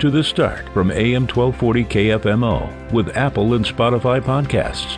to 0.00 0.10
The 0.10 0.22
Start 0.22 0.68
from 0.70 0.90
AM 0.90 1.26
1240 1.26 1.84
KFMO 1.84 2.92
with 2.92 3.16
Apple 3.16 3.54
and 3.54 3.64
Spotify 3.64 4.20
podcasts. 4.20 4.96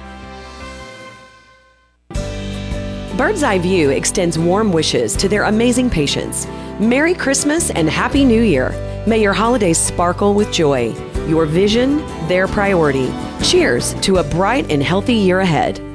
Bird's 3.16 3.42
Eye 3.42 3.58
View 3.58 3.90
extends 3.90 4.38
warm 4.38 4.72
wishes 4.72 5.16
to 5.16 5.28
their 5.28 5.44
amazing 5.44 5.90
patients. 5.90 6.46
Merry 6.78 7.14
Christmas 7.14 7.70
and 7.70 7.88
Happy 7.88 8.24
New 8.24 8.42
Year. 8.42 8.70
May 9.06 9.20
your 9.22 9.32
holidays 9.32 9.78
sparkle 9.78 10.34
with 10.34 10.52
joy. 10.52 10.94
Your 11.26 11.46
vision, 11.46 11.98
their 12.28 12.46
priority. 12.46 13.12
Cheers 13.42 13.94
to 14.02 14.18
a 14.18 14.24
bright 14.24 14.70
and 14.70 14.82
healthy 14.82 15.14
year 15.14 15.40
ahead. 15.40 15.89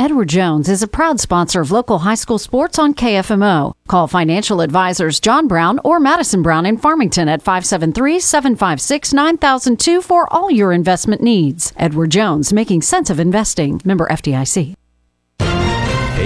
Edward 0.00 0.30
Jones 0.30 0.70
is 0.70 0.82
a 0.82 0.88
proud 0.88 1.20
sponsor 1.20 1.60
of 1.60 1.70
local 1.70 1.98
high 1.98 2.14
school 2.14 2.38
sports 2.38 2.78
on 2.78 2.94
KFMO. 2.94 3.74
Call 3.86 4.06
financial 4.06 4.62
advisors 4.62 5.20
John 5.20 5.46
Brown 5.46 5.78
or 5.84 6.00
Madison 6.00 6.40
Brown 6.40 6.64
in 6.64 6.78
Farmington 6.78 7.28
at 7.28 7.42
573 7.42 8.18
756 8.18 9.12
9002 9.12 10.00
for 10.00 10.26
all 10.32 10.50
your 10.50 10.72
investment 10.72 11.20
needs. 11.20 11.74
Edward 11.76 12.12
Jones, 12.12 12.50
making 12.50 12.80
sense 12.80 13.10
of 13.10 13.20
investing. 13.20 13.78
Member 13.84 14.08
FDIC. 14.10 14.79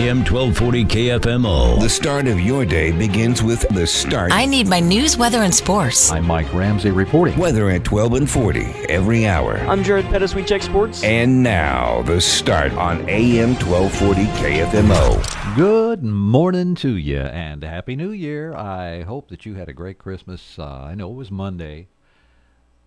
AM 0.04 0.18
1240 0.18 0.84
KFMO. 0.84 1.80
The 1.80 1.88
start 1.88 2.26
of 2.26 2.38
your 2.38 2.66
day 2.66 2.92
begins 2.92 3.42
with 3.42 3.66
the 3.70 3.86
start. 3.86 4.32
I 4.32 4.44
need 4.44 4.68
my 4.68 4.78
news, 4.78 5.16
weather, 5.16 5.44
and 5.44 5.54
sports. 5.54 6.12
I'm 6.12 6.26
Mike 6.26 6.52
Ramsey 6.52 6.90
reporting. 6.90 7.38
Weather 7.38 7.70
at 7.70 7.84
12 7.84 8.12
and 8.12 8.30
40 8.30 8.60
every 8.90 9.26
hour. 9.26 9.56
I'm 9.60 9.82
Jared 9.82 10.04
Pettis. 10.04 10.34
We 10.34 10.44
check 10.44 10.60
sports. 10.60 11.02
And 11.02 11.42
now, 11.42 12.02
the 12.02 12.20
start 12.20 12.72
on 12.72 13.08
AM 13.08 13.54
1240 13.54 14.26
KFMO. 14.42 15.56
Good 15.56 16.02
morning 16.02 16.74
to 16.74 16.94
you 16.98 17.20
and 17.20 17.64
Happy 17.64 17.96
New 17.96 18.10
Year. 18.10 18.54
I 18.54 19.04
hope 19.04 19.30
that 19.30 19.46
you 19.46 19.54
had 19.54 19.70
a 19.70 19.72
great 19.72 19.96
Christmas. 19.96 20.58
Uh, 20.58 20.82
I 20.82 20.94
know 20.94 21.10
it 21.12 21.16
was 21.16 21.30
Monday 21.30 21.88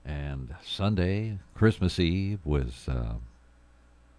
and 0.06 0.54
Sunday, 0.64 1.40
Christmas 1.56 1.98
Eve 1.98 2.42
was, 2.46 2.88
uh, 2.88 3.16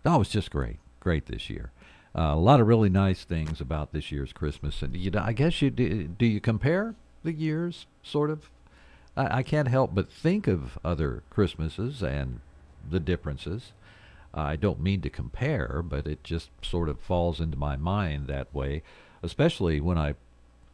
oh, 0.05 0.15
it 0.17 0.19
was 0.19 0.29
just 0.31 0.51
great. 0.51 0.79
Great 0.99 1.27
this 1.27 1.49
year. 1.49 1.71
Uh, 2.17 2.33
a 2.35 2.37
lot 2.37 2.61
of 2.61 2.67
really 2.67 2.89
nice 2.89 3.25
things 3.25 3.61
about 3.61 3.93
this 3.93 4.11
year's 4.11 4.33
Christmas, 4.33 4.83
and 4.83 4.97
you 4.97 5.11
know, 5.11 5.23
I 5.23 5.33
guess 5.33 5.61
you 5.63 5.71
do. 5.71 6.05
Do 6.05 6.27
you 6.27 6.41
compare 6.41 6.95
the 7.23 7.33
years, 7.33 7.87
sort 8.03 8.31
of? 8.31 8.51
I, 9.17 9.39
I 9.39 9.43
can't 9.43 9.69
help 9.69 9.95
but 9.95 10.11
think 10.11 10.47
of 10.47 10.79
other 10.85 11.23
Christmases 11.31 12.03
and 12.03 12.41
the 12.89 13.01
differences. 13.01 13.73
I 14.35 14.57
don't 14.57 14.81
mean 14.81 15.01
to 15.03 15.11
compare, 15.11 15.83
but 15.83 16.07
it 16.07 16.23
just 16.23 16.51
sort 16.63 16.89
of 16.89 17.01
falls 17.01 17.41
into 17.41 17.57
my 17.57 17.77
mind 17.77 18.27
that 18.27 18.55
way, 18.55 18.83
especially 19.23 19.81
when 19.81 19.99
I 19.99 20.15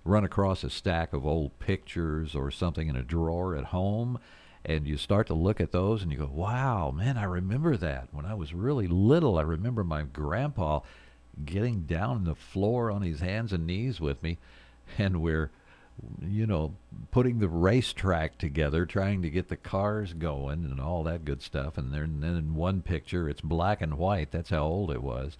run 0.05 0.25
across 0.25 0.65
a 0.65 0.71
stack 0.71 1.13
of 1.13 1.27
old 1.27 1.59
pictures 1.59 2.35
or 2.35 2.51
something 2.51 2.89
in 2.89 2.97
a 2.97 3.03
drawer 3.03 3.57
at 3.57 3.67
home 3.67 4.19
and 4.65 4.87
you 4.87 4.97
start 4.97 5.27
to 5.27 5.35
look 5.35 5.61
at 5.61 5.73
those 5.73 6.03
and 6.03 6.11
you 6.11 6.19
go, 6.19 6.31
wow, 6.33 6.91
man, 6.91 7.19
I 7.19 7.25
remember 7.25 7.77
that. 7.77 8.09
When 8.13 8.25
I 8.25 8.35
was 8.35 8.55
really 8.55 8.87
little, 8.87 9.39
I 9.39 9.43
remember 9.43 9.85
my 9.85 10.03
grandpa 10.03 10.81
getting 11.45 11.83
down 11.83 12.17
on 12.17 12.25
the 12.25 12.35
floor 12.35 12.91
on 12.91 13.03
his 13.03 13.21
hands 13.21 13.53
and 13.53 13.67
knees 13.67 14.01
with 14.01 14.23
me, 14.23 14.39
and 14.99 15.21
we're, 15.23 15.51
you 16.23 16.47
know, 16.47 16.75
putting 17.11 17.39
the 17.39 17.49
racetrack 17.49 18.39
together, 18.39 18.85
trying 18.87 19.23
to 19.23 19.31
get 19.31 19.49
the 19.49 19.57
cars 19.57 20.13
going 20.13 20.65
and 20.65 20.81
all 20.81 21.03
that 21.05 21.25
good 21.25 21.43
stuff. 21.43 21.79
And 21.79 21.93
then, 21.93 22.21
then 22.21 22.37
in 22.37 22.55
one 22.55 22.83
picture, 22.83 23.29
it's 23.29 23.41
black 23.41 23.81
and 23.81 23.99
white. 23.99 24.31
That's 24.31 24.51
how 24.51 24.65
old 24.65 24.91
it 24.91 25.03
was. 25.03 25.37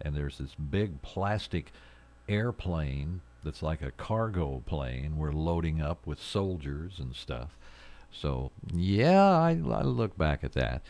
And 0.00 0.14
there's 0.14 0.38
this 0.38 0.54
big 0.54 1.02
plastic 1.02 1.72
airplane 2.28 3.20
that's 3.44 3.62
like 3.62 3.82
a 3.82 3.90
cargo 3.92 4.62
plane. 4.66 5.16
We're 5.16 5.32
loading 5.32 5.80
up 5.80 6.06
with 6.06 6.20
soldiers 6.20 6.98
and 6.98 7.14
stuff. 7.14 7.56
So 8.10 8.50
yeah, 8.72 9.30
I, 9.30 9.50
I 9.50 9.82
look 9.82 10.16
back 10.16 10.42
at 10.42 10.52
that. 10.52 10.82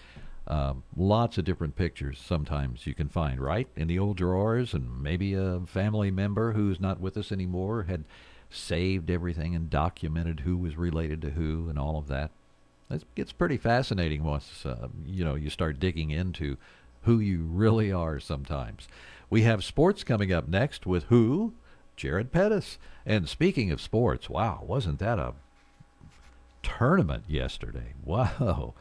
Um, 0.49 0.83
lots 0.97 1.37
of 1.37 1.45
different 1.45 1.77
pictures 1.77 2.19
sometimes 2.19 2.87
you 2.87 2.95
can 2.95 3.11
find, 3.11 3.39
right? 3.39 3.69
In 3.77 3.87
the 3.87 3.99
old 3.99 4.17
drawers, 4.17 4.73
and 4.73 5.03
maybe 5.03 5.35
a 5.35 5.61
family 5.67 6.11
member 6.11 6.53
who's 6.55 6.81
not 6.81 7.01
with 7.01 7.19
us 7.19 7.31
anymore 7.31 7.83
had 7.83 8.05
saved 8.49 9.11
everything 9.11 9.55
and 9.55 9.69
documented 9.69 10.41
who 10.41 10.57
was 10.57 10.79
related 10.79 11.21
to 11.21 11.31
who 11.31 11.69
and 11.69 11.79
all 11.79 11.99
of 11.99 12.09
that. 12.09 12.31
It 12.91 13.05
gets 13.15 13.31
pretty 13.31 13.59
fascinating 13.59 14.25
once 14.25 14.65
uh, 14.65 14.89
you 15.05 15.23
know 15.23 15.35
you 15.35 15.51
start 15.51 15.79
digging 15.79 16.11
into 16.11 16.57
who 17.03 17.21
you 17.21 17.43
really 17.45 17.93
are 17.93 18.19
sometimes. 18.19 18.89
We 19.29 19.43
have 19.43 19.63
sports 19.63 20.03
coming 20.03 20.33
up 20.33 20.49
next 20.49 20.87
with 20.87 21.05
who? 21.05 21.53
Jared 21.95 22.33
Pettis. 22.33 22.79
And 23.05 23.29
speaking 23.29 23.71
of 23.71 23.83
sports, 23.83 24.31
wow, 24.31 24.65
wasn't 24.67 24.99
that 25.01 25.19
a 25.19 25.35
tournament 26.63 27.25
yesterday? 27.29 27.93
Wow 28.03 28.73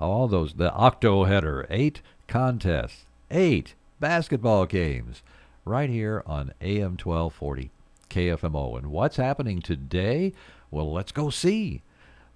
all 0.00 0.28
those 0.28 0.54
the 0.54 0.72
octo 0.72 1.24
header, 1.24 1.66
eight 1.70 2.00
contests, 2.26 3.06
eight 3.30 3.74
basketball 4.00 4.66
games, 4.66 5.22
right 5.64 5.90
here 5.90 6.22
on 6.26 6.52
AM 6.60 6.96
1240 6.96 7.70
KFMO. 8.08 8.78
And 8.78 8.88
what's 8.88 9.16
happening 9.16 9.60
today? 9.60 10.32
Well, 10.70 10.92
let's 10.92 11.12
go 11.12 11.30
see. 11.30 11.82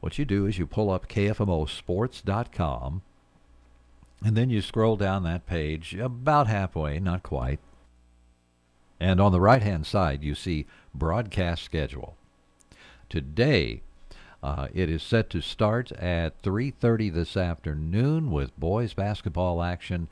What 0.00 0.18
you 0.18 0.24
do 0.24 0.46
is 0.46 0.58
you 0.58 0.66
pull 0.66 0.90
up 0.90 1.08
KFMOsports.com, 1.08 3.02
and 4.22 4.36
then 4.36 4.50
you 4.50 4.60
scroll 4.60 4.96
down 4.96 5.22
that 5.24 5.46
page 5.46 5.94
about 5.94 6.46
halfway, 6.46 7.00
not 7.00 7.22
quite. 7.22 7.58
And 9.00 9.20
on 9.20 9.32
the 9.32 9.40
right 9.40 9.62
hand 9.62 9.86
side, 9.86 10.22
you 10.22 10.34
see 10.34 10.66
broadcast 10.94 11.62
schedule. 11.62 12.16
Today, 13.08 13.82
uh, 14.44 14.68
it 14.74 14.90
is 14.90 15.02
set 15.02 15.30
to 15.30 15.40
start 15.40 15.90
at 15.92 16.42
3:30 16.42 17.08
this 17.08 17.34
afternoon 17.34 18.30
with 18.30 18.54
boys 18.60 18.92
basketball 18.92 19.62
action. 19.62 20.06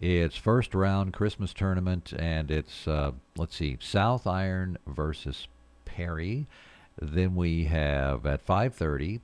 It's 0.00 0.38
first 0.38 0.74
round 0.74 1.12
Christmas 1.12 1.52
tournament, 1.52 2.14
and 2.18 2.50
it's 2.50 2.88
uh, 2.88 3.12
let's 3.36 3.54
see, 3.54 3.76
South 3.78 4.26
Iron 4.26 4.78
versus 4.86 5.46
Perry. 5.84 6.46
Then 6.98 7.34
we 7.34 7.64
have 7.64 8.24
at 8.24 8.46
5:30 8.46 9.20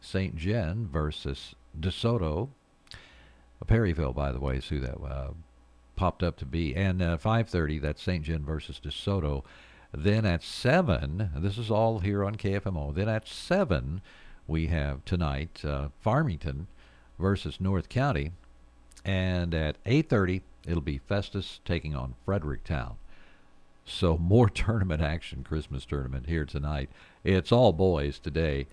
St. 0.00 0.36
John 0.36 0.88
versus 0.90 1.54
DeSoto. 1.78 2.48
Perryville, 3.66 4.14
by 4.14 4.32
the 4.32 4.40
way, 4.40 4.56
is 4.56 4.68
who 4.68 4.80
that 4.80 4.96
uh, 5.02 5.32
popped 5.96 6.22
up 6.22 6.38
to 6.38 6.46
be. 6.46 6.74
And 6.74 7.02
uh, 7.02 7.18
5:30 7.18 7.78
that's 7.82 8.02
St. 8.02 8.24
John 8.24 8.42
versus 8.42 8.80
DeSoto. 8.82 9.44
Then 9.92 10.24
at 10.24 10.42
7, 10.42 11.30
this 11.36 11.58
is 11.58 11.70
all 11.70 11.98
here 11.98 12.24
on 12.24 12.36
KFMO. 12.36 12.94
Then 12.94 13.08
at 13.08 13.28
7, 13.28 14.00
we 14.46 14.68
have 14.68 15.04
tonight 15.04 15.62
uh, 15.64 15.88
Farmington 16.00 16.66
versus 17.18 17.60
North 17.60 17.88
County. 17.88 18.32
And 19.04 19.54
at 19.54 19.82
8.30, 19.84 20.40
it'll 20.66 20.80
be 20.80 20.98
Festus 20.98 21.60
taking 21.64 21.94
on 21.94 22.14
Fredericktown. 22.24 22.94
So 23.84 24.16
more 24.16 24.48
tournament 24.50 25.02
action, 25.02 25.44
Christmas 25.44 25.84
tournament 25.84 26.26
here 26.26 26.46
tonight. 26.46 26.88
It's 27.22 27.52
all 27.52 27.72
boys 27.72 28.18
today. 28.18 28.66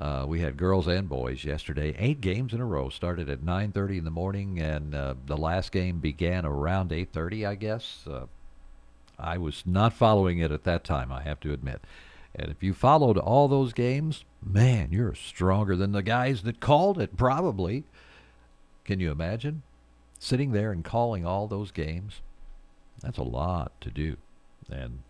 Uh, 0.00 0.24
we 0.26 0.40
had 0.40 0.56
girls 0.56 0.88
and 0.88 1.08
boys 1.08 1.44
yesterday. 1.44 1.94
Eight 1.98 2.20
games 2.20 2.54
in 2.54 2.60
a 2.60 2.66
row. 2.66 2.88
Started 2.88 3.28
at 3.28 3.44
9:30 3.44 3.98
in 3.98 4.04
the 4.04 4.10
morning, 4.10 4.58
and 4.58 4.94
uh, 4.94 5.14
the 5.26 5.36
last 5.36 5.70
game 5.70 6.00
began 6.00 6.44
around 6.44 6.90
8:30, 6.90 7.46
I 7.46 7.54
guess. 7.54 8.04
Uh, 8.10 8.26
I 9.22 9.38
was 9.38 9.62
not 9.64 9.92
following 9.92 10.38
it 10.38 10.50
at 10.50 10.64
that 10.64 10.82
time, 10.84 11.12
I 11.12 11.22
have 11.22 11.40
to 11.40 11.52
admit. 11.52 11.80
And 12.34 12.50
if 12.50 12.62
you 12.62 12.74
followed 12.74 13.16
all 13.16 13.46
those 13.46 13.72
games, 13.72 14.24
man, 14.44 14.88
you're 14.90 15.14
stronger 15.14 15.76
than 15.76 15.92
the 15.92 16.02
guys 16.02 16.42
that 16.42 16.60
called 16.60 16.98
it, 16.98 17.16
probably. 17.16 17.84
Can 18.84 19.00
you 19.00 19.12
imagine? 19.12 19.62
Sitting 20.18 20.52
there 20.52 20.72
and 20.72 20.84
calling 20.84 21.24
all 21.24 21.46
those 21.46 21.70
games? 21.70 22.20
That's 23.00 23.18
a 23.18 23.22
lot 23.22 23.72
to 23.82 23.90
do. 23.90 24.16
And 24.70 25.00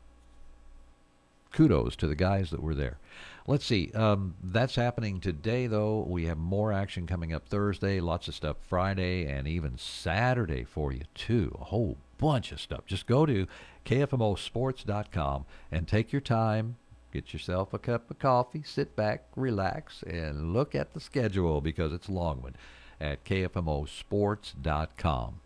kudos 1.52 1.96
to 1.96 2.06
the 2.06 2.14
guys 2.14 2.50
that 2.50 2.62
were 2.62 2.74
there. 2.74 2.98
Let's 3.46 3.64
see. 3.64 3.90
Um, 3.92 4.34
that's 4.42 4.76
happening 4.76 5.20
today, 5.20 5.66
though. 5.66 6.04
We 6.08 6.26
have 6.26 6.38
more 6.38 6.72
action 6.72 7.06
coming 7.06 7.32
up 7.32 7.48
Thursday, 7.48 8.00
lots 8.00 8.28
of 8.28 8.34
stuff 8.34 8.56
Friday, 8.68 9.26
and 9.26 9.48
even 9.48 9.78
Saturday 9.78 10.64
for 10.64 10.92
you, 10.92 11.02
too. 11.14 11.56
A 11.60 11.64
whole 11.64 11.98
bunch 12.18 12.52
of 12.52 12.60
stuff. 12.60 12.86
Just 12.86 13.06
go 13.06 13.26
to 13.26 13.46
kfmosports.com 13.84 15.44
and 15.70 15.88
take 15.88 16.12
your 16.12 16.20
time. 16.20 16.76
Get 17.12 17.32
yourself 17.32 17.75
a 17.75 17.79
cup 17.79 18.11
of 18.11 18.19
coffee, 18.19 18.62
sit 18.64 18.96
back, 18.96 19.25
relax, 19.37 20.02
and 20.02 20.52
look 20.55 20.75
at 20.75 20.94
the 20.94 21.00
schedule 21.00 21.61
because 21.61 21.93
it's 21.93 22.08
a 22.08 22.12
long 22.12 22.40
one. 22.40 22.56
at 23.00 23.25
kfmosports.com. 23.25 25.40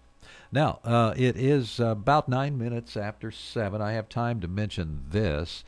Now, 0.53 0.79
uh, 0.85 1.15
it 1.17 1.37
is 1.37 1.81
about 1.81 2.29
nine 2.29 2.57
minutes 2.57 2.97
after 2.97 3.31
seven. 3.31 3.83
I 3.83 3.93
have 3.93 4.09
time 4.09 4.41
to 4.41 4.49
mention 4.49 5.05
this. 5.11 5.65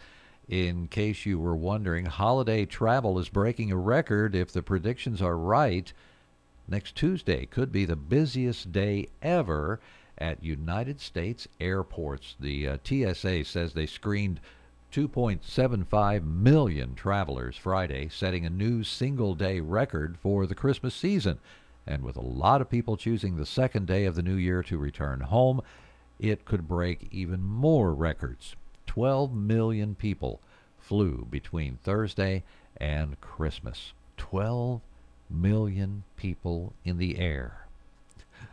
In 0.49 0.89
case 0.89 1.27
you 1.27 1.39
were 1.39 1.57
wondering, 1.57 2.07
holiday 2.07 2.65
travel 2.65 3.19
is 3.19 3.29
breaking 3.29 3.71
a 3.71 3.77
record 3.77 4.35
if 4.35 4.51
the 4.51 4.63
predictions 4.63 5.21
are 5.21 5.37
right. 5.37 5.93
Next 6.67 6.97
Tuesday 6.97 7.45
could 7.47 7.71
be 7.71 7.85
the 7.85 7.97
busiest 7.97 8.73
day 8.73 9.09
ever 9.21 9.79
at 10.19 10.43
United 10.43 11.01
States 11.01 11.49
airports. 11.61 12.37
The 12.39 12.69
uh, 12.69 12.79
TSA 12.85 13.45
says 13.45 13.73
they 13.73 13.87
screened 13.87 14.41
2.75 14.93 16.25
million 16.25 16.95
travelers 16.95 17.57
Friday, 17.57 18.09
setting 18.09 18.47
a 18.47 18.51
new 18.51 18.83
single 18.83 19.35
day 19.35 19.61
record 19.61 20.17
for 20.21 20.47
the 20.47 20.55
Christmas 20.55 20.95
season. 20.95 21.39
And 21.87 22.03
with 22.03 22.17
a 22.17 22.23
lot 22.23 22.61
of 22.61 22.71
people 22.71 22.97
choosing 22.97 23.37
the 23.37 23.47
second 23.47 23.87
day 23.87 24.05
of 24.05 24.15
the 24.15 24.23
new 24.23 24.35
year 24.35 24.63
to 24.65 24.79
return 24.79 25.21
home, 25.21 25.61
it 26.19 26.45
could 26.45 26.69
break 26.69 27.09
even 27.11 27.43
more 27.43 27.95
records. 27.95 28.57
12 28.87 29.33
million 29.35 29.95
people 29.95 30.41
flew 30.79 31.27
between 31.31 31.79
Thursday 31.83 32.45
and 32.77 33.21
Christmas. 33.21 33.93
12 34.17 34.81
million 35.31 36.05
people 36.17 36.73
in 36.85 36.99
the 36.99 37.19
air. 37.19 37.68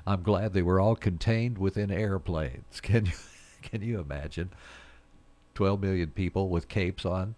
I'm 0.07 0.21
glad 0.21 0.53
they 0.53 0.61
were 0.61 0.79
all 0.79 0.95
contained 0.95 1.57
within 1.57 1.91
airplanes. 1.91 2.79
Can 2.81 3.05
you 3.07 3.13
can 3.65 3.81
you 3.81 3.99
imagine? 3.99 4.51
12 5.55 5.81
million 5.81 6.11
people 6.11 6.49
with 6.49 6.67
capes 6.67 7.03
on. 7.03 7.33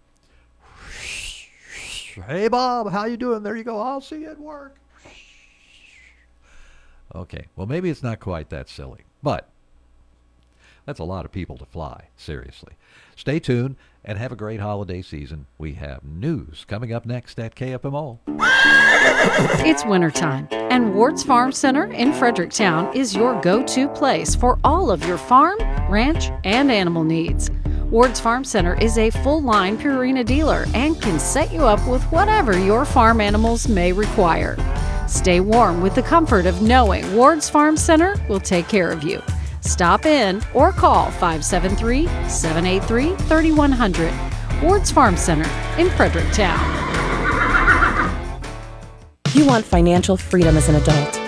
Hey 2.26 2.48
Bob, 2.48 2.90
how 2.90 3.06
you 3.06 3.16
doing? 3.16 3.42
There 3.42 3.56
you 3.56 3.64
go. 3.64 3.80
I'll 3.80 4.00
see 4.00 4.20
you 4.20 4.30
at 4.30 4.38
work. 4.38 4.76
Okay, 7.14 7.46
well, 7.56 7.66
maybe 7.66 7.88
it's 7.88 8.02
not 8.02 8.20
quite 8.20 8.50
that 8.50 8.68
silly, 8.68 9.00
but 9.22 9.48
that's 10.88 11.00
a 11.00 11.04
lot 11.04 11.26
of 11.26 11.30
people 11.30 11.58
to 11.58 11.66
fly, 11.66 12.08
seriously. 12.16 12.72
Stay 13.14 13.38
tuned 13.38 13.76
and 14.06 14.16
have 14.16 14.32
a 14.32 14.36
great 14.36 14.58
holiday 14.58 15.02
season. 15.02 15.44
We 15.58 15.74
have 15.74 16.02
news 16.02 16.64
coming 16.66 16.94
up 16.94 17.04
next 17.04 17.38
at 17.38 17.54
KFMO. 17.54 18.20
It's 19.66 19.84
wintertime, 19.84 20.48
and 20.50 20.94
Ward's 20.94 21.22
Farm 21.22 21.52
Center 21.52 21.92
in 21.92 22.14
Fredericktown 22.14 22.90
is 22.96 23.14
your 23.14 23.38
go 23.42 23.62
to 23.64 23.88
place 23.88 24.34
for 24.34 24.58
all 24.64 24.90
of 24.90 25.04
your 25.04 25.18
farm, 25.18 25.58
ranch, 25.90 26.30
and 26.44 26.72
animal 26.72 27.04
needs. 27.04 27.50
Ward's 27.90 28.18
Farm 28.18 28.42
Center 28.42 28.74
is 28.80 28.96
a 28.96 29.10
full 29.10 29.42
line 29.42 29.76
Purina 29.76 30.24
dealer 30.24 30.64
and 30.72 30.98
can 31.02 31.20
set 31.20 31.52
you 31.52 31.66
up 31.66 31.86
with 31.86 32.02
whatever 32.04 32.58
your 32.58 32.86
farm 32.86 33.20
animals 33.20 33.68
may 33.68 33.92
require. 33.92 34.56
Stay 35.06 35.40
warm 35.40 35.82
with 35.82 35.94
the 35.94 36.02
comfort 36.02 36.46
of 36.46 36.62
knowing 36.62 37.14
Ward's 37.14 37.50
Farm 37.50 37.76
Center 37.76 38.16
will 38.26 38.40
take 38.40 38.68
care 38.68 38.90
of 38.90 39.02
you. 39.02 39.22
Stop 39.60 40.06
in 40.06 40.42
or 40.54 40.72
call 40.72 41.10
573 41.12 42.06
783 42.28 43.16
3100. 43.26 44.12
Ward's 44.62 44.90
Farm 44.90 45.16
Center 45.16 45.48
in 45.80 45.88
Fredericktown. 45.90 46.58
You 49.34 49.46
want 49.46 49.64
financial 49.64 50.16
freedom 50.16 50.56
as 50.56 50.68
an 50.68 50.76
adult. 50.76 51.27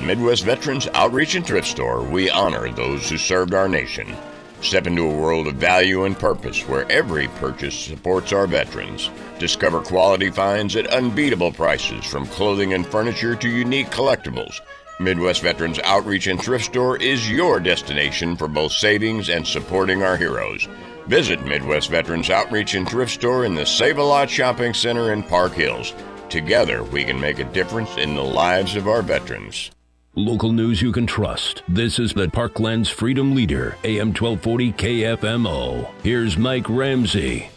Midwest 0.11 0.43
Veterans 0.43 0.89
Outreach 0.93 1.35
and 1.35 1.45
Thrift 1.45 1.69
Store, 1.69 2.03
we 2.03 2.29
honor 2.29 2.69
those 2.69 3.09
who 3.09 3.17
served 3.17 3.53
our 3.53 3.69
nation. 3.69 4.13
Step 4.61 4.85
into 4.85 5.09
a 5.09 5.17
world 5.17 5.47
of 5.47 5.55
value 5.55 6.03
and 6.03 6.19
purpose 6.19 6.67
where 6.67 6.85
every 6.91 7.29
purchase 7.39 7.79
supports 7.79 8.33
our 8.33 8.45
veterans. 8.45 9.09
Discover 9.39 9.83
quality 9.83 10.29
finds 10.29 10.75
at 10.75 10.87
unbeatable 10.87 11.53
prices 11.53 12.03
from 12.03 12.27
clothing 12.27 12.73
and 12.73 12.85
furniture 12.85 13.37
to 13.37 13.47
unique 13.47 13.87
collectibles. 13.87 14.59
Midwest 14.99 15.43
Veterans 15.43 15.79
Outreach 15.85 16.27
and 16.27 16.43
Thrift 16.43 16.65
Store 16.65 16.97
is 16.97 17.31
your 17.31 17.61
destination 17.61 18.35
for 18.35 18.49
both 18.49 18.73
savings 18.73 19.29
and 19.29 19.47
supporting 19.47 20.03
our 20.03 20.17
heroes. 20.17 20.67
Visit 21.07 21.45
Midwest 21.45 21.89
Veterans 21.89 22.29
Outreach 22.29 22.75
and 22.75 22.85
Thrift 22.85 23.13
Store 23.13 23.45
in 23.45 23.55
the 23.55 23.65
Save 23.65 23.97
a 23.97 24.03
Lot 24.03 24.29
Shopping 24.29 24.73
Center 24.73 25.13
in 25.13 25.23
Park 25.23 25.53
Hills. 25.53 25.93
Together, 26.27 26.83
we 26.83 27.05
can 27.05 27.17
make 27.17 27.39
a 27.39 27.45
difference 27.45 27.95
in 27.95 28.13
the 28.13 28.21
lives 28.21 28.75
of 28.75 28.89
our 28.89 29.01
veterans. 29.01 29.71
Local 30.15 30.51
news 30.51 30.81
you 30.81 30.91
can 30.91 31.07
trust. 31.07 31.63
This 31.69 31.97
is 31.97 32.13
the 32.13 32.27
Parkland's 32.27 32.89
Freedom 32.89 33.33
Leader, 33.33 33.77
AM 33.85 34.09
1240 34.09 34.73
KFMO. 34.73 35.89
Here's 36.03 36.37
Mike 36.37 36.67
Ramsey. 36.67 37.49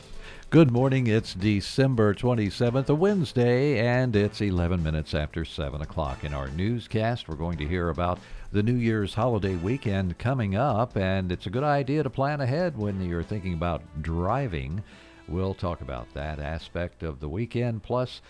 Good 0.50 0.70
morning. 0.70 1.08
It's 1.08 1.34
December 1.34 2.14
27th, 2.14 2.88
a 2.88 2.94
Wednesday, 2.94 3.84
and 3.84 4.14
it's 4.14 4.40
11 4.40 4.84
minutes 4.84 5.14
after 5.14 5.44
7 5.44 5.82
o'clock. 5.82 6.22
In 6.22 6.32
our 6.32 6.46
newscast, 6.46 7.28
we're 7.28 7.34
going 7.34 7.58
to 7.58 7.66
hear 7.66 7.88
about 7.88 8.20
the 8.52 8.62
New 8.62 8.76
Year's 8.76 9.14
holiday 9.14 9.56
weekend 9.56 10.16
coming 10.18 10.54
up, 10.54 10.96
and 10.96 11.32
it's 11.32 11.46
a 11.46 11.50
good 11.50 11.64
idea 11.64 12.04
to 12.04 12.10
plan 12.10 12.40
ahead 12.40 12.78
when 12.78 13.04
you're 13.04 13.24
thinking 13.24 13.54
about 13.54 13.82
driving. 14.00 14.84
We'll 15.26 15.54
talk 15.54 15.80
about 15.80 16.14
that 16.14 16.38
aspect 16.38 17.02
of 17.02 17.18
the 17.18 17.28
weekend, 17.28 17.82
plus 17.82 18.22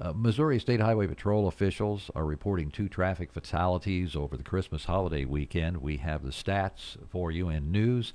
uh, 0.00 0.12
Missouri 0.14 0.58
State 0.58 0.80
Highway 0.80 1.06
Patrol 1.06 1.46
officials 1.46 2.10
are 2.14 2.24
reporting 2.24 2.70
two 2.70 2.88
traffic 2.88 3.32
fatalities 3.32 4.16
over 4.16 4.36
the 4.36 4.42
Christmas 4.42 4.84
holiday 4.84 5.24
weekend. 5.24 5.78
We 5.78 5.98
have 5.98 6.22
the 6.22 6.30
stats 6.30 6.96
for 7.08 7.30
you 7.30 7.48
in 7.48 7.70
news. 7.70 8.12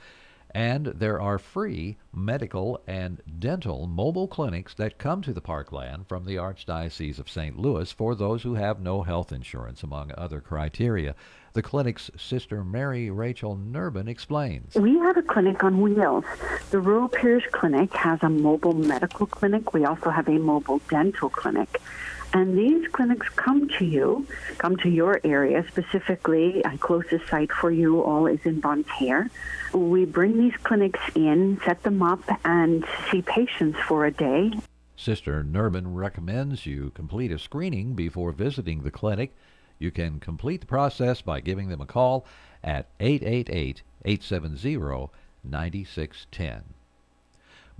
And 0.52 0.88
there 0.88 1.22
are 1.22 1.38
free 1.38 1.98
medical 2.12 2.81
and 2.88 3.22
dental 3.38 3.86
mobile 3.86 4.28
clinics 4.28 4.74
that 4.74 4.98
come 4.98 5.22
to 5.22 5.31
the 5.31 5.42
parkland 5.42 6.08
from 6.08 6.26
the 6.26 6.38
Archdiocese 6.38 7.20
of 7.20 7.30
St. 7.30 7.58
Louis 7.58 7.92
for 7.92 8.16
those 8.16 8.42
who 8.42 8.56
have 8.56 8.81
no 8.81 9.04
health 9.04 9.31
insurance, 9.31 9.84
among 9.84 10.12
other 10.18 10.42
criteria. 10.42 11.16
The 11.59 11.63
clinic's 11.63 12.09
sister 12.15 12.63
Mary 12.63 13.09
Rachel 13.09 13.57
Nurbin 13.57 14.07
explains. 14.07 14.75
We 14.75 14.97
have 14.99 15.18
a 15.18 15.21
clinic 15.21 15.61
on 15.61 15.81
wheels. 15.81 16.23
The 16.71 16.80
Rural 16.80 17.09
Parish 17.09 17.44
Clinic 17.51 17.94
has 17.95 18.18
a 18.23 18.30
mobile 18.30 18.71
medical 18.71 19.25
clinic. 19.25 19.73
We 19.73 19.83
also 19.83 20.09
have 20.09 20.30
a 20.30 20.39
mobile 20.39 20.80
dental 20.89 21.30
clinic. 21.30 21.81
And 22.31 22.57
these 22.57 22.87
clinics 22.87 23.28
come 23.35 23.68
to 23.78 23.83
you, 23.83 24.25
come 24.57 24.78
to 24.78 24.89
your 24.89 25.19
area 25.25 25.66
specifically. 25.68 26.61
A 26.61 26.78
closest 26.78 27.28
site 27.28 27.51
for 27.51 27.71
you 27.71 28.01
all 28.04 28.25
is 28.25 28.39
in 28.45 28.61
Bonne 28.61 28.85
Terre. 28.85 29.30
We 29.73 30.06
bring 30.06 30.37
these 30.37 30.56
clinics 30.63 31.01
in, 31.13 31.59
set 31.66 31.83
them 31.83 32.01
up, 32.01 32.21
and 32.45 32.85
see 33.11 33.21
patients 33.21 33.78
for 33.85 34.06
a 34.06 34.11
day. 34.11 34.54
Sister 34.95 35.44
Nurbin 35.44 35.94
recommends 35.94 36.66
you 36.66 36.92
complete 36.92 37.33
a 37.33 37.37
screening 37.37 37.95
before 37.95 38.31
visiting 38.31 38.83
the 38.83 38.92
clinic. 38.92 39.35
You 39.80 39.92
can 39.92 40.19
complete 40.19 40.62
the 40.62 40.68
process 40.68 41.21
by 41.21 41.40
giving 41.40 41.69
them 41.69 41.81
a 41.81 41.86
call 41.86 42.26
at 42.64 42.90
888 43.00 43.81
870 44.06 45.09
9610. 45.44 46.64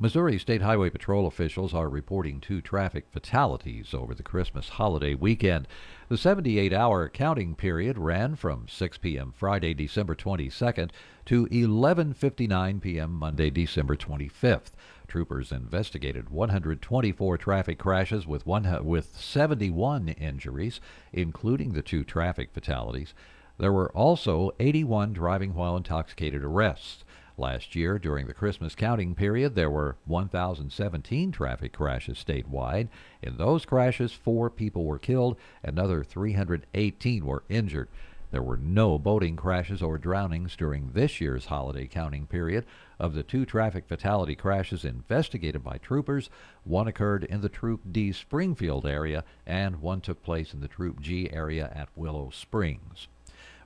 Missouri 0.02 0.40
State 0.40 0.62
Highway 0.62 0.90
Patrol 0.90 1.28
officials 1.28 1.74
are 1.74 1.90
reporting 1.90 2.40
two 2.40 2.62
traffic 2.62 3.08
fatalities 3.12 3.94
over 3.94 4.16
the 4.16 4.24
Christmas 4.24 4.70
holiday 4.70 5.14
weekend. 5.14 5.68
The 6.08 6.18
78 6.18 6.72
hour 6.72 7.10
counting 7.10 7.54
period 7.54 7.98
ran 7.98 8.38
from 8.38 8.70
6 8.70 8.98
p.m. 9.00 9.34
Friday, 9.36 9.74
December 9.74 10.16
22nd 10.16 10.92
to 11.26 11.48
11:59 11.48 12.82
p.m. 12.82 13.12
Monday, 13.12 13.50
December 13.50 13.98
25th. 13.98 14.72
Troopers 15.10 15.52
investigated 15.52 16.30
124 16.30 17.38
traffic 17.38 17.78
crashes 17.78 18.26
with 18.26 18.46
one 18.46 18.86
with 18.86 19.18
71 19.18 20.10
injuries, 20.10 20.80
including 21.12 21.74
the 21.74 21.82
two 21.82 22.04
traffic 22.04 22.52
fatalities. 22.54 23.14
There 23.58 23.74
were 23.74 23.92
also 23.92 24.52
81 24.60 25.12
driving 25.12 25.54
while 25.56 25.76
intoxicated 25.76 26.44
arrests. 26.44 27.04
Last 27.40 27.76
year, 27.76 27.98
during 27.98 28.28
the 28.28 28.34
Christmas 28.34 28.76
counting 28.76 29.16
period, 29.16 29.56
there 29.56 29.70
were 29.70 29.98
1,017 30.06 31.32
traffic 31.32 31.74
crashes 31.74 32.24
statewide. 32.24 32.90
In 33.24 33.38
those 33.38 33.66
crashes, 33.66 34.12
four 34.12 34.50
people 34.50 34.86
were 34.86 35.00
killed, 35.00 35.38
another 35.64 36.04
318 36.04 37.26
were 37.26 37.44
injured. 37.50 37.88
There 38.32 38.44
were 38.44 38.58
no 38.58 39.00
boating 39.00 39.36
crashes 39.36 39.82
or 39.82 39.98
drownings 39.98 40.56
during 40.56 40.92
this 40.92 41.20
year's 41.20 41.48
holiday 41.48 41.88
counting 41.88 42.28
period. 42.28 42.66
Of 43.00 43.14
the 43.14 43.24
two 43.24 43.44
traffic 43.44 43.88
fatality 43.88 44.36
crashes 44.36 44.86
investigated 44.86 45.64
by 45.64 45.78
troopers, 45.78 46.30
one 46.64 46.88
occurred 46.88 47.24
in 47.24 47.42
the 47.42 47.50
Troop 47.50 47.82
D 47.92 48.12
Springfield 48.12 48.86
area 48.86 49.24
and 49.48 49.82
one 49.82 50.02
took 50.02 50.22
place 50.22 50.54
in 50.54 50.60
the 50.60 50.68
Troop 50.68 51.02
G 51.02 51.32
area 51.34 51.72
at 51.74 51.90
Willow 51.96 52.30
Springs. 52.30 53.08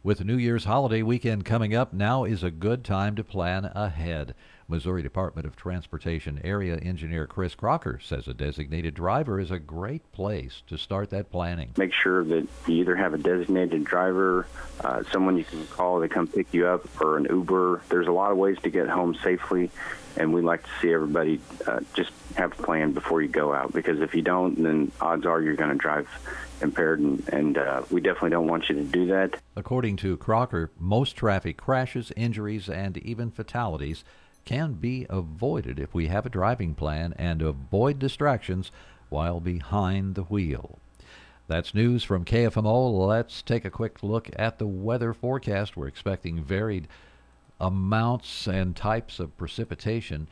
With 0.02 0.26
New 0.26 0.38
Year's 0.38 0.66
holiday 0.66 1.02
weekend 1.02 1.46
coming 1.46 1.74
up, 1.74 1.94
now 1.94 2.24
is 2.24 2.44
a 2.44 2.52
good 2.52 2.84
time 2.84 3.16
to 3.16 3.24
plan 3.24 3.66
ahead. 3.74 4.36
Missouri 4.68 5.02
Department 5.02 5.46
of 5.46 5.56
Transportation 5.56 6.40
Area 6.44 6.78
Engineer 6.78 7.28
Chris 7.28 7.56
Crocker 7.56 8.00
says 8.02 8.28
a 8.28 8.34
designated 8.34 8.94
driver 8.94 9.40
is 9.40 9.52
a 9.52 9.60
great 9.60 10.10
place 10.12 10.64
to 10.68 10.78
start 10.78 11.10
that 11.12 11.32
planning. 11.32 11.72
Make 11.78 11.94
sure 11.94 12.24
that 12.24 12.48
you 12.68 12.76
either 12.76 12.96
have 12.96 13.14
a 13.14 13.18
designated 13.18 13.84
driver, 13.84 14.48
uh, 14.82 15.04
someone 15.12 15.38
you 15.38 15.44
can 15.44 15.66
call 15.68 16.02
to 16.02 16.10
come 16.10 16.28
pick 16.28 16.54
you 16.54 16.68
up, 16.68 16.88
or 17.02 17.18
an 17.18 17.26
Uber. 17.30 17.82
There's 17.90 18.08
a 18.08 18.12
lot 18.12 18.32
of 18.32 18.38
ways 18.38 18.58
to 18.64 18.70
get 18.70 18.88
home 18.90 19.16
safely, 19.24 19.72
and 20.18 20.34
we 20.34 20.42
like 20.42 20.64
to 20.64 20.70
see 20.82 20.94
everybody 20.94 21.40
uh, 21.68 21.82
just 21.94 22.12
have 22.36 22.58
a 22.58 22.64
plan 22.64 22.94
before 22.94 23.22
you 23.22 23.28
go 23.28 23.54
out 23.54 23.74
because 23.74 24.02
if 24.02 24.16
you 24.16 24.22
don't, 24.22 24.62
then 24.62 24.92
odds 25.00 25.26
are 25.26 25.42
you're 25.42 25.56
going 25.56 25.70
to 25.70 25.78
drive 25.78 26.08
impaired, 26.62 27.00
and, 27.00 27.28
and 27.30 27.58
uh, 27.58 27.84
we 27.92 28.02
definitely 28.02 28.30
don't 28.30 28.48
want 28.48 28.70
you 28.70 28.76
to 28.76 28.84
do 28.84 29.08
that. 29.08 29.36
According 29.56 29.98
to 29.98 30.18
Crocker, 30.18 30.72
most 30.80 31.16
traffic 31.16 31.58
crashes, 31.58 32.12
injuries, 32.16 32.70
and 32.70 32.98
even 32.98 33.30
fatalities 33.30 34.04
can 34.46 34.74
be 34.74 35.06
avoided 35.10 35.80
if 35.80 35.94
we 35.94 36.08
have 36.08 36.26
a 36.26 36.30
driving 36.30 36.76
plan 36.76 37.14
and 37.18 37.42
avoid 37.42 38.00
distractions 38.00 38.72
while 39.10 39.40
behind 39.40 40.16
the 40.16 40.24
wheel. 40.24 40.80
That's 41.48 41.76
news 41.76 42.04
from 42.04 42.26
KFMO. 42.26 43.08
Let's 43.08 43.42
take 43.42 43.66
a 43.66 43.70
quick 43.70 44.02
look 44.02 44.30
at 44.38 44.60
the 44.60 44.68
weather 44.68 45.14
forecast. 45.14 45.76
We're 45.76 45.88
expecting 45.88 46.44
varied 46.44 46.88
amounts 47.60 48.48
and 48.48 48.76
types 48.76 49.20
of 49.20 49.38
precipitation 49.38 50.28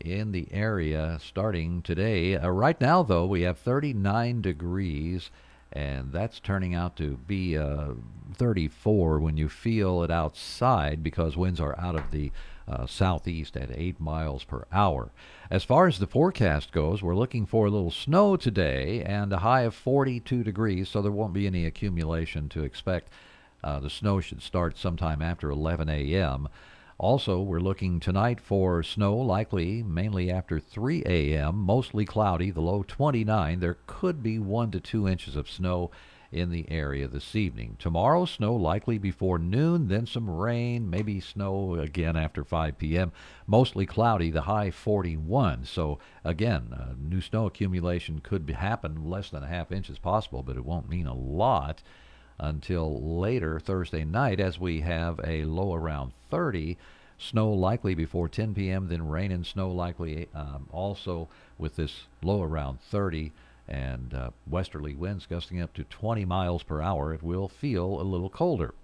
in 0.00 0.32
the 0.32 0.48
area 0.50 1.18
starting 1.22 1.82
today. 1.82 2.36
Uh, 2.36 2.48
right 2.48 2.80
now, 2.80 3.02
though, 3.02 3.26
we 3.26 3.42
have 3.42 3.58
39 3.58 4.40
degrees 4.40 5.30
and 5.74 6.12
that's 6.12 6.38
turning 6.38 6.74
out 6.74 6.96
to 6.96 7.16
be 7.26 7.58
uh, 7.58 7.94
34 8.34 9.18
when 9.18 9.36
you 9.36 9.48
feel 9.48 10.04
it 10.04 10.10
outside 10.10 11.02
because 11.02 11.36
winds 11.36 11.60
are 11.60 11.78
out 11.78 11.96
of 11.96 12.10
the 12.12 12.30
uh, 12.66 12.86
southeast 12.86 13.56
at 13.56 13.70
8 13.70 14.00
miles 14.00 14.44
per 14.44 14.64
hour. 14.72 15.10
As 15.50 15.64
far 15.64 15.86
as 15.86 15.98
the 15.98 16.06
forecast 16.06 16.72
goes, 16.72 17.02
we're 17.02 17.14
looking 17.14 17.46
for 17.46 17.66
a 17.66 17.70
little 17.70 17.90
snow 17.90 18.36
today 18.36 19.02
and 19.02 19.32
a 19.32 19.38
high 19.38 19.62
of 19.62 19.74
42 19.74 20.42
degrees, 20.42 20.88
so 20.88 21.02
there 21.02 21.12
won't 21.12 21.32
be 21.34 21.46
any 21.46 21.66
accumulation 21.66 22.48
to 22.50 22.62
expect. 22.62 23.10
Uh, 23.62 23.80
the 23.80 23.90
snow 23.90 24.20
should 24.20 24.42
start 24.42 24.76
sometime 24.76 25.22
after 25.22 25.50
11 25.50 25.88
a.m. 25.88 26.48
Also, 26.98 27.40
we're 27.40 27.60
looking 27.60 27.98
tonight 27.98 28.40
for 28.40 28.82
snow, 28.82 29.16
likely 29.16 29.82
mainly 29.82 30.30
after 30.30 30.60
3 30.60 31.02
a.m., 31.06 31.56
mostly 31.56 32.04
cloudy, 32.04 32.50
the 32.50 32.60
low 32.60 32.84
29. 32.86 33.60
There 33.60 33.78
could 33.86 34.22
be 34.22 34.38
1 34.38 34.70
to 34.70 34.80
2 34.80 35.08
inches 35.08 35.34
of 35.34 35.50
snow 35.50 35.90
in 36.34 36.50
the 36.50 36.68
area 36.68 37.06
this 37.06 37.36
evening. 37.36 37.76
Tomorrow, 37.78 38.24
snow 38.24 38.54
likely 38.54 38.98
before 38.98 39.38
noon, 39.38 39.86
then 39.86 40.04
some 40.04 40.28
rain, 40.28 40.90
maybe 40.90 41.20
snow 41.20 41.76
again 41.76 42.16
after 42.16 42.42
5 42.42 42.76
p.m. 42.76 43.12
Mostly 43.46 43.86
cloudy, 43.86 44.30
the 44.30 44.42
high 44.42 44.72
41. 44.72 45.64
So, 45.64 46.00
again, 46.24 46.74
uh, 46.76 46.94
new 46.98 47.20
snow 47.20 47.46
accumulation 47.46 48.18
could 48.18 48.50
happen, 48.50 49.08
less 49.08 49.30
than 49.30 49.44
a 49.44 49.48
half 49.48 49.70
inch 49.70 49.88
is 49.88 49.98
possible, 49.98 50.42
but 50.42 50.56
it 50.56 50.64
won't 50.64 50.88
mean 50.88 51.06
a 51.06 51.14
lot 51.14 51.82
until 52.38 53.20
later 53.20 53.60
Thursday 53.60 54.04
night 54.04 54.40
as 54.40 54.58
we 54.58 54.80
have 54.80 55.20
a 55.22 55.44
low 55.44 55.72
around 55.72 56.12
30. 56.30 56.76
Snow 57.16 57.52
likely 57.52 57.94
before 57.94 58.28
10 58.28 58.54
p.m., 58.54 58.88
then 58.88 59.06
rain 59.06 59.30
and 59.30 59.46
snow 59.46 59.70
likely 59.70 60.28
um, 60.34 60.68
also 60.72 61.28
with 61.58 61.76
this 61.76 62.06
low 62.22 62.42
around 62.42 62.80
30 62.80 63.32
and 63.68 64.14
uh, 64.14 64.30
westerly 64.46 64.94
winds 64.94 65.26
gusting 65.26 65.60
up 65.60 65.72
to 65.74 65.84
20 65.84 66.24
miles 66.24 66.62
per 66.62 66.80
hour. 66.80 67.12
It 67.14 67.22
will 67.22 67.48
feel 67.48 68.00
a 68.00 68.02
little 68.02 68.30
colder. 68.30 68.74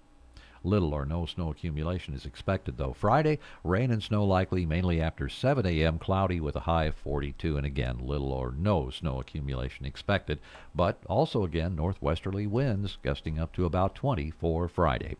Little 0.63 0.93
or 0.93 1.05
no 1.05 1.25
snow 1.25 1.49
accumulation 1.49 2.13
is 2.13 2.25
expected, 2.25 2.77
though. 2.77 2.93
Friday, 2.93 3.39
rain 3.63 3.89
and 3.89 4.03
snow 4.03 4.23
likely 4.23 4.63
mainly 4.63 5.01
after 5.01 5.27
7 5.27 5.65
a.m., 5.65 5.97
cloudy 5.97 6.39
with 6.39 6.55
a 6.55 6.61
high 6.61 6.85
of 6.85 6.95
42, 6.95 7.57
and 7.57 7.65
again, 7.65 7.97
little 7.97 8.31
or 8.31 8.51
no 8.51 8.91
snow 8.91 9.19
accumulation 9.19 9.85
expected, 9.87 10.39
but 10.75 11.01
also 11.07 11.43
again, 11.43 11.75
northwesterly 11.75 12.45
winds 12.45 12.99
gusting 13.01 13.39
up 13.39 13.51
to 13.53 13.65
about 13.65 13.95
20 13.95 14.29
for 14.29 14.67
Friday. 14.67 15.17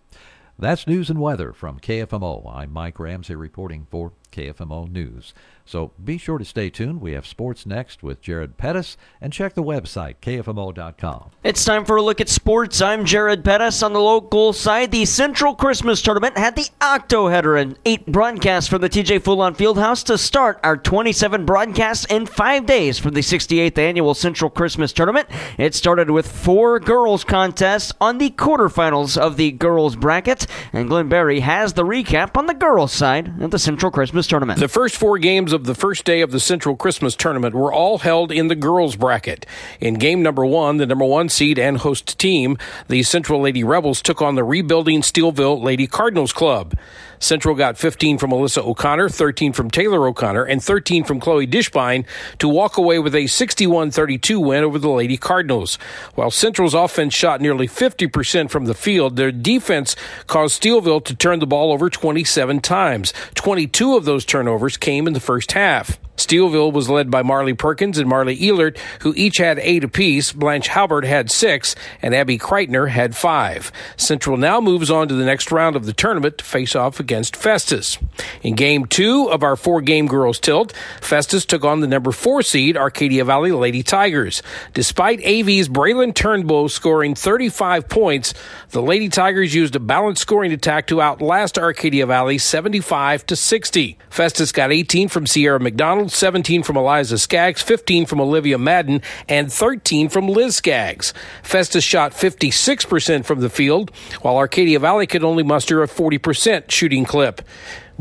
That's 0.60 0.86
news 0.86 1.10
and 1.10 1.20
weather 1.20 1.54
from 1.54 1.80
KFMO. 1.80 2.56
I'm 2.56 2.72
Mike 2.72 3.00
Ramsey 3.00 3.34
reporting 3.34 3.88
for 3.90 4.12
KFMO 4.32 4.90
News. 4.90 5.34
So 5.66 5.92
be 6.04 6.18
sure 6.18 6.38
to 6.38 6.44
stay 6.44 6.70
tuned. 6.70 7.02
We 7.02 7.14
have 7.14 7.26
sports 7.26 7.66
next 7.66 8.04
with 8.04 8.22
Jared 8.22 8.58
Pettis 8.58 8.98
and 9.22 9.32
check 9.32 9.54
the 9.54 9.64
website, 9.64 10.16
kfmo.com. 10.22 11.30
It's 11.44 11.64
time 11.64 11.86
for 11.86 11.96
a 11.96 12.02
look 12.02 12.20
at 12.20 12.30
sports. 12.30 12.82
I'm 12.82 13.06
Jared 13.06 13.46
Pettis. 13.46 13.82
On 13.84 13.94
the 13.94 14.02
local 14.02 14.54
side, 14.54 14.92
the 14.92 15.06
Central 15.06 15.56
Christmas 15.56 16.02
Tournament 16.02 16.38
had 16.38 16.56
the 16.56 16.68
Octo 16.82 17.30
Header 17.30 17.56
and 17.56 17.78
eight 17.86 18.06
broadcasts 18.06 18.70
from 18.70 18.82
the 18.82 18.90
TJ 18.90 19.20
Fulon 19.20 19.56
Fieldhouse 19.56 20.04
to 20.06 20.18
start 20.18 20.60
our 20.64 20.76
27 20.76 21.46
broadcasts 21.46 22.06
in 22.06 22.26
five 22.26 22.66
days 22.66 23.00
for 23.00 23.12
the 23.12 23.22
68th 23.22 23.78
annual 23.78 24.14
Central 24.14 24.50
Christmas 24.50 24.92
Tournament. 24.92 25.30
It 25.58 25.76
started 25.76 26.10
with 26.10 26.30
four 26.30 26.80
girls 26.80 27.24
contests 27.24 27.94
on 28.02 28.18
the 28.18 28.32
quarterfinals 28.32 29.18
of 29.18 29.38
the 29.38 29.52
girls 29.52 29.96
bracket, 29.96 30.48
and 30.74 30.90
Glenn 30.90 31.08
Berry 31.08 31.42
has 31.42 31.74
the 31.74 31.86
recap 31.86 32.36
on 32.36 32.48
the 32.48 32.54
girls 32.54 32.92
side 32.92 33.42
of 33.42 33.52
the 33.52 33.60
Central 33.60 33.92
Christmas 33.92 34.21
Tournament. 34.28 34.60
The 34.60 34.68
first 34.68 34.96
four 34.96 35.18
games 35.18 35.54
of 35.54 35.66
the 35.66 35.76
first 35.76 36.06
day 36.06 36.22
of 36.22 36.32
the 36.32 36.40
Central 36.40 36.76
Christmas 36.76 37.16
Tournament 37.16 37.56
were 37.56 37.72
all 37.72 38.00
held 38.00 38.32
in 38.32 38.48
the 38.48 38.56
girls 38.56 38.96
bracket. 38.96 39.46
In 39.80 39.96
game 39.96 40.22
number 40.22 40.46
one, 40.46 40.78
the 40.78 40.86
number 40.86 41.06
one 41.06 41.30
seed 41.30 41.58
and 41.60 41.78
host 41.78 42.18
team, 42.18 42.58
the 42.88 43.04
Central 43.04 43.42
Lady 43.42 43.64
Rebels 43.64 44.02
took 44.02 44.22
on 44.22 44.36
the 44.36 44.44
rebuilding 44.44 45.02
Steelville 45.02 45.62
Lady 45.62 45.88
Cardinals 45.88 46.34
Club. 46.34 46.78
Central 47.22 47.56
got 47.56 47.78
15 47.78 48.18
from 48.18 48.32
Alyssa 48.32 48.66
O'Connor, 48.66 49.08
13 49.08 49.54
from 49.54 49.70
Taylor 49.70 50.08
O'Connor, 50.08 50.44
and 50.44 50.62
13 50.62 51.04
from 51.04 51.20
Chloe 51.20 51.48
Dishbine 51.48 52.06
to 52.40 52.50
walk 52.50 52.78
away 52.78 53.00
with 53.00 53.16
a 53.16 53.28
61 53.28 53.92
32 53.92 54.40
win 54.40 54.64
over 54.64 54.80
the 54.80 54.90
Lady 54.90 55.18
Cardinals. 55.18 55.76
While 56.16 56.32
Central's 56.32 56.74
offense 56.74 57.14
shot 57.14 57.40
nearly 57.40 57.68
50% 57.68 58.50
from 58.50 58.66
the 58.66 58.74
field, 58.74 59.16
their 59.16 59.32
defense 59.32 59.96
caused 60.28 60.62
Steelville 60.62 61.06
to 61.06 61.16
turn 61.16 61.40
the 61.40 61.48
ball 61.48 61.72
over 61.72 61.90
27 61.90 62.60
times. 62.60 63.14
22 63.36 63.96
of 63.96 64.06
those 64.06 64.26
turnovers 64.26 64.76
came 64.76 65.08
in 65.08 65.14
the 65.14 65.20
first 65.20 65.52
half. 65.52 66.00
Steelville 66.26 66.72
was 66.72 66.90
led 66.90 67.10
by 67.10 67.24
Marley 67.24 67.54
Perkins 67.54 67.98
and 67.98 68.08
Marley 68.08 68.38
Ehlert, 68.38 68.78
who 69.02 69.14
each 69.16 69.38
had 69.38 69.60
eight 69.60 69.84
apiece. 69.84 70.32
Blanche 70.32 70.68
Halbert 70.68 71.06
had 71.06 71.32
six, 71.32 71.76
and 72.02 72.14
Abby 72.14 72.38
Kreitner 72.38 72.90
had 72.90 73.16
five. 73.16 73.72
Central 73.98 74.38
now 74.38 74.62
moves 74.62 74.92
on 74.92 75.08
to 75.08 75.16
the 75.16 75.26
next 75.26 75.52
round 75.52 75.76
of 75.76 75.86
the 75.86 75.94
tournament 75.94 76.38
to 76.38 76.46
face 76.46 76.76
off 76.76 77.00
against 77.00 77.36
Festus. 77.36 77.98
In 78.42 78.56
game 78.56 78.86
two 78.86 79.30
of 79.32 79.44
our 79.44 79.56
four 79.56 79.82
game 79.82 80.08
girls 80.08 80.40
tilt, 80.40 80.74
Festus 81.02 81.46
took 81.46 81.64
on 81.64 81.80
the 81.80 81.88
number 81.88 82.12
four 82.12 82.42
seed 82.42 82.78
Arcadia 82.78 83.26
Valley 83.26 83.52
Lady 83.52 83.84
Tigers. 83.84 84.44
Despite 84.74 85.20
AV's 85.22 85.70
Braylon 85.70 86.14
Turnbull 86.14 86.70
scoring 86.70 87.16
35 87.16 87.90
points, 87.90 88.34
the 88.70 88.82
Lady 88.82 89.10
Tigers 89.10 89.56
used 89.56 89.76
a 89.76 89.80
balanced 89.80 90.22
scoring 90.22 90.52
attack 90.52 90.88
to 90.88 91.02
outlast 91.02 91.58
Arcadia 91.58 92.06
Valley 92.06 92.38
75 92.38 93.26
to 93.26 93.36
60. 93.36 93.98
Festus 94.10 94.52
got 94.52 94.72
18 94.72 95.08
from 95.08 95.26
Sierra 95.26 95.60
McDonald, 95.60 96.11
17 96.12 96.64
from 96.64 96.78
Eliza 96.78 97.18
Skaggs, 97.18 97.62
15 97.62 98.06
from 98.06 98.22
Olivia 98.22 98.58
Madden, 98.58 99.02
and 99.28 99.52
13 99.52 100.10
from 100.10 100.28
Liz 100.28 100.56
Skaggs. 100.56 101.14
Festus 101.44 101.84
shot 101.84 102.12
56% 102.12 103.26
from 103.26 103.40
the 103.40 103.50
field, 103.50 103.92
while 104.22 104.38
Arcadia 104.38 104.80
Valley 104.80 105.08
could 105.08 105.24
only 105.24 105.44
muster 105.44 105.82
a 105.82 105.88
40% 105.88 106.70
shooting 106.70 107.06
clip. 107.06 107.42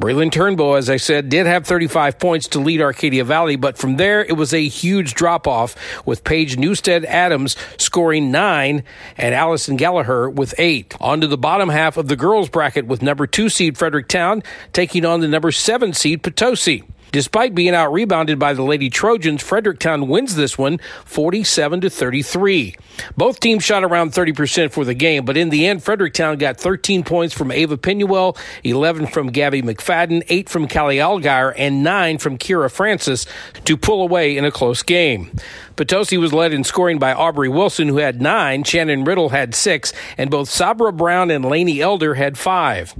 Braylon 0.00 0.30
Turnbow, 0.30 0.78
as 0.78 0.88
I 0.88 0.96
said, 0.96 1.28
did 1.28 1.44
have 1.44 1.66
35 1.66 2.18
points 2.18 2.48
to 2.48 2.58
lead 2.58 2.80
Arcadia 2.80 3.22
Valley, 3.22 3.56
but 3.56 3.76
from 3.76 3.98
there 3.98 4.24
it 4.24 4.32
was 4.32 4.54
a 4.54 4.66
huge 4.66 5.12
drop 5.12 5.46
off 5.46 5.76
with 6.06 6.24
Paige 6.24 6.56
Newstead 6.56 7.04
Adams 7.04 7.54
scoring 7.76 8.30
nine 8.30 8.82
and 9.18 9.34
Allison 9.34 9.76
Gallagher 9.76 10.30
with 10.30 10.54
eight. 10.56 10.94
On 11.02 11.20
to 11.20 11.26
the 11.26 11.36
bottom 11.36 11.68
half 11.68 11.98
of 11.98 12.08
the 12.08 12.16
girls 12.16 12.48
bracket 12.48 12.86
with 12.86 13.02
number 13.02 13.26
two 13.26 13.50
seed 13.50 13.76
Fredericktown 13.76 14.42
taking 14.72 15.04
on 15.04 15.20
the 15.20 15.28
number 15.28 15.52
seven 15.52 15.92
seed 15.92 16.22
Potosi. 16.22 16.82
Despite 17.12 17.54
being 17.54 17.74
out 17.74 17.92
rebounded 17.92 18.38
by 18.38 18.52
the 18.52 18.62
Lady 18.62 18.88
Trojans, 18.88 19.42
Fredericktown 19.42 20.08
wins 20.08 20.36
this 20.36 20.56
one 20.56 20.78
47 21.04 21.80
to 21.82 21.90
33. 21.90 22.76
Both 23.16 23.40
teams 23.40 23.64
shot 23.64 23.82
around 23.82 24.12
30% 24.12 24.70
for 24.70 24.84
the 24.84 24.94
game, 24.94 25.24
but 25.24 25.36
in 25.36 25.50
the 25.50 25.66
end, 25.66 25.82
Fredericktown 25.82 26.38
got 26.38 26.56
13 26.56 27.02
points 27.02 27.34
from 27.34 27.50
Ava 27.50 27.76
Pinuel, 27.76 28.38
11 28.64 29.08
from 29.08 29.28
Gabby 29.28 29.62
McFadden, 29.62 30.22
8 30.28 30.48
from 30.48 30.68
Callie 30.68 30.96
Algeier, 30.96 31.52
and 31.56 31.82
9 31.82 32.18
from 32.18 32.38
Kira 32.38 32.70
Francis 32.70 33.26
to 33.64 33.76
pull 33.76 34.02
away 34.02 34.36
in 34.36 34.44
a 34.44 34.50
close 34.50 34.82
game. 34.82 35.30
Potosi 35.76 36.18
was 36.18 36.32
led 36.32 36.52
in 36.52 36.62
scoring 36.62 36.98
by 36.98 37.12
Aubrey 37.12 37.48
Wilson, 37.48 37.88
who 37.88 37.96
had 37.96 38.20
9, 38.20 38.64
Shannon 38.64 39.04
Riddle 39.04 39.30
had 39.30 39.54
6, 39.54 39.92
and 40.18 40.30
both 40.30 40.48
Sabra 40.48 40.92
Brown 40.92 41.30
and 41.30 41.44
Laney 41.44 41.80
Elder 41.80 42.14
had 42.14 42.36
5. 42.36 42.94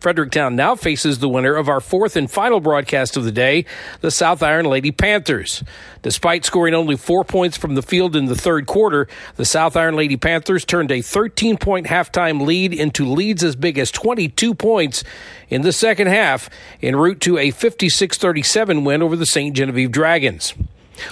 Fredericktown 0.00 0.54
now 0.54 0.74
faces 0.74 1.18
the 1.18 1.28
winner 1.28 1.56
of 1.56 1.68
our 1.68 1.80
fourth 1.80 2.16
and 2.16 2.30
final 2.30 2.60
broadcast 2.60 3.16
of 3.16 3.24
the 3.24 3.32
day, 3.32 3.64
the 4.00 4.10
South 4.10 4.42
Iron 4.42 4.66
Lady 4.66 4.92
Panthers. 4.92 5.64
Despite 6.02 6.44
scoring 6.44 6.74
only 6.74 6.96
four 6.96 7.24
points 7.24 7.56
from 7.56 7.74
the 7.74 7.82
field 7.82 8.14
in 8.14 8.26
the 8.26 8.36
third 8.36 8.66
quarter, 8.66 9.08
the 9.36 9.44
South 9.44 9.76
Iron 9.76 9.96
Lady 9.96 10.16
Panthers 10.16 10.64
turned 10.64 10.90
a 10.90 11.02
13 11.02 11.56
point 11.56 11.86
halftime 11.86 12.46
lead 12.46 12.72
into 12.72 13.04
leads 13.04 13.42
as 13.42 13.56
big 13.56 13.78
as 13.78 13.90
22 13.90 14.54
points 14.54 15.02
in 15.48 15.62
the 15.62 15.72
second 15.72 16.06
half, 16.06 16.48
en 16.82 16.96
route 16.96 17.20
to 17.20 17.38
a 17.38 17.50
56 17.50 18.16
37 18.16 18.84
win 18.84 19.02
over 19.02 19.16
the 19.16 19.26
St. 19.26 19.56
Genevieve 19.56 19.90
Dragons. 19.90 20.54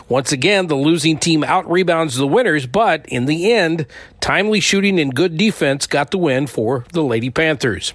Once 0.08 0.32
again, 0.32 0.68
the 0.68 0.76
losing 0.76 1.18
team 1.18 1.42
out 1.42 1.68
rebounds 1.70 2.16
the 2.16 2.26
winners, 2.26 2.66
but 2.66 3.04
in 3.06 3.26
the 3.26 3.52
end, 3.52 3.86
timely 4.22 4.60
shooting 4.60 5.00
and 5.00 5.14
good 5.14 5.36
defense 5.36 5.86
got 5.86 6.12
the 6.12 6.16
win 6.16 6.46
for 6.46 6.86
the 6.92 7.02
Lady 7.02 7.28
Panthers. 7.28 7.92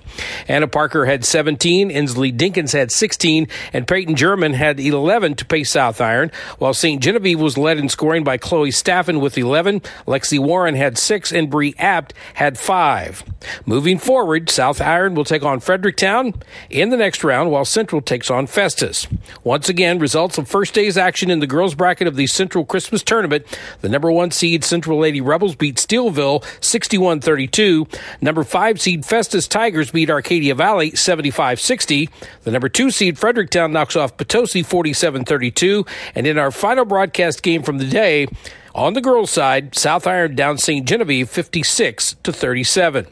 Anna 0.47 0.67
Parker 0.67 1.05
had 1.05 1.23
17, 1.23 1.89
Inslee 1.89 2.37
Dinkins 2.37 2.73
had 2.73 2.91
16, 2.91 3.47
and 3.71 3.87
Peyton 3.87 4.15
German 4.15 4.53
had 4.53 4.79
11 4.79 5.35
to 5.35 5.45
pay 5.45 5.63
South 5.63 6.01
Iron, 6.01 6.29
while 6.59 6.73
St. 6.73 7.01
Genevieve 7.01 7.39
was 7.39 7.57
led 7.57 7.77
in 7.77 7.87
scoring 7.87 8.25
by 8.25 8.37
Chloe 8.37 8.71
Staffen 8.71 9.21
with 9.21 9.37
11, 9.37 9.79
Lexi 10.05 10.37
Warren 10.37 10.75
had 10.75 10.97
6, 10.97 11.31
and 11.31 11.49
Bree 11.49 11.73
Apt 11.77 12.13
had 12.33 12.59
5. 12.59 13.23
Moving 13.65 13.97
forward, 13.97 14.49
South 14.49 14.81
Iron 14.81 15.15
will 15.15 15.23
take 15.23 15.43
on 15.43 15.61
Fredericktown 15.61 16.33
in 16.69 16.89
the 16.89 16.97
next 16.97 17.23
round, 17.23 17.51
while 17.51 17.65
Central 17.65 18.01
takes 18.01 18.29
on 18.29 18.47
Festus. 18.47 19.07
Once 19.45 19.69
again, 19.69 19.97
results 19.97 20.37
of 20.37 20.49
first 20.49 20.73
day's 20.73 20.97
action 20.97 21.31
in 21.31 21.39
the 21.39 21.47
girls 21.47 21.73
bracket 21.73 22.07
of 22.07 22.17
the 22.17 22.27
Central 22.27 22.65
Christmas 22.65 23.01
Tournament. 23.01 23.45
The 23.79 23.89
number 23.89 24.11
one 24.11 24.31
seed 24.31 24.65
Central 24.65 24.99
Lady 24.99 25.21
Rebels 25.21 25.55
beat 25.55 25.77
Steelville 25.77 26.16
61 26.61 27.21
32. 27.21 27.87
Number 28.21 28.43
five 28.43 28.81
seed 28.81 29.05
Festus 29.05 29.47
Tigers 29.47 29.91
beat 29.91 30.09
Arcadia 30.09 30.55
Valley 30.55 30.91
75 30.95 31.59
60. 31.59 32.09
The 32.43 32.51
number 32.51 32.69
two 32.69 32.91
seed 32.91 33.17
Fredericktown 33.17 33.71
knocks 33.71 33.95
off 33.95 34.17
Potosi 34.17 34.63
47 34.63 35.25
32. 35.25 35.85
And 36.15 36.27
in 36.27 36.37
our 36.37 36.51
final 36.51 36.85
broadcast 36.85 37.43
game 37.43 37.63
from 37.63 37.77
the 37.77 37.87
day, 37.87 38.27
on 38.73 38.93
the 38.93 39.01
girls' 39.01 39.31
side, 39.31 39.75
South 39.75 40.05
Iron 40.05 40.35
down 40.35 40.57
St. 40.57 40.87
Genevieve 40.87 41.29
56 41.29 42.15
to 42.23 42.31
37. 42.31 43.07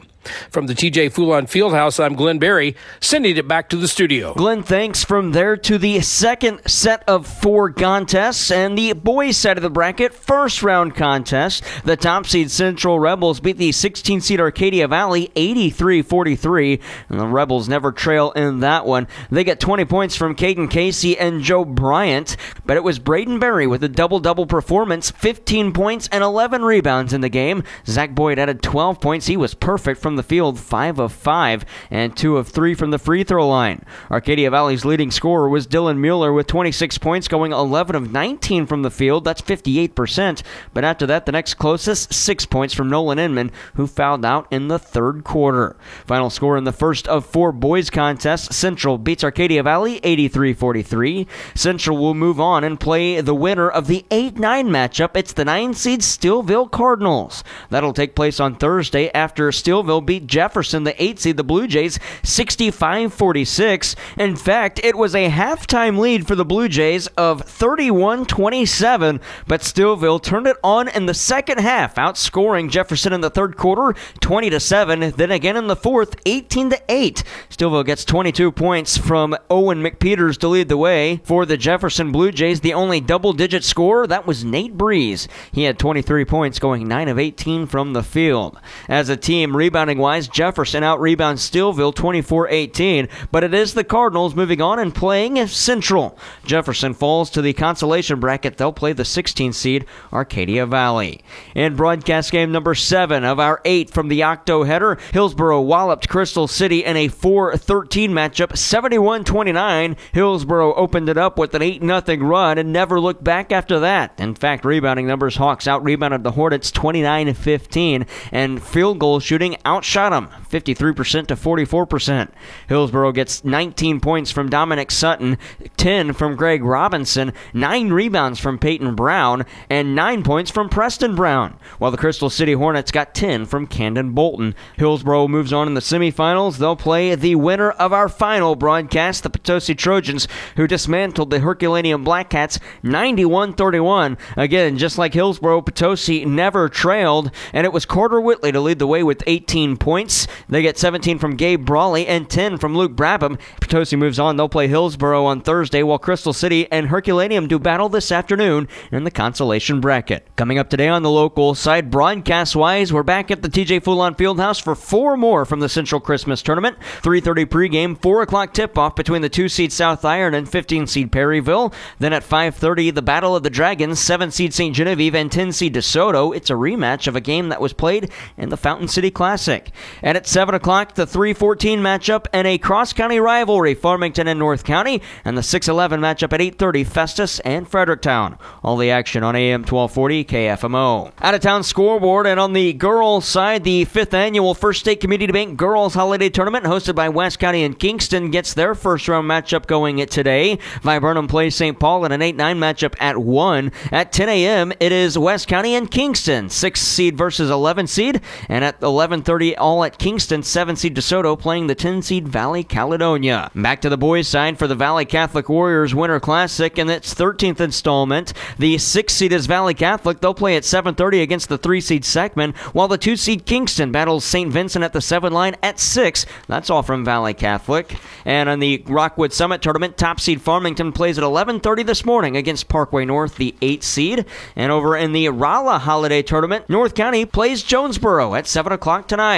From 0.50 0.66
the 0.66 0.74
TJ 0.74 1.12
Fulon 1.12 1.44
Fieldhouse, 1.44 2.02
I'm 2.02 2.14
Glenn 2.14 2.38
Barry, 2.38 2.76
sending 3.00 3.36
it 3.36 3.48
back 3.48 3.68
to 3.70 3.76
the 3.76 3.88
studio. 3.88 4.34
Glenn, 4.34 4.62
thanks. 4.62 5.04
From 5.04 5.32
there 5.32 5.56
to 5.56 5.78
the 5.78 6.00
second 6.00 6.60
set 6.66 7.04
of 7.08 7.26
four 7.26 7.70
contests 7.70 8.50
and 8.50 8.76
the 8.76 8.92
boys' 8.92 9.36
side 9.36 9.56
of 9.56 9.62
the 9.62 9.70
bracket, 9.70 10.14
first 10.14 10.62
round 10.62 10.94
contest. 10.94 11.62
The 11.84 11.96
top 11.96 12.26
seed 12.26 12.50
Central 12.50 12.98
Rebels 12.98 13.40
beat 13.40 13.56
the 13.56 13.72
16 13.72 14.20
seed 14.20 14.40
Arcadia 14.40 14.88
Valley 14.88 15.30
83 15.36 16.02
43. 16.02 16.80
And 17.08 17.20
the 17.20 17.26
Rebels 17.26 17.68
never 17.68 17.92
trail 17.92 18.32
in 18.32 18.60
that 18.60 18.86
one. 18.86 19.06
They 19.30 19.44
get 19.44 19.60
20 19.60 19.84
points 19.84 20.16
from 20.16 20.34
Caden 20.34 20.70
Casey 20.70 21.18
and 21.18 21.42
Joe 21.42 21.64
Bryant, 21.64 22.36
but 22.64 22.76
it 22.76 22.84
was 22.84 22.98
Braden 22.98 23.38
Berry 23.38 23.66
with 23.66 23.84
a 23.84 23.88
double 23.88 24.20
double 24.20 24.46
performance 24.46 25.10
15 25.10 25.72
points 25.72 26.08
and 26.12 26.22
11 26.24 26.62
rebounds 26.62 27.12
in 27.12 27.20
the 27.20 27.28
game. 27.28 27.62
Zach 27.86 28.14
Boyd 28.14 28.38
added 28.38 28.62
12 28.62 29.00
points. 29.00 29.26
He 29.26 29.36
was 29.36 29.54
perfect 29.54 30.00
from 30.00 30.15
the 30.16 30.22
field, 30.22 30.58
5 30.58 30.98
of 30.98 31.12
5, 31.12 31.64
and 31.90 32.16
2 32.16 32.36
of 32.36 32.48
3 32.48 32.74
from 32.74 32.90
the 32.90 32.98
free 32.98 33.24
throw 33.24 33.48
line. 33.48 33.84
Arcadia 34.10 34.50
Valley's 34.50 34.84
leading 34.84 35.10
scorer 35.10 35.48
was 35.48 35.66
Dylan 35.66 35.98
Mueller 35.98 36.32
with 36.32 36.46
26 36.46 36.98
points, 36.98 37.28
going 37.28 37.52
11 37.52 37.94
of 37.96 38.12
19 38.12 38.66
from 38.66 38.82
the 38.82 38.90
field. 38.90 39.24
That's 39.24 39.42
58%. 39.42 40.42
But 40.72 40.84
after 40.84 41.06
that, 41.06 41.26
the 41.26 41.32
next 41.32 41.54
closest, 41.54 42.12
6 42.12 42.46
points 42.46 42.74
from 42.74 42.88
Nolan 42.88 43.18
Inman, 43.18 43.52
who 43.74 43.86
fouled 43.86 44.24
out 44.24 44.46
in 44.50 44.68
the 44.68 44.78
third 44.78 45.24
quarter. 45.24 45.76
Final 46.06 46.30
score 46.30 46.56
in 46.56 46.64
the 46.64 46.72
first 46.72 47.06
of 47.08 47.26
four 47.26 47.52
boys 47.52 47.90
contests 47.90 48.56
Central 48.56 48.98
beats 48.98 49.24
Arcadia 49.24 49.62
Valley 49.62 50.00
83 50.02 50.54
43. 50.54 51.26
Central 51.54 51.98
will 51.98 52.14
move 52.14 52.40
on 52.40 52.64
and 52.64 52.80
play 52.80 53.20
the 53.20 53.34
winner 53.34 53.68
of 53.68 53.86
the 53.86 54.04
8 54.10 54.38
9 54.38 54.68
matchup. 54.68 55.16
It's 55.16 55.32
the 55.32 55.44
9 55.44 55.74
seed 55.74 56.00
Steelville 56.00 56.70
Cardinals. 56.70 57.44
That'll 57.70 57.92
take 57.92 58.14
place 58.14 58.40
on 58.40 58.56
Thursday 58.56 59.10
after 59.12 59.50
Steelville 59.50 60.05
beat 60.06 60.26
Jefferson, 60.26 60.84
the 60.84 61.02
8 61.02 61.18
seed, 61.18 61.36
the 61.36 61.44
Blue 61.44 61.66
Jays, 61.66 61.98
65 62.22 63.12
46. 63.12 63.96
In 64.16 64.36
fact, 64.36 64.80
it 64.82 64.96
was 64.96 65.14
a 65.14 65.30
halftime 65.30 65.98
lead 65.98 66.26
for 66.26 66.34
the 66.34 66.44
Blue 66.44 66.68
Jays 66.68 67.06
of 67.18 67.42
31 67.42 68.26
27, 68.26 69.20
but 69.46 69.60
Steelville 69.60 70.22
turned 70.22 70.46
it 70.46 70.56
on 70.62 70.88
in 70.88 71.06
the 71.06 71.14
second 71.14 71.58
half, 71.58 71.96
outscoring 71.96 72.70
Jefferson 72.70 73.12
in 73.12 73.20
the 73.20 73.30
third 73.30 73.56
quarter 73.56 73.94
20 74.20 74.50
to 74.50 74.60
7, 74.60 75.10
then 75.16 75.30
again 75.30 75.56
in 75.56 75.66
the 75.66 75.76
fourth 75.76 76.16
18 76.26 76.70
to 76.70 76.82
8. 76.88 77.24
Steelville 77.50 77.84
gets 77.84 78.04
22 78.04 78.52
points 78.52 78.96
from 78.96 79.36
Owen 79.50 79.82
McPeters 79.82 80.38
to 80.38 80.48
lead 80.48 80.68
the 80.68 80.76
way. 80.76 81.20
For 81.24 81.44
the 81.44 81.56
Jefferson 81.56 82.12
Blue 82.12 82.32
Jays, 82.32 82.60
the 82.60 82.74
only 82.74 83.00
double 83.00 83.32
digit 83.32 83.64
scorer, 83.64 84.06
that 84.06 84.26
was 84.26 84.44
Nate 84.44 84.76
Breeze. 84.76 85.28
He 85.52 85.64
had 85.64 85.78
23 85.78 86.24
points, 86.24 86.58
going 86.58 86.86
9 86.86 87.08
of 87.08 87.18
18 87.18 87.66
from 87.66 87.92
the 87.92 88.02
field. 88.02 88.58
As 88.88 89.08
a 89.08 89.16
team, 89.16 89.56
rebounding 89.56 89.95
wise, 89.98 90.28
Jefferson 90.28 90.82
out 90.82 91.00
rebounds 91.00 91.48
Steelville 91.48 91.94
24 91.94 92.48
18, 92.48 93.08
but 93.30 93.44
it 93.44 93.54
is 93.54 93.74
the 93.74 93.84
Cardinals 93.84 94.34
moving 94.34 94.60
on 94.60 94.78
and 94.78 94.94
playing 94.94 95.46
Central. 95.46 96.18
Jefferson 96.44 96.94
falls 96.94 97.30
to 97.30 97.42
the 97.42 97.52
consolation 97.52 98.20
bracket. 98.20 98.56
They'll 98.56 98.72
play 98.72 98.92
the 98.92 99.04
16 99.04 99.52
seed 99.52 99.86
Arcadia 100.12 100.66
Valley. 100.66 101.22
In 101.54 101.76
broadcast 101.76 102.32
game 102.32 102.52
number 102.52 102.74
7 102.74 103.24
of 103.24 103.38
our 103.38 103.60
8 103.64 103.90
from 103.90 104.08
the 104.08 104.22
Octo 104.22 104.64
header, 104.64 104.98
Hillsboro 105.12 105.60
walloped 105.60 106.08
Crystal 106.08 106.48
City 106.48 106.84
in 106.84 106.96
a 106.96 107.08
4 107.08 107.56
13 107.56 108.10
matchup 108.10 108.56
71 108.56 109.24
29. 109.24 109.96
Hillsboro 110.12 110.74
opened 110.74 111.08
it 111.08 111.18
up 111.18 111.38
with 111.38 111.54
an 111.54 111.62
8 111.62 111.82
0 111.82 112.18
run 112.18 112.58
and 112.58 112.72
never 112.72 113.00
looked 113.00 113.24
back 113.24 113.52
after 113.52 113.80
that. 113.80 114.14
In 114.18 114.34
fact, 114.34 114.64
rebounding 114.64 115.06
numbers, 115.06 115.36
Hawks 115.36 115.66
out 115.66 115.84
rebounded 115.84 116.22
the 116.22 116.32
Hornets 116.32 116.70
29 116.70 117.34
15, 117.34 118.06
and 118.32 118.62
field 118.62 118.98
goal 118.98 119.20
shooting 119.20 119.56
outshot 119.76 120.12
them 120.12 120.28
53% 120.48 121.26
to 121.26 121.36
44%. 121.36 122.30
Hillsboro 122.68 123.12
gets 123.12 123.44
19 123.44 124.00
points 124.00 124.30
from 124.30 124.48
Dominic 124.48 124.90
Sutton, 124.90 125.38
10 125.76 126.12
from 126.12 126.36
Greg 126.36 126.64
Robinson, 126.64 127.32
9 127.52 127.90
rebounds 127.90 128.40
from 128.40 128.58
Peyton 128.58 128.94
Brown, 128.94 129.44
and 129.68 129.94
9 129.94 130.22
points 130.22 130.50
from 130.50 130.68
Preston 130.68 131.14
Brown, 131.14 131.58
while 131.78 131.90
the 131.90 131.96
Crystal 131.96 132.30
City 132.30 132.52
Hornets 132.54 132.90
got 132.90 133.14
10 133.14 133.46
from 133.46 133.66
Camden 133.66 134.12
Bolton. 134.12 134.54
Hillsboro 134.76 135.28
moves 135.28 135.52
on 135.52 135.66
in 135.66 135.74
the 135.74 135.80
semifinals. 135.80 136.58
They'll 136.58 136.76
play 136.76 137.14
the 137.14 137.34
winner 137.34 137.70
of 137.72 137.92
our 137.92 138.08
final 138.08 138.54
broadcast, 138.54 139.22
the 139.22 139.30
Potosi 139.30 139.74
Trojans, 139.74 140.28
who 140.56 140.66
dismantled 140.66 141.30
the 141.30 141.40
Herculaneum 141.40 142.04
Black 142.04 142.30
Cats 142.30 142.58
91 142.82 143.54
31. 143.54 144.16
Again, 144.36 144.78
just 144.78 144.98
like 144.98 145.14
Hillsboro, 145.14 145.62
Potosi 145.62 146.24
never 146.24 146.68
trailed, 146.68 147.30
and 147.52 147.64
it 147.64 147.72
was 147.72 147.84
Carter 147.84 148.20
Whitley 148.20 148.52
to 148.52 148.60
lead 148.60 148.78
the 148.78 148.86
way 148.86 149.02
with 149.02 149.22
18 149.26 149.65
points. 149.74 150.26
They 150.50 150.60
get 150.60 150.76
17 150.76 151.18
from 151.18 151.36
Gabe 151.36 151.64
Brawley 151.64 152.06
and 152.06 152.28
10 152.28 152.58
from 152.58 152.76
Luke 152.76 152.92
Brabham. 152.92 153.38
Potosi 153.62 153.96
moves 153.96 154.18
on. 154.18 154.36
They'll 154.36 154.50
play 154.50 154.68
Hillsboro 154.68 155.24
on 155.24 155.40
Thursday, 155.40 155.82
while 155.82 155.98
Crystal 155.98 156.34
City 156.34 156.70
and 156.70 156.88
Herculaneum 156.88 157.48
do 157.48 157.58
battle 157.58 157.88
this 157.88 158.12
afternoon 158.12 158.68
in 158.92 159.04
the 159.04 159.10
consolation 159.10 159.80
bracket. 159.80 160.28
Coming 160.36 160.58
up 160.58 160.68
today 160.68 160.88
on 160.88 161.02
the 161.02 161.10
local 161.10 161.54
side, 161.54 161.90
broadcast 161.90 162.54
wise, 162.54 162.92
we're 162.92 163.02
back 163.02 163.30
at 163.30 163.40
the 163.40 163.48
TJ 163.48 163.80
Fulon 163.80 164.16
Fieldhouse 164.16 164.62
for 164.62 164.74
four 164.74 165.16
more 165.16 165.46
from 165.46 165.60
the 165.60 165.68
Central 165.70 166.00
Christmas 166.00 166.42
Tournament. 166.42 166.76
3:30 167.00 167.46
pregame, 167.46 168.00
4 168.02 168.20
o'clock 168.20 168.52
tip-off 168.52 168.94
between 168.94 169.22
the 169.22 169.28
two 169.28 169.48
seed 169.48 169.72
South 169.72 170.04
Iron 170.04 170.34
and 170.34 170.48
15 170.48 170.86
seed 170.86 171.10
Perryville. 171.10 171.72
Then 171.98 172.12
at 172.12 172.22
5:30, 172.22 172.90
the 172.90 173.00
Battle 173.00 173.34
of 173.34 173.42
the 173.42 173.48
Dragons, 173.48 173.98
7 173.98 174.30
seed 174.30 174.52
St. 174.52 174.74
Genevieve 174.74 175.14
and 175.14 175.32
10 175.32 175.52
seed 175.52 175.74
DeSoto. 175.74 176.34
It's 176.36 176.50
a 176.50 176.54
rematch 176.54 177.06
of 177.06 177.16
a 177.16 177.20
game 177.20 177.48
that 177.48 177.60
was 177.60 177.72
played 177.72 178.10
in 178.36 178.48
the 178.48 178.56
Fountain 178.56 178.88
City 178.88 179.10
Classic. 179.10 179.55
And 180.02 180.16
at 180.16 180.26
7 180.26 180.54
o'clock, 180.54 180.94
the 180.94 181.06
314 181.06 181.80
matchup 181.80 182.26
and 182.32 182.46
a 182.46 182.58
cross-county 182.58 183.20
rivalry, 183.20 183.74
Farmington 183.74 184.28
and 184.28 184.38
North 184.38 184.64
County, 184.64 185.02
and 185.24 185.36
the 185.36 185.42
611 185.42 186.00
matchup 186.00 186.32
at 186.32 186.40
8.30, 186.40 186.86
Festus 186.86 187.40
and 187.40 187.68
Fredericktown. 187.68 188.38
All 188.62 188.76
the 188.76 188.90
action 188.90 189.22
on 189.22 189.36
AM 189.36 189.60
1240 189.60 190.24
KFMO. 190.24 191.12
Out-of-town 191.20 191.62
scoreboard, 191.62 192.26
and 192.26 192.40
on 192.40 192.52
the 192.52 192.72
girls' 192.72 193.26
side, 193.26 193.64
the 193.64 193.84
5th 193.84 194.14
annual 194.14 194.54
First 194.54 194.80
State 194.80 195.00
Community 195.00 195.32
Bank 195.32 195.56
Girls 195.56 195.94
Holiday 195.94 196.28
Tournament, 196.28 196.64
hosted 196.64 196.94
by 196.94 197.08
West 197.08 197.38
County 197.38 197.62
and 197.64 197.78
Kingston, 197.78 198.30
gets 198.30 198.54
their 198.54 198.74
first-round 198.74 199.28
matchup 199.28 199.66
going 199.66 200.04
today. 200.06 200.58
Viburnum 200.82 201.28
plays 201.28 201.54
St. 201.54 201.78
Paul 201.78 202.04
in 202.04 202.12
an 202.12 202.20
8-9 202.20 202.36
matchup 202.58 202.94
at 203.00 203.18
1. 203.18 203.72
At 203.92 204.12
10 204.12 204.28
a.m., 204.28 204.72
it 204.80 204.92
is 204.92 205.18
West 205.18 205.48
County 205.48 205.74
and 205.74 205.90
Kingston, 205.90 206.48
6 206.48 206.80
seed 206.80 207.16
versus 207.16 207.50
11 207.50 207.86
seed, 207.86 208.20
and 208.48 208.64
at 208.64 208.80
11:30, 208.80 209.45
all 209.54 209.84
at 209.84 209.98
Kingston, 209.98 210.42
7 210.42 210.74
seed 210.74 210.96
DeSoto 210.96 211.38
playing 211.38 211.66
the 211.66 211.74
10 211.74 212.02
seed 212.02 212.26
Valley 212.26 212.64
Caledonia. 212.64 213.50
Back 213.54 213.80
to 213.82 213.88
the 213.88 213.96
boys' 213.96 214.26
side 214.26 214.58
for 214.58 214.66
the 214.66 214.74
Valley 214.74 215.04
Catholic 215.04 215.48
Warriors 215.48 215.94
Winter 215.94 216.18
Classic 216.18 216.78
and 216.78 216.90
its 216.90 217.14
13th 217.14 217.60
installment. 217.60 218.32
The 218.58 218.78
6 218.78 219.12
seed 219.12 219.32
is 219.32 219.46
Valley 219.46 219.74
Catholic. 219.74 220.20
They'll 220.20 220.34
play 220.34 220.56
at 220.56 220.64
7:30 220.64 221.22
against 221.22 221.48
the 221.48 221.58
3 221.58 221.80
seed 221.80 222.02
Seckman, 222.02 222.56
while 222.72 222.88
the 222.88 222.98
2 222.98 223.16
seed 223.16 223.44
Kingston 223.44 223.92
battles 223.92 224.24
St. 224.24 224.50
Vincent 224.50 224.84
at 224.84 224.92
the 224.92 225.00
7 225.00 225.32
line 225.32 225.56
at 225.62 225.78
6. 225.78 226.24
That's 226.48 226.70
all 226.70 226.82
from 226.82 227.04
Valley 227.04 227.34
Catholic. 227.34 227.96
And 228.24 228.48
on 228.48 228.58
the 228.58 228.82
Rockwood 228.86 229.32
Summit 229.32 229.62
tournament, 229.62 229.96
top 229.96 230.18
seed 230.18 230.40
Farmington 230.40 230.92
plays 230.92 231.18
at 231.18 231.24
11:30 231.24 231.82
this 231.82 232.04
morning 232.04 232.36
against 232.36 232.68
Parkway 232.68 233.04
North, 233.04 233.36
the 233.36 233.54
8 233.60 233.84
seed. 233.84 234.24
And 234.56 234.72
over 234.72 234.96
in 234.96 235.12
the 235.12 235.28
Rolla 235.28 235.78
Holiday 235.78 236.22
Tournament, 236.22 236.64
North 236.68 236.94
County 236.94 237.24
plays 237.24 237.62
Jonesboro 237.62 238.34
at 238.34 238.46
7 238.46 238.72
o'clock 238.72 239.06
tonight. 239.06 239.35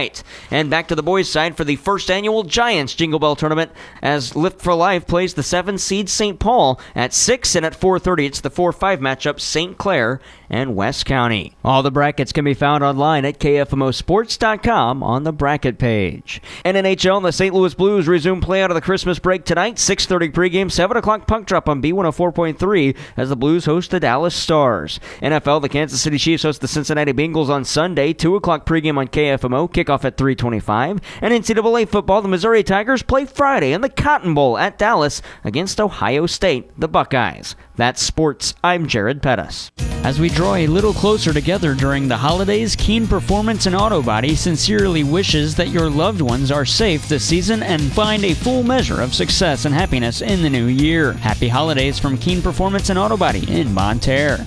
And 0.51 0.71
back 0.71 0.89
to 0.89 0.95
the 0.95 1.03
boys' 1.03 1.31
side 1.31 1.57
for 1.57 1.65
the 1.65 1.77
first 1.77 2.11
annual 2.11 2.45
Giants 2.45 2.95
Jingle 2.95 3.19
Bell 3.19 3.37
Tournament 3.37 3.73
as 4.03 4.37
Lift 4.37 4.61
for 4.61 4.75
Life 4.75 5.07
plays 5.07 5.35
the 5.35 5.43
7 5.43 5.79
seed 5.79 6.09
St. 6.09 6.39
Paul 6.39 6.81
at 6.95 7.13
6 7.13 7.55
and 7.57 7.67
at 7.67 7.79
4:30 7.79 8.27
it's 8.27 8.41
the 8.41 8.51
4-5 8.51 8.99
matchup 8.99 9.41
St. 9.41 9.77
Clair 9.77 10.21
and 10.51 10.75
West 10.75 11.05
County. 11.05 11.55
All 11.65 11.83
the 11.83 11.91
brackets 11.91 12.33
can 12.33 12.45
be 12.45 12.55
found 12.55 12.83
online 12.83 13.25
at 13.25 13.39
kfmosports.com 13.39 15.03
on 15.03 15.25
the 15.25 15.33
bracket 15.33 15.79
page. 15.79 16.41
And 16.65 16.77
NHL, 16.77 17.23
the 17.23 17.33
St. 17.33 17.55
Louis 17.55 17.75
Blues 17.75 18.09
resume 18.09 18.41
play 18.41 18.63
out 18.63 18.71
of 18.71 18.75
the 18.75 18.81
Christmas 18.81 19.19
break 19.19 19.45
tonight. 19.45 19.77
6:30 19.77 20.31
pregame, 20.31 20.71
7 20.71 20.97
o'clock 20.97 21.27
puck 21.27 21.45
drop 21.47 21.69
on 21.69 21.83
B104.3 21.83 22.97
as 23.17 23.29
the 23.29 23.37
Blues 23.37 23.65
host 23.67 23.91
the 23.91 24.01
Dallas 24.01 24.35
Stars. 24.35 25.01
NFL, 25.21 25.61
the 25.61 25.69
Kansas 25.69 26.01
City 26.01 26.19
Chiefs 26.19 26.45
host 26.45 26.61
the 26.61 26.69
Cincinnati 26.69 27.13
Bengals 27.13 27.49
on 27.49 27.65
Sunday. 27.65 28.13
2 28.13 28.37
o'clock 28.37 28.65
pregame 28.65 28.99
on 28.99 29.09
KFMO. 29.09 29.69
Kickoff 29.89 30.05
at 30.05 30.17
3:25. 30.17 31.01
And 31.23 31.33
NCAA 31.33 31.89
football, 31.89 32.23
the 32.23 32.29
Missouri 32.29 32.63
Tigers 32.63 33.03
play 33.03 33.25
Friday 33.25 33.73
in 33.73 33.81
the 33.81 33.89
Cotton 33.89 34.35
Bowl 34.35 34.59
at 34.59 34.79
Dallas 34.79 35.23
against 35.45 35.81
Ohio 35.81 36.27
State, 36.27 36.71
the 36.79 36.89
Buckeyes. 36.89 37.57
That's 37.77 38.03
sports. 38.03 38.55
I'm 38.63 38.87
Jared 38.87 39.23
Pettis. 39.23 39.71
As 40.05 40.21
we 40.21 40.29
draw 40.29 40.55
a 40.55 40.67
little 40.67 40.93
closer 40.93 41.33
together 41.33 41.75
during 41.75 42.09
the 42.09 42.17
holidays, 42.17 42.77
Keen 42.77 43.07
Performance 43.07 43.67
and 43.67 43.75
Auto 43.75 44.01
Body 44.01 44.35
sincerely 44.35 45.03
wishes 45.03 45.57
that 45.57 45.69
your 45.69 45.91
loved 45.91 46.21
ones 46.21 46.51
are 46.51 46.65
safe 46.65 47.09
this 47.09 47.25
season 47.25 47.63
and 47.63 47.83
find 47.93 48.25
a 48.25 48.35
full 48.35 48.63
measure 48.63 49.01
of 49.01 49.15
success 49.15 49.65
and 49.65 49.75
happiness 49.75 50.23
in 50.23 50.43
the 50.43 50.51
new 50.51 50.67
year. 50.67 51.13
Happy 51.15 51.49
holidays 51.49 51.99
from 51.99 52.17
Keen 52.17 52.41
Performance 52.43 52.91
and 52.91 52.99
Auto 52.99 53.17
Body 53.17 53.45
in 53.49 53.75
Bonne 53.75 53.99
Terre. 53.99 54.47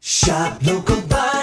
Shop 0.00 0.58
local, 0.64 1.00
buy 1.02 1.37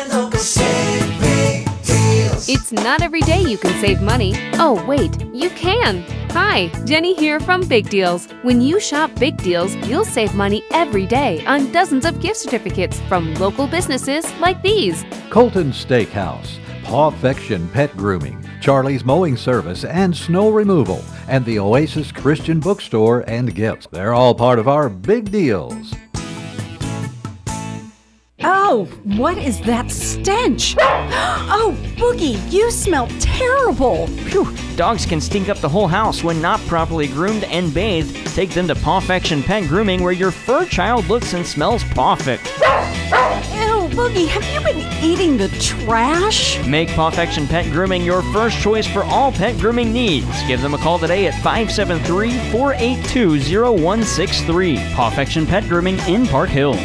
It's 2.47 2.71
not 2.71 3.01
every 3.01 3.21
day 3.21 3.41
you 3.41 3.58
can 3.58 3.71
save 3.81 4.03
money. 4.03 4.36
Oh, 4.60 4.84
wait, 4.86 5.19
you 5.34 5.49
can. 5.49 6.03
Hi, 6.29 6.67
Jenny 6.86 7.15
here 7.15 7.39
from 7.39 7.67
Big 7.67 7.89
Deals. 7.89 8.27
When 8.43 8.62
you 8.62 8.79
shop 8.79 9.10
Big 9.15 9.38
Deals, 9.38 9.73
you'll 9.88 10.05
save 10.05 10.36
money 10.36 10.63
every 10.69 11.08
day 11.08 11.43
on 11.47 11.71
dozens 11.71 12.05
of 12.05 12.21
gift 12.21 12.38
certificates 12.38 12.99
from 13.08 13.34
local 13.36 13.65
businesses 13.65 14.31
like 14.39 14.62
these. 14.62 15.03
Colton 15.31 15.71
Steakhouse, 15.71 16.60
Pawfection 16.84 17.67
Pet 17.69 17.97
Grooming, 17.97 18.47
Charlie's 18.62 19.03
Mowing 19.03 19.38
Service 19.38 19.84
and 19.84 20.15
Snow 20.15 20.49
Removal, 20.49 21.03
and 21.27 21.43
the 21.45 21.58
Oasis 21.58 22.12
Christian 22.12 22.60
Bookstore 22.60 23.21
and 23.27 23.55
Gifts. 23.55 23.88
They're 23.91 24.13
all 24.13 24.36
part 24.36 24.60
of 24.60 24.67
our 24.67 24.88
big 24.88 25.31
deals. 25.31 25.95
Oh, 28.47 28.88
what 29.03 29.39
is 29.39 29.60
that 29.62 29.89
stench? 29.89 30.75
Oh, 30.77 31.75
Boogie, 31.95 32.39
you 32.51 32.69
smell 32.69 33.08
terrible. 33.19 34.05
Phew, 34.05 34.55
dogs 34.75 35.03
can 35.03 35.19
stink 35.19 35.49
up 35.49 35.58
the 35.58 35.69
whole 35.69 35.88
house 35.88 36.23
when 36.23 36.39
not 36.43 36.60
properly 36.67 37.08
groomed 37.08 37.45
and 37.45 37.73
bathed. 37.73 38.15
Take 38.36 38.51
them 38.51 38.67
to 38.67 38.75
Pawfection 38.75 39.41
Pet 39.41 39.67
Grooming 39.67 40.03
where 40.03 40.12
your 40.12 40.29
fur 40.29 40.63
child 40.67 41.08
looks 41.08 41.34
and 41.34 41.43
smells 41.43 41.84
pawfect. 41.86 42.45
Ew, 43.55 43.89
Boogie, 43.97 44.27
have 44.27 44.45
you 44.53 44.62
been 44.62 45.03
eating 45.03 45.38
the 45.38 45.47
trash? 45.60 46.63
Make 46.67 46.89
Pawfection 46.89 47.47
Pet 47.47 47.71
Grooming 47.71 48.03
your 48.03 48.21
first 48.31 48.60
choice 48.60 48.86
for 48.86 49.03
all 49.05 49.31
pet 49.31 49.58
grooming 49.58 49.91
needs. 49.91 50.27
Give 50.45 50.62
them 50.62 50.75
a 50.75 50.77
call 50.77 50.99
today 50.99 51.25
at 51.25 51.34
573 51.41 52.51
482 52.51 53.39
0163. 53.75 54.77
Pawfection 54.93 55.47
Pet 55.47 55.63
Grooming 55.67 55.97
in 56.08 56.27
Park 56.27 56.49
Hills. 56.49 56.77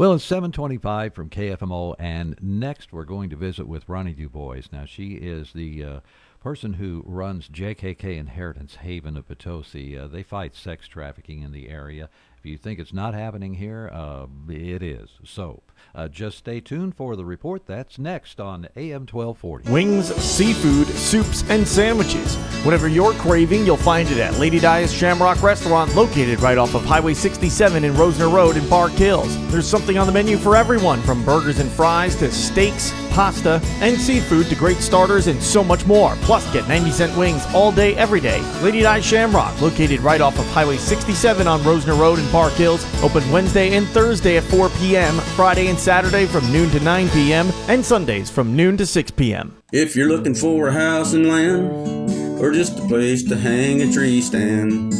Well, 0.00 0.14
it's 0.14 0.24
725 0.24 1.12
from 1.12 1.28
KFMO, 1.28 1.94
and 1.98 2.34
next 2.40 2.90
we're 2.90 3.04
going 3.04 3.28
to 3.28 3.36
visit 3.36 3.68
with 3.68 3.86
Ronnie 3.86 4.14
DuBois. 4.14 4.62
Now, 4.72 4.86
she 4.86 5.16
is 5.16 5.52
the 5.52 5.84
uh, 5.84 6.00
person 6.42 6.72
who 6.72 7.02
runs 7.04 7.50
JKK 7.50 8.16
Inheritance 8.16 8.76
Haven 8.76 9.18
of 9.18 9.28
Potosi. 9.28 9.98
Uh, 9.98 10.06
they 10.06 10.22
fight 10.22 10.56
sex 10.56 10.88
trafficking 10.88 11.42
in 11.42 11.52
the 11.52 11.68
area. 11.68 12.08
If 12.40 12.46
you 12.46 12.56
think 12.56 12.78
it's 12.78 12.94
not 12.94 13.12
happening 13.12 13.52
here, 13.52 13.90
uh, 13.92 14.24
it 14.48 14.82
is. 14.82 15.10
So 15.26 15.62
uh, 15.94 16.08
just 16.08 16.38
stay 16.38 16.58
tuned 16.58 16.94
for 16.94 17.14
the 17.14 17.24
report. 17.24 17.66
That's 17.66 17.98
next 17.98 18.40
on 18.40 18.66
AM 18.76 19.02
1240. 19.02 19.70
Wings, 19.70 20.14
seafood, 20.14 20.86
soups, 20.86 21.44
and 21.50 21.68
sandwiches. 21.68 22.36
Whatever 22.64 22.88
you're 22.88 23.12
craving, 23.12 23.66
you'll 23.66 23.76
find 23.76 24.08
it 24.08 24.16
at 24.16 24.38
Lady 24.38 24.58
Dia's 24.58 24.90
Shamrock 24.90 25.42
Restaurant, 25.42 25.94
located 25.94 26.40
right 26.40 26.56
off 26.56 26.74
of 26.74 26.82
Highway 26.82 27.12
67 27.12 27.84
in 27.84 27.92
Rosner 27.92 28.32
Road 28.32 28.56
in 28.56 28.66
Park 28.68 28.92
Hills. 28.92 29.36
There's 29.50 29.68
something 29.68 29.98
on 29.98 30.06
the 30.06 30.12
menu 30.14 30.38
for 30.38 30.56
everyone, 30.56 31.02
from 31.02 31.22
burgers 31.26 31.58
and 31.58 31.70
fries 31.70 32.16
to 32.16 32.32
steaks, 32.32 32.90
pasta, 33.20 33.60
and 33.82 34.00
seafood 34.00 34.46
to 34.46 34.54
great 34.54 34.78
starters 34.78 35.26
and 35.26 35.42
so 35.42 35.62
much 35.62 35.84
more. 35.84 36.16
Plus, 36.22 36.50
get 36.54 36.66
90 36.66 36.90
cent 36.90 37.14
wings 37.18 37.44
all 37.52 37.70
day, 37.70 37.94
every 37.96 38.18
day. 38.18 38.40
Lady 38.62 38.80
Dia's 38.80 39.04
Shamrock, 39.04 39.60
located 39.60 40.00
right 40.00 40.22
off 40.22 40.38
of 40.38 40.46
Highway 40.46 40.78
67 40.78 41.46
on 41.46 41.60
Rosner 41.60 41.98
Road 41.98 42.18
in 42.18 42.26
Park 42.28 42.54
Hills, 42.54 42.82
open 43.02 43.30
Wednesday 43.30 43.76
and 43.76 43.86
Thursday 43.88 44.38
at 44.38 44.44
4 44.44 44.70
p.m., 44.70 45.18
Friday 45.36 45.66
and 45.66 45.78
Saturday 45.78 46.24
from 46.24 46.50
noon 46.50 46.70
to 46.70 46.80
9 46.80 47.10
p.m., 47.10 47.50
and 47.68 47.84
Sundays 47.84 48.30
from 48.30 48.56
noon 48.56 48.78
to 48.78 48.86
6 48.86 49.10
p.m. 49.10 49.54
If 49.70 49.94
you're 49.94 50.08
looking 50.08 50.34
for 50.34 50.68
a 50.68 50.72
house 50.72 51.12
and 51.12 51.28
land, 51.28 52.40
or 52.40 52.52
just 52.52 52.78
a 52.78 52.88
place 52.88 53.22
to 53.24 53.36
hang 53.36 53.82
a 53.82 53.92
tree 53.92 54.22
stand, 54.22 54.92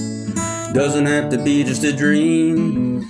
doesn't 0.75 1.07
have 1.07 1.31
to 1.31 1.39
be 1.43 1.65
just 1.65 1.85
a 1.85 1.93
dream. 1.97 3.01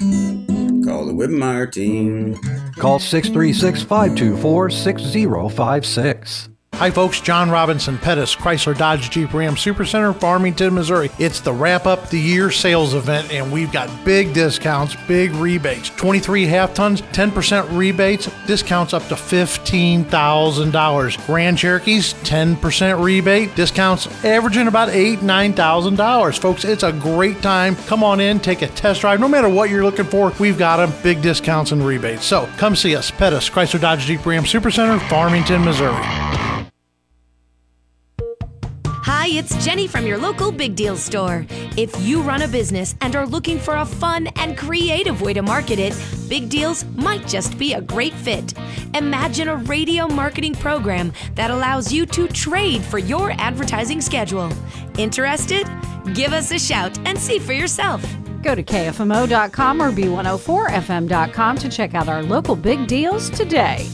Call 0.85 1.05
the 1.05 1.13
Whitmire 1.13 1.67
team. 1.73 2.39
Call 2.81 2.99
636 2.99 3.83
524 3.83 4.71
6056. 4.71 6.49
Hi, 6.81 6.91
folks. 6.91 7.21
John 7.21 7.51
Robinson 7.51 7.99
Pettis, 7.99 8.35
Chrysler 8.35 8.75
Dodge 8.75 9.11
Jeep 9.11 9.35
Ram 9.35 9.55
Supercenter, 9.55 10.19
Farmington, 10.19 10.73
Missouri. 10.73 11.11
It's 11.19 11.41
the 11.41 11.53
wrap 11.53 11.85
up 11.85 12.09
the 12.09 12.19
year 12.19 12.51
sales 12.51 12.95
event, 12.95 13.31
and 13.31 13.53
we've 13.53 13.71
got 13.71 13.91
big 14.03 14.33
discounts, 14.33 14.97
big 15.07 15.33
rebates. 15.33 15.91
23 15.91 16.47
half 16.47 16.73
tons, 16.73 17.03
10% 17.03 17.77
rebates, 17.77 18.31
discounts 18.47 18.95
up 18.95 19.07
to 19.09 19.15
$15,000. 19.15 21.27
Grand 21.27 21.59
Cherokees, 21.59 22.15
10% 22.15 23.05
rebate, 23.05 23.55
discounts 23.55 24.07
averaging 24.25 24.67
about 24.67 24.89
$8,000, 24.89 25.53
$9,000. 25.53 26.39
Folks, 26.39 26.65
it's 26.65 26.83
a 26.83 26.93
great 26.93 27.43
time. 27.43 27.77
Come 27.77 28.03
on 28.03 28.21
in, 28.21 28.41
take 28.41 28.63
a 28.63 28.69
test 28.69 29.03
drive. 29.03 29.21
No 29.21 29.29
matter 29.29 29.51
what 29.51 29.69
you're 29.69 29.85
looking 29.85 30.07
for, 30.07 30.33
we've 30.41 30.57
got 30.57 30.79
them. 30.79 30.95
Big 31.03 31.21
discounts 31.21 31.73
and 31.73 31.85
rebates. 31.85 32.25
So 32.25 32.49
come 32.57 32.75
see 32.75 32.97
us, 32.97 33.11
Pettis, 33.11 33.51
Chrysler 33.51 33.83
Dodge 33.83 34.07
Jeep 34.07 34.25
Ram 34.25 34.45
Supercenter, 34.45 34.99
Farmington, 35.11 35.63
Missouri. 35.63 36.50
Hi, 39.13 39.27
it's 39.27 39.65
Jenny 39.65 39.89
from 39.89 40.07
your 40.07 40.19
local 40.19 40.53
Big 40.53 40.77
Deal 40.77 40.97
store. 40.97 41.45
If 41.77 41.93
you 42.01 42.23
run 42.23 42.43
a 42.43 42.49
business 42.49 42.95
and 43.01 43.17
are 43.17 43.27
looking 43.27 43.59
for 43.59 43.75
a 43.75 43.85
fun 43.85 44.29
and 44.37 44.57
creative 44.57 45.21
way 45.21 45.33
to 45.33 45.43
market 45.43 45.81
it, 45.81 46.01
Big 46.29 46.49
Deals 46.49 46.85
might 46.95 47.27
just 47.27 47.59
be 47.59 47.73
a 47.73 47.81
great 47.81 48.15
fit. 48.15 48.55
Imagine 48.95 49.49
a 49.49 49.57
radio 49.57 50.07
marketing 50.07 50.55
program 50.55 51.13
that 51.35 51.51
allows 51.51 51.93
you 51.93 52.07
to 52.07 52.29
trade 52.29 52.83
for 52.83 52.99
your 52.99 53.33
advertising 53.33 54.01
schedule. 54.01 54.53
Interested? 54.97 55.67
Give 56.15 56.33
us 56.33 56.53
a 56.53 56.59
shout 56.59 56.97
and 57.05 57.19
see 57.19 57.41
for 57.41 57.53
yourself. 57.53 58.07
Go 58.45 58.55
to 58.55 58.63
KFMO.com 58.63 59.83
or 59.83 59.91
B104FM.com 59.91 61.59
to 61.59 61.69
check 61.69 61.95
out 61.95 62.09
our 62.09 62.23
local 62.23 62.55
big 62.55 62.87
deals 62.87 63.29
today. 63.29 63.89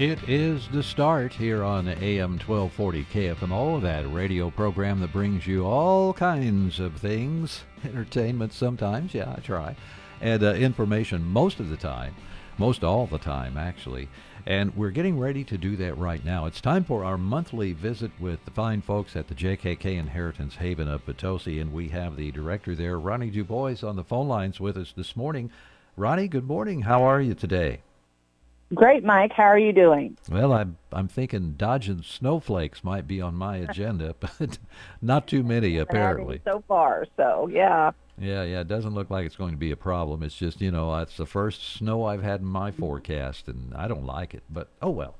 It 0.00 0.30
is 0.30 0.66
the 0.68 0.82
start 0.82 1.34
here 1.34 1.62
on 1.62 1.86
AM 1.86 2.38
1240 2.38 3.04
KFMO, 3.12 3.82
that 3.82 4.10
radio 4.10 4.48
program 4.48 4.98
that 5.00 5.12
brings 5.12 5.46
you 5.46 5.66
all 5.66 6.14
kinds 6.14 6.80
of 6.80 6.96
things. 6.96 7.64
Entertainment 7.84 8.54
sometimes, 8.54 9.12
yeah, 9.12 9.34
I 9.36 9.40
try. 9.40 9.76
And 10.22 10.42
uh, 10.42 10.54
information 10.54 11.22
most 11.22 11.60
of 11.60 11.68
the 11.68 11.76
time, 11.76 12.14
most 12.56 12.82
all 12.82 13.08
the 13.08 13.18
time, 13.18 13.58
actually. 13.58 14.08
And 14.46 14.74
we're 14.74 14.88
getting 14.88 15.18
ready 15.18 15.44
to 15.44 15.58
do 15.58 15.76
that 15.76 15.98
right 15.98 16.24
now. 16.24 16.46
It's 16.46 16.62
time 16.62 16.84
for 16.84 17.04
our 17.04 17.18
monthly 17.18 17.74
visit 17.74 18.10
with 18.18 18.42
the 18.46 18.52
fine 18.52 18.80
folks 18.80 19.14
at 19.16 19.28
the 19.28 19.34
JKK 19.34 19.98
Inheritance 19.98 20.54
Haven 20.54 20.88
of 20.88 21.04
Potosi, 21.04 21.60
and 21.60 21.74
we 21.74 21.90
have 21.90 22.16
the 22.16 22.30
director 22.30 22.74
there, 22.74 22.98
Ronnie 22.98 23.28
Dubois, 23.28 23.82
on 23.82 23.96
the 23.96 24.04
phone 24.04 24.28
lines 24.28 24.60
with 24.60 24.78
us 24.78 24.94
this 24.96 25.14
morning. 25.14 25.50
Ronnie, 25.94 26.28
good 26.28 26.46
morning. 26.46 26.80
How 26.80 27.02
are 27.02 27.20
you 27.20 27.34
today? 27.34 27.82
Great, 28.72 29.02
Mike. 29.02 29.32
How 29.32 29.44
are 29.44 29.58
you 29.58 29.72
doing? 29.72 30.16
Well, 30.28 30.52
I'm 30.52 30.76
I'm 30.92 31.08
thinking 31.08 31.54
dodging 31.56 32.02
snowflakes 32.02 32.84
might 32.84 33.08
be 33.08 33.20
on 33.20 33.34
my 33.34 33.56
agenda, 33.56 34.14
but 34.20 34.58
not 35.02 35.26
too 35.26 35.42
many 35.42 35.76
apparently. 35.76 36.40
So 36.44 36.62
far, 36.68 37.06
so 37.16 37.48
yeah. 37.48 37.90
Yeah, 38.16 38.44
yeah, 38.44 38.60
it 38.60 38.68
doesn't 38.68 38.94
look 38.94 39.10
like 39.10 39.26
it's 39.26 39.36
going 39.36 39.52
to 39.52 39.56
be 39.56 39.70
a 39.70 39.76
problem. 39.76 40.22
It's 40.22 40.36
just, 40.36 40.60
you 40.60 40.70
know, 40.70 40.94
it's 40.98 41.16
the 41.16 41.24
first 41.24 41.74
snow 41.78 42.04
I've 42.04 42.22
had 42.22 42.40
in 42.40 42.46
my 42.46 42.70
forecast, 42.70 43.48
and 43.48 43.72
I 43.74 43.88
don't 43.88 44.04
like 44.04 44.34
it. 44.34 44.42
But 44.48 44.68
oh 44.80 44.90
well, 44.90 45.16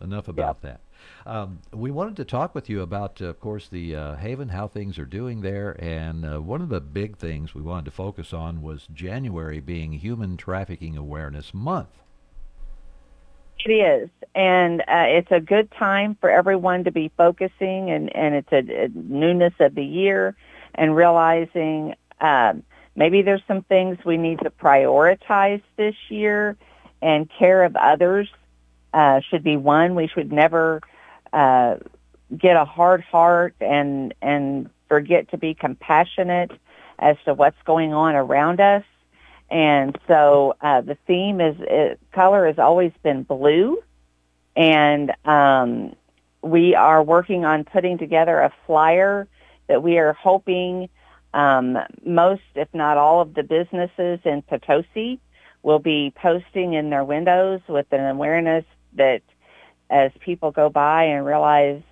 enough 0.00 0.28
about 0.28 0.62
that. 0.62 0.80
Um, 1.26 1.58
we 1.72 1.90
wanted 1.90 2.16
to 2.16 2.24
talk 2.24 2.54
with 2.54 2.70
you 2.70 2.80
about, 2.80 3.20
uh, 3.20 3.26
of 3.26 3.40
course, 3.40 3.68
the 3.68 3.94
uh, 3.94 4.16
Haven, 4.16 4.48
how 4.48 4.68
things 4.68 4.98
are 4.98 5.04
doing 5.04 5.42
there, 5.42 5.76
and 5.78 6.24
uh, 6.24 6.40
one 6.40 6.62
of 6.62 6.70
the 6.70 6.80
big 6.80 7.18
things 7.18 7.54
we 7.54 7.60
wanted 7.60 7.84
to 7.86 7.90
focus 7.90 8.32
on 8.32 8.62
was 8.62 8.88
January 8.94 9.60
being 9.60 9.92
Human 9.92 10.38
Trafficking 10.38 10.96
Awareness 10.96 11.52
Month. 11.52 12.00
It 13.64 13.70
is, 13.70 14.10
and 14.34 14.80
uh, 14.82 15.06
it's 15.08 15.32
a 15.32 15.40
good 15.40 15.70
time 15.72 16.16
for 16.20 16.30
everyone 16.30 16.84
to 16.84 16.92
be 16.92 17.10
focusing, 17.16 17.90
and 17.90 18.14
and 18.14 18.34
it's 18.34 18.52
a, 18.52 18.84
a 18.84 18.88
newness 18.94 19.54
of 19.60 19.74
the 19.74 19.84
year, 19.84 20.36
and 20.74 20.94
realizing 20.94 21.94
um, 22.20 22.62
maybe 22.94 23.22
there's 23.22 23.42
some 23.48 23.62
things 23.62 23.98
we 24.04 24.18
need 24.18 24.40
to 24.40 24.50
prioritize 24.50 25.62
this 25.76 25.96
year, 26.08 26.56
and 27.02 27.28
care 27.38 27.64
of 27.64 27.74
others 27.76 28.28
uh, 28.94 29.20
should 29.28 29.42
be 29.42 29.56
one. 29.56 29.94
We 29.94 30.06
should 30.06 30.32
never 30.32 30.80
uh, 31.32 31.76
get 32.36 32.56
a 32.56 32.64
hard 32.64 33.02
heart 33.02 33.54
and 33.60 34.14
and 34.22 34.70
forget 34.88 35.30
to 35.30 35.38
be 35.38 35.54
compassionate 35.54 36.52
as 36.98 37.16
to 37.24 37.34
what's 37.34 37.60
going 37.64 37.92
on 37.92 38.14
around 38.14 38.60
us. 38.60 38.84
And 39.50 39.96
so 40.08 40.54
uh, 40.60 40.80
the 40.80 40.96
theme 41.06 41.40
is 41.40 41.56
it, 41.60 42.00
color 42.12 42.46
has 42.46 42.58
always 42.58 42.92
been 43.02 43.22
blue, 43.22 43.82
and 44.56 45.12
um, 45.24 45.94
we 46.42 46.74
are 46.74 47.02
working 47.02 47.44
on 47.44 47.64
putting 47.64 47.98
together 47.98 48.40
a 48.40 48.52
flyer 48.66 49.28
that 49.68 49.82
we 49.82 49.98
are 49.98 50.14
hoping 50.14 50.88
um, 51.34 51.78
most, 52.04 52.42
if 52.54 52.68
not 52.72 52.96
all, 52.96 53.20
of 53.20 53.34
the 53.34 53.42
businesses 53.42 54.20
in 54.24 54.42
Potosi 54.42 55.20
will 55.62 55.78
be 55.78 56.12
posting 56.16 56.72
in 56.72 56.90
their 56.90 57.04
windows 57.04 57.60
with 57.68 57.86
an 57.92 58.04
awareness 58.06 58.64
that 58.94 59.22
as 59.90 60.10
people 60.20 60.50
go 60.50 60.68
by 60.70 61.04
and 61.04 61.26
realize, 61.26 61.82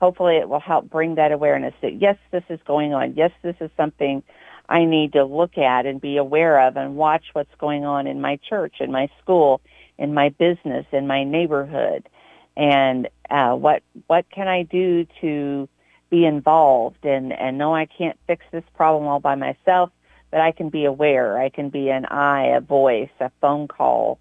hopefully 0.00 0.36
it 0.36 0.48
will 0.48 0.60
help 0.60 0.90
bring 0.90 1.14
that 1.14 1.32
awareness 1.32 1.74
that 1.80 2.00
yes, 2.00 2.16
this 2.30 2.44
is 2.48 2.60
going 2.66 2.92
on. 2.92 3.14
Yes, 3.14 3.30
this 3.42 3.56
is 3.60 3.70
something 3.76 4.22
I 4.72 4.86
need 4.86 5.12
to 5.12 5.24
look 5.24 5.58
at 5.58 5.84
and 5.84 6.00
be 6.00 6.16
aware 6.16 6.66
of 6.66 6.78
and 6.78 6.96
watch 6.96 7.24
what's 7.34 7.54
going 7.58 7.84
on 7.84 8.06
in 8.06 8.22
my 8.22 8.38
church, 8.48 8.76
in 8.80 8.90
my 8.90 9.10
school, 9.20 9.60
in 9.98 10.14
my 10.14 10.30
business, 10.30 10.86
in 10.92 11.06
my 11.06 11.24
neighborhood, 11.24 12.08
and 12.56 13.06
uh, 13.28 13.54
what 13.54 13.82
what 14.06 14.24
can 14.30 14.48
I 14.48 14.62
do 14.62 15.06
to 15.20 15.68
be 16.08 16.24
involved 16.24 17.04
and 17.04 17.34
and 17.34 17.58
know 17.58 17.74
I 17.74 17.84
can't 17.84 18.18
fix 18.26 18.46
this 18.50 18.64
problem 18.74 19.06
all 19.06 19.20
by 19.20 19.34
myself, 19.34 19.90
but 20.30 20.40
I 20.40 20.52
can 20.52 20.70
be 20.70 20.86
aware. 20.86 21.38
I 21.38 21.50
can 21.50 21.68
be 21.68 21.90
an 21.90 22.06
eye, 22.06 22.46
a 22.56 22.60
voice, 22.62 23.10
a 23.20 23.30
phone 23.42 23.68
call 23.68 24.18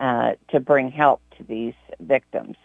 uh, 0.00 0.32
to 0.48 0.60
bring 0.60 0.90
help 0.90 1.20
to 1.36 1.44
these 1.44 1.74
victims. 2.00 2.56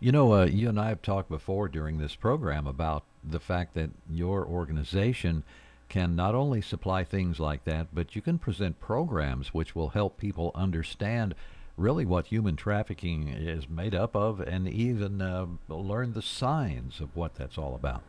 You 0.00 0.12
know, 0.12 0.34
uh, 0.34 0.44
you 0.44 0.68
and 0.68 0.78
I 0.78 0.90
have 0.90 1.00
talked 1.00 1.30
before 1.30 1.68
during 1.68 1.96
this 1.96 2.14
program 2.14 2.66
about 2.66 3.04
the 3.24 3.40
fact 3.40 3.72
that 3.74 3.90
your 4.10 4.44
organization 4.44 5.44
can 5.92 6.16
not 6.16 6.34
only 6.34 6.62
supply 6.62 7.04
things 7.04 7.38
like 7.38 7.64
that, 7.64 7.86
but 7.92 8.16
you 8.16 8.22
can 8.22 8.38
present 8.38 8.80
programs 8.80 9.52
which 9.52 9.74
will 9.74 9.90
help 9.90 10.16
people 10.16 10.50
understand 10.54 11.34
really 11.76 12.06
what 12.06 12.28
human 12.28 12.56
trafficking 12.56 13.28
is 13.28 13.68
made 13.68 13.94
up 13.94 14.16
of 14.16 14.40
and 14.40 14.66
even 14.66 15.20
uh, 15.20 15.44
learn 15.68 16.14
the 16.14 16.22
signs 16.22 16.98
of 16.98 17.14
what 17.14 17.34
that's 17.34 17.58
all 17.58 17.74
about. 17.74 18.02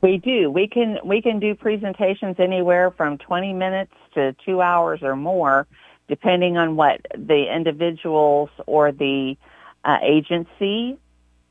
We 0.00 0.18
do. 0.18 0.48
We 0.48 0.68
can 0.68 0.98
we 1.04 1.20
can 1.20 1.40
do 1.40 1.56
presentations 1.56 2.36
anywhere 2.38 2.92
from 2.92 3.18
20 3.18 3.52
minutes 3.52 3.92
to 4.14 4.36
2 4.46 4.62
hours 4.62 5.00
or 5.02 5.16
more 5.16 5.66
depending 6.06 6.56
on 6.56 6.76
what 6.76 7.00
the 7.16 7.52
individuals 7.52 8.48
or 8.66 8.92
the 8.92 9.36
uh, 9.84 9.98
agency, 10.02 10.96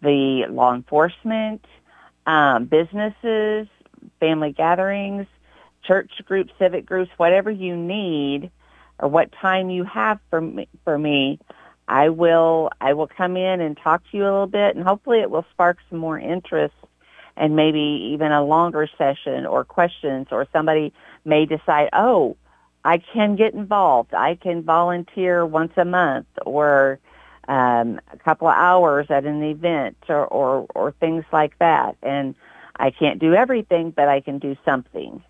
the 0.01 0.45
law 0.49 0.73
enforcement, 0.73 1.65
um, 2.25 2.65
businesses, 2.65 3.67
family 4.19 4.51
gatherings, 4.51 5.27
church 5.83 6.11
groups, 6.25 6.51
civic 6.59 6.85
groups, 6.85 7.11
whatever 7.17 7.49
you 7.49 7.75
need 7.75 8.51
or 8.99 9.07
what 9.07 9.31
time 9.41 9.69
you 9.69 9.83
have 9.85 10.19
for 10.29 10.41
me, 10.41 10.67
for 10.83 10.97
me, 10.97 11.39
I 11.87 12.09
will 12.09 12.69
I 12.79 12.93
will 12.93 13.07
come 13.07 13.37
in 13.37 13.61
and 13.61 13.77
talk 13.77 14.03
to 14.11 14.17
you 14.17 14.23
a 14.23 14.25
little 14.25 14.47
bit 14.47 14.75
and 14.75 14.85
hopefully 14.85 15.19
it 15.19 15.31
will 15.31 15.45
spark 15.51 15.77
some 15.89 15.99
more 15.99 16.19
interest 16.19 16.75
and 17.35 17.55
maybe 17.55 18.11
even 18.13 18.31
a 18.31 18.43
longer 18.43 18.87
session 18.97 19.45
or 19.45 19.63
questions 19.63 20.27
or 20.31 20.45
somebody 20.51 20.93
may 21.23 21.45
decide, 21.45 21.89
"Oh, 21.93 22.35
I 22.83 22.97
can 23.13 23.35
get 23.35 23.53
involved. 23.53 24.13
I 24.13 24.35
can 24.35 24.63
volunteer 24.63 25.45
once 25.45 25.73
a 25.77 25.85
month 25.85 26.27
or 26.45 26.99
um, 27.47 27.99
a 28.13 28.17
couple 28.23 28.47
of 28.47 28.55
hours 28.55 29.07
at 29.09 29.25
an 29.25 29.43
event 29.43 29.97
or, 30.07 30.25
or, 30.25 30.67
or 30.75 30.91
things 30.93 31.25
like 31.33 31.57
that. 31.59 31.97
And 32.01 32.35
I 32.79 32.91
can't 32.91 33.19
do 33.19 33.33
everything, 33.33 33.91
but 33.91 34.07
I 34.07 34.21
can 34.21 34.39
do 34.39 34.55
something. 34.63 35.21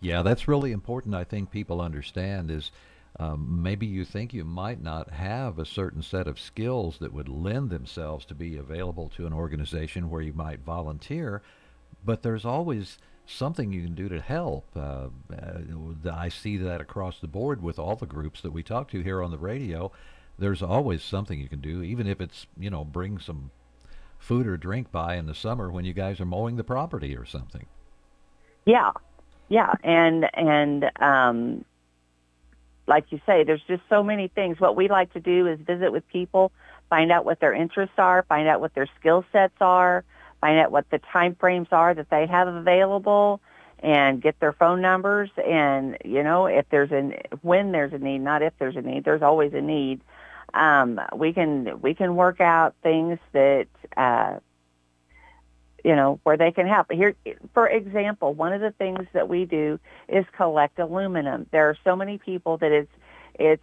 Yeah, 0.00 0.22
that's 0.22 0.48
really 0.48 0.72
important. 0.72 1.14
I 1.14 1.24
think 1.24 1.50
people 1.50 1.80
understand 1.80 2.50
is 2.50 2.72
um, 3.20 3.62
maybe 3.62 3.86
you 3.86 4.04
think 4.04 4.32
you 4.32 4.44
might 4.44 4.82
not 4.82 5.10
have 5.10 5.58
a 5.58 5.66
certain 5.66 6.02
set 6.02 6.26
of 6.26 6.40
skills 6.40 6.98
that 6.98 7.12
would 7.12 7.28
lend 7.28 7.70
themselves 7.70 8.24
to 8.26 8.34
be 8.34 8.56
available 8.56 9.08
to 9.10 9.26
an 9.26 9.32
organization 9.32 10.10
where 10.10 10.22
you 10.22 10.32
might 10.32 10.60
volunteer, 10.60 11.42
but 12.04 12.22
there's 12.22 12.44
always 12.44 12.98
something 13.26 13.72
you 13.72 13.82
can 13.82 13.94
do 13.94 14.08
to 14.08 14.20
help. 14.20 14.66
Uh, 14.74 15.08
uh, 15.32 16.12
I 16.12 16.28
see 16.28 16.56
that 16.58 16.80
across 16.80 17.20
the 17.20 17.28
board 17.28 17.62
with 17.62 17.78
all 17.78 17.96
the 17.96 18.06
groups 18.06 18.40
that 18.40 18.52
we 18.52 18.62
talk 18.62 18.90
to 18.90 19.02
here 19.02 19.22
on 19.22 19.30
the 19.30 19.38
radio. 19.38 19.92
There's 20.38 20.62
always 20.62 21.02
something 21.02 21.38
you 21.38 21.48
can 21.48 21.60
do, 21.60 21.82
even 21.82 22.06
if 22.06 22.20
it's 22.20 22.46
you 22.58 22.70
know 22.70 22.84
bring 22.84 23.18
some 23.18 23.50
food 24.24 24.46
or 24.46 24.56
drink 24.56 24.90
by 24.90 25.16
in 25.16 25.26
the 25.26 25.34
summer 25.34 25.70
when 25.70 25.84
you 25.84 25.92
guys 25.92 26.18
are 26.18 26.24
mowing 26.24 26.56
the 26.56 26.64
property 26.64 27.16
or 27.16 27.26
something. 27.26 27.66
Yeah, 28.64 28.92
yeah, 29.48 29.74
and 29.82 30.24
and 30.34 30.84
um, 31.00 31.64
like 32.86 33.04
you 33.10 33.20
say, 33.26 33.44
there's 33.44 33.62
just 33.68 33.82
so 33.88 34.02
many 34.02 34.28
things. 34.28 34.58
What 34.58 34.76
we 34.76 34.88
like 34.88 35.12
to 35.12 35.20
do 35.20 35.46
is 35.46 35.60
visit 35.60 35.92
with 35.92 36.06
people, 36.08 36.52
find 36.88 37.12
out 37.12 37.24
what 37.24 37.40
their 37.40 37.52
interests 37.52 37.96
are, 37.98 38.24
find 38.28 38.48
out 38.48 38.60
what 38.60 38.74
their 38.74 38.88
skill 38.98 39.24
sets 39.32 39.54
are, 39.60 40.04
find 40.40 40.58
out 40.58 40.72
what 40.72 40.88
the 40.90 41.00
time 41.12 41.36
frames 41.38 41.68
are 41.72 41.94
that 41.94 42.08
they 42.10 42.26
have 42.26 42.48
available, 42.48 43.40
and 43.80 44.22
get 44.22 44.40
their 44.40 44.54
phone 44.54 44.80
numbers. 44.80 45.28
And 45.36 45.98
you 46.02 46.22
know, 46.22 46.46
if 46.46 46.64
there's 46.70 46.90
a 46.90 47.12
when 47.42 47.72
there's 47.72 47.92
a 47.92 47.98
need, 47.98 48.20
not 48.20 48.40
if 48.40 48.54
there's 48.58 48.76
a 48.76 48.82
need. 48.82 49.04
There's 49.04 49.22
always 49.22 49.52
a 49.52 49.60
need. 49.60 50.00
Um, 50.54 51.00
we 51.16 51.32
can 51.32 51.80
we 51.82 51.94
can 51.94 52.16
work 52.16 52.40
out 52.40 52.74
things 52.82 53.18
that 53.32 53.66
uh, 53.96 54.38
you 55.84 55.94
know, 55.94 56.18
where 56.22 56.38
they 56.38 56.50
can 56.50 56.66
help. 56.66 56.90
Here, 56.90 57.14
for 57.52 57.68
example, 57.68 58.32
one 58.32 58.54
of 58.54 58.62
the 58.62 58.70
things 58.72 59.06
that 59.12 59.28
we 59.28 59.44
do 59.44 59.78
is 60.08 60.24
collect 60.34 60.78
aluminum. 60.78 61.46
There 61.52 61.68
are 61.68 61.76
so 61.84 61.94
many 61.94 62.16
people 62.16 62.56
that 62.58 62.72
it's 62.72 62.90
it's 63.34 63.62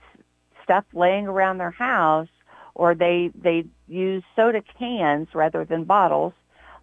stuff 0.64 0.86
laying 0.94 1.28
around 1.28 1.58
their 1.58 1.72
house, 1.72 2.30
or 2.76 2.94
they 2.94 3.32
they 3.34 3.66
use 3.88 4.24
soda 4.36 4.62
cans 4.78 5.30
rather 5.34 5.66
than 5.66 5.84
bottles. 5.84 6.34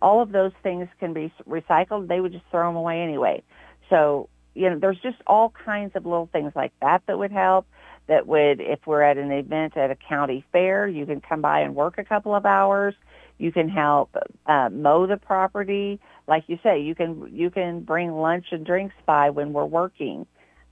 All 0.02 0.20
of 0.20 0.32
those 0.32 0.52
things 0.62 0.88
can 0.98 1.12
be 1.12 1.32
recycled. 1.48 2.08
They 2.08 2.20
would 2.20 2.32
just 2.32 2.44
throw 2.50 2.68
them 2.68 2.76
away 2.76 3.00
anyway. 3.00 3.42
So 3.88 4.28
you 4.54 4.68
know, 4.68 4.78
there's 4.80 4.98
just 5.00 5.18
all 5.24 5.50
kinds 5.64 5.94
of 5.94 6.04
little 6.04 6.28
things 6.32 6.52
like 6.56 6.72
that 6.82 7.02
that 7.06 7.16
would 7.16 7.30
help. 7.30 7.68
That 8.08 8.26
would, 8.26 8.60
if 8.60 8.80
we're 8.86 9.02
at 9.02 9.18
an 9.18 9.30
event 9.30 9.76
at 9.76 9.90
a 9.90 9.96
county 9.96 10.44
fair, 10.50 10.88
you 10.88 11.06
can 11.06 11.20
come 11.20 11.42
by 11.42 11.60
and 11.60 11.74
work 11.74 11.98
a 11.98 12.04
couple 12.04 12.34
of 12.34 12.46
hours 12.46 12.94
you 13.38 13.52
can 13.52 13.68
help 13.68 14.14
uh, 14.46 14.68
mow 14.70 15.06
the 15.06 15.16
property. 15.16 16.00
Like 16.26 16.44
you 16.48 16.58
say, 16.62 16.80
you 16.80 16.94
can 16.94 17.30
you 17.32 17.50
can 17.50 17.80
bring 17.80 18.12
lunch 18.12 18.46
and 18.50 18.66
drinks 18.66 18.94
by 19.06 19.30
when 19.30 19.52
we're 19.52 19.64
working. 19.64 20.26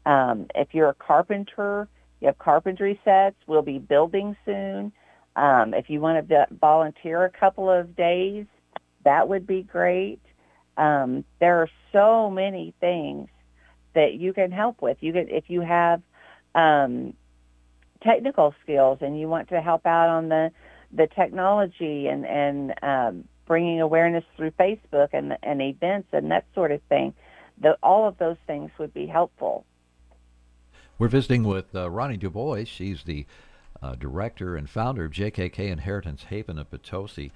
Um, 0.05 0.47
if 0.55 0.69
you're 0.73 0.89
a 0.89 0.95
carpenter, 0.95 1.89
you 2.21 2.27
have 2.27 2.39
carpentry 2.39 3.01
sets. 3.05 3.37
We'll 3.47 3.63
be 3.63 3.79
building 3.79 4.37
soon. 4.45 4.93
Um, 5.37 5.75
if 5.75 5.89
you 5.89 6.01
want 6.01 6.29
to 6.29 6.47
volunteer 6.61 7.25
a 7.25 7.31
couple 7.31 7.71
of 7.71 7.95
days, 7.95 8.47
that 9.05 9.29
would 9.29 9.47
be 9.47 9.63
great. 9.63 10.21
Um, 10.77 11.25
there 11.41 11.61
are 11.61 11.71
so 11.93 12.31
many 12.31 12.75
things 12.81 13.29
that 13.95 14.15
you 14.15 14.33
can 14.33 14.51
help 14.51 14.83
with. 14.83 14.99
You 15.01 15.13
can, 15.13 15.29
if 15.29 15.45
you 15.49 15.61
have 15.61 16.03
um, 16.55 17.15
technical 18.07 18.55
skills 18.63 18.99
and 19.01 19.19
you 19.19 19.29
want 19.29 19.49
to 19.49 19.61
help 19.61 19.85
out 19.85 20.09
on 20.09 20.29
the 20.29 20.51
the 20.93 21.09
technology 21.09 22.07
and 22.07 22.25
and 22.25 22.75
um, 22.83 23.25
bringing 23.47 23.81
awareness 23.81 24.25
through 24.37 24.53
Facebook 24.53 25.09
and 25.13 25.37
and 25.43 25.61
events 25.61 26.09
and 26.13 26.31
that 26.31 26.45
sort 26.55 26.73
of 26.73 26.81
thing, 26.89 27.13
the, 27.61 27.77
all 27.83 28.07
of 28.07 28.17
those 28.19 28.37
things 28.47 28.71
would 28.79 28.95
be 28.95 29.07
helpful. 29.07 29.65
We're 30.99 31.09
visiting 31.09 31.45
with 31.45 31.75
uh, 31.75 31.91
Ronnie 31.91 32.17
Dubois. 32.17 32.65
She's 32.65 33.03
the 33.03 33.27
uh, 33.83 33.97
director 33.97 34.57
and 34.57 34.71
founder 34.71 35.05
of 35.05 35.13
JKK 35.13 35.59
Inheritance 35.59 36.25
Haven 36.25 36.59
of 36.59 36.71
Potosi. 36.71 37.33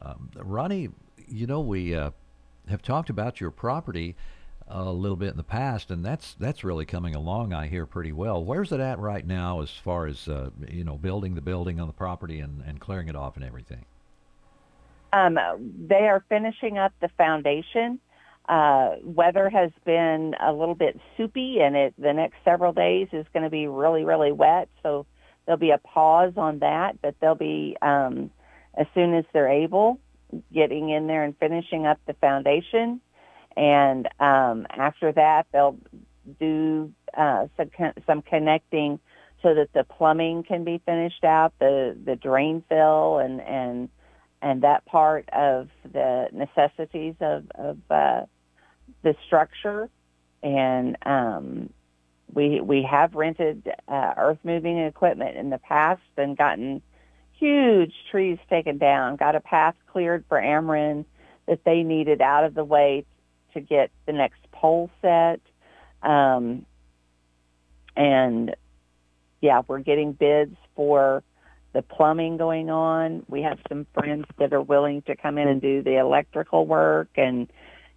Um, 0.00 0.30
Ronnie, 0.36 0.88
you 1.26 1.46
know 1.46 1.60
we 1.60 1.94
uh, 1.94 2.12
have 2.68 2.82
talked 2.82 3.10
about 3.10 3.40
your 3.40 3.50
property 3.50 4.14
a 4.74 4.90
little 4.90 5.16
bit 5.16 5.30
in 5.30 5.36
the 5.36 5.42
past, 5.42 5.90
and 5.90 6.04
that's 6.04 6.34
that's 6.34 6.64
really 6.64 6.84
coming 6.84 7.14
along. 7.14 7.52
I 7.52 7.66
hear 7.66 7.86
pretty 7.86 8.12
well. 8.12 8.42
Where's 8.44 8.72
it 8.72 8.80
at 8.80 8.98
right 8.98 9.26
now, 9.26 9.60
as 9.60 9.70
far 9.70 10.06
as 10.06 10.28
uh, 10.28 10.50
you 10.68 10.84
know, 10.84 10.96
building 10.96 11.34
the 11.34 11.40
building 11.40 11.80
on 11.80 11.86
the 11.86 11.92
property 11.92 12.40
and, 12.40 12.62
and 12.66 12.80
clearing 12.80 13.08
it 13.08 13.16
off 13.16 13.36
and 13.36 13.44
everything? 13.44 13.84
Um, 15.12 15.38
they 15.86 16.08
are 16.08 16.24
finishing 16.28 16.78
up 16.78 16.92
the 17.00 17.08
foundation. 17.18 18.00
Uh, 18.48 18.96
weather 19.04 19.48
has 19.48 19.70
been 19.84 20.34
a 20.40 20.52
little 20.52 20.74
bit 20.74 20.98
soupy, 21.16 21.60
and 21.60 21.76
it 21.76 21.94
the 21.98 22.12
next 22.12 22.36
several 22.44 22.72
days 22.72 23.08
is 23.12 23.26
going 23.32 23.44
to 23.44 23.50
be 23.50 23.66
really, 23.66 24.04
really 24.04 24.32
wet. 24.32 24.68
So 24.82 25.06
there'll 25.44 25.58
be 25.58 25.70
a 25.70 25.78
pause 25.78 26.32
on 26.36 26.60
that, 26.60 27.00
but 27.02 27.14
they'll 27.20 27.34
be 27.34 27.76
um, 27.82 28.30
as 28.74 28.86
soon 28.94 29.14
as 29.14 29.24
they're 29.32 29.50
able 29.50 30.00
getting 30.52 30.90
in 30.90 31.06
there 31.06 31.24
and 31.24 31.36
finishing 31.38 31.86
up 31.86 31.98
the 32.06 32.14
foundation. 32.14 33.00
And 33.56 34.08
um, 34.20 34.66
after 34.70 35.12
that, 35.12 35.46
they'll 35.52 35.78
do 36.38 36.92
uh, 37.16 37.46
some, 37.56 37.70
some 38.06 38.22
connecting 38.22 38.98
so 39.42 39.54
that 39.54 39.72
the 39.72 39.84
plumbing 39.84 40.44
can 40.44 40.64
be 40.64 40.80
finished 40.86 41.24
out, 41.24 41.52
the 41.58 41.96
the 42.04 42.16
drain 42.16 42.62
fill, 42.68 43.18
and 43.18 43.40
and 43.40 43.88
and 44.40 44.62
that 44.62 44.84
part 44.86 45.28
of 45.30 45.68
the 45.90 46.28
necessities 46.32 47.14
of 47.20 47.44
of 47.54 47.78
uh, 47.90 48.22
the 49.02 49.14
structure. 49.26 49.88
And 50.42 50.96
um, 51.04 51.70
we 52.32 52.60
we 52.60 52.82
have 52.88 53.14
rented 53.14 53.68
uh, 53.88 54.14
earth 54.16 54.38
moving 54.44 54.78
equipment 54.78 55.36
in 55.36 55.50
the 55.50 55.58
past 55.58 56.02
and 56.16 56.36
gotten 56.36 56.82
huge 57.38 57.92
trees 58.10 58.38
taken 58.48 58.78
down, 58.78 59.16
got 59.16 59.34
a 59.34 59.40
path 59.40 59.74
cleared 59.90 60.24
for 60.28 60.40
Ameren 60.40 61.04
that 61.46 61.64
they 61.64 61.82
needed 61.82 62.20
out 62.20 62.44
of 62.44 62.54
the 62.54 62.64
way 62.64 63.04
to 63.54 63.60
get 63.60 63.90
the 64.06 64.12
next 64.12 64.40
pole 64.52 64.90
set. 65.00 65.40
Um, 66.02 66.66
and 67.96 68.54
yeah, 69.40 69.62
we're 69.66 69.80
getting 69.80 70.12
bids 70.12 70.56
for 70.74 71.22
the 71.72 71.82
plumbing 71.82 72.36
going 72.36 72.70
on. 72.70 73.24
We 73.28 73.42
have 73.42 73.58
some 73.68 73.86
friends 73.94 74.26
that 74.38 74.52
are 74.52 74.62
willing 74.62 75.02
to 75.02 75.16
come 75.16 75.38
in 75.38 75.48
and 75.48 75.60
do 75.60 75.82
the 75.82 75.96
electrical 75.98 76.66
work 76.66 77.08
and 77.16 77.48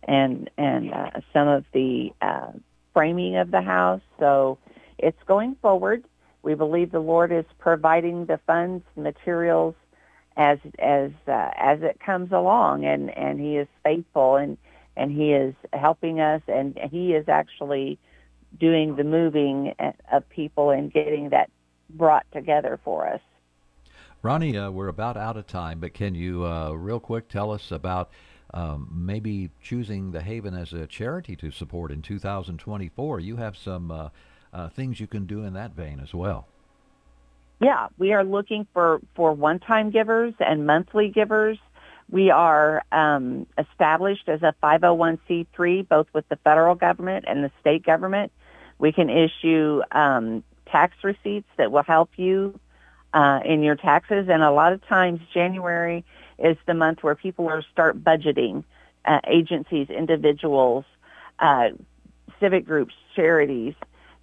and 0.04 0.50
and 0.58 0.94
uh, 0.94 1.12
some 1.34 1.48
of 1.48 1.66
the 1.74 2.12
uh, 2.22 2.52
framing 2.94 3.38
of 3.38 3.52
the 3.52 3.62
house. 3.62 4.02
So 4.20 4.58
it's 4.98 5.22
going 5.26 5.56
forward. 5.62 6.04
We 6.44 6.54
believe 6.54 6.92
the 6.92 7.00
Lord 7.00 7.32
is 7.32 7.46
providing 7.60 8.26
the 8.26 8.40
funds, 8.46 8.84
materials 8.96 9.76
as 10.38 10.60
as 10.80 11.12
uh, 11.28 11.50
as 11.58 11.82
it 11.82 12.00
comes 12.00 12.32
along, 12.32 12.86
and 12.86 13.10
and 13.18 13.40
He 13.40 13.58
is 13.58 13.68
faithful, 13.84 14.36
and 14.36 14.58
and 14.96 15.12
He 15.12 15.34
is 15.34 15.54
helping 15.74 16.20
us, 16.20 16.42
and 16.48 16.78
He 16.92 17.14
is 17.14 17.28
actually 17.28 18.00
doing 18.60 18.96
the 18.96 19.04
moving 19.04 19.74
of 20.12 20.28
people 20.30 20.70
and 20.70 20.92
getting 20.92 21.30
that 21.30 21.50
brought 21.90 22.26
together 22.32 22.80
for 22.84 23.08
us. 23.08 23.22
Ronnie, 24.22 24.58
uh, 24.58 24.72
we're 24.72 24.88
about 24.88 25.18
out 25.18 25.38
of 25.38 25.46
time, 25.46 25.80
but 25.80 25.94
can 25.94 26.16
you 26.16 26.46
uh, 26.46 26.72
real 26.72 27.00
quick 27.00 27.30
tell 27.30 27.52
us 27.52 27.72
about 27.72 28.10
um, 28.54 28.90
maybe 28.92 29.52
choosing 29.62 30.12
the 30.12 30.22
Haven 30.22 30.56
as 30.56 30.74
a 30.74 30.88
charity 30.88 31.36
to 31.36 31.52
support 31.52 31.92
in 31.92 32.02
2024? 32.02 33.20
You 33.20 33.36
have 33.36 33.56
some 33.56 33.92
uh, 33.92 34.10
uh, 34.52 34.70
things 34.70 35.00
you 35.00 35.06
can 35.06 35.26
do 35.26 35.44
in 35.44 35.54
that 35.54 35.76
vein 35.76 36.00
as 36.00 36.14
well. 36.14 36.48
Yeah, 37.62 37.88
we 37.98 38.14
are 38.14 38.24
looking 38.24 38.68
for, 38.74 39.00
for 39.16 39.34
one-time 39.34 39.92
givers 39.92 40.34
and 40.40 40.66
monthly 40.66 41.10
givers. 41.10 41.58
We 42.10 42.30
are 42.30 42.84
um, 42.92 43.48
established 43.58 44.30
as 44.30 44.42
a 44.44 44.54
501c3, 44.64 45.88
both 45.88 46.08
with 46.14 46.28
the 46.30 46.36
federal 46.38 46.76
government 46.76 47.26
and 47.28 47.44
the 47.44 47.52
state 47.60 47.84
government. 47.84 48.32
We 48.78 48.92
can 48.92 49.10
issue 49.10 49.82
um, 49.92 50.44
tax 50.68 50.96
receipts 51.04 51.48
that 51.58 51.72
will 51.72 51.84
help 51.84 52.12
you 52.18 52.60
uh, 53.14 53.40
in 53.44 53.64
your 53.64 53.76
taxes. 53.76 54.28
And 54.30 54.44
a 54.44 54.52
lot 54.52 54.74
of 54.74 54.86
times, 54.88 55.22
January 55.34 56.06
is 56.38 56.58
the 56.68 56.74
month 56.74 57.02
where 57.02 57.16
people 57.16 57.48
are 57.48 57.64
start 57.72 58.04
budgeting. 58.04 58.64
Uh, 59.06 59.20
agencies, 59.28 59.88
individuals, 59.90 60.84
uh, 61.38 61.70
civic 62.40 62.66
groups, 62.66 62.94
charities, 63.16 63.76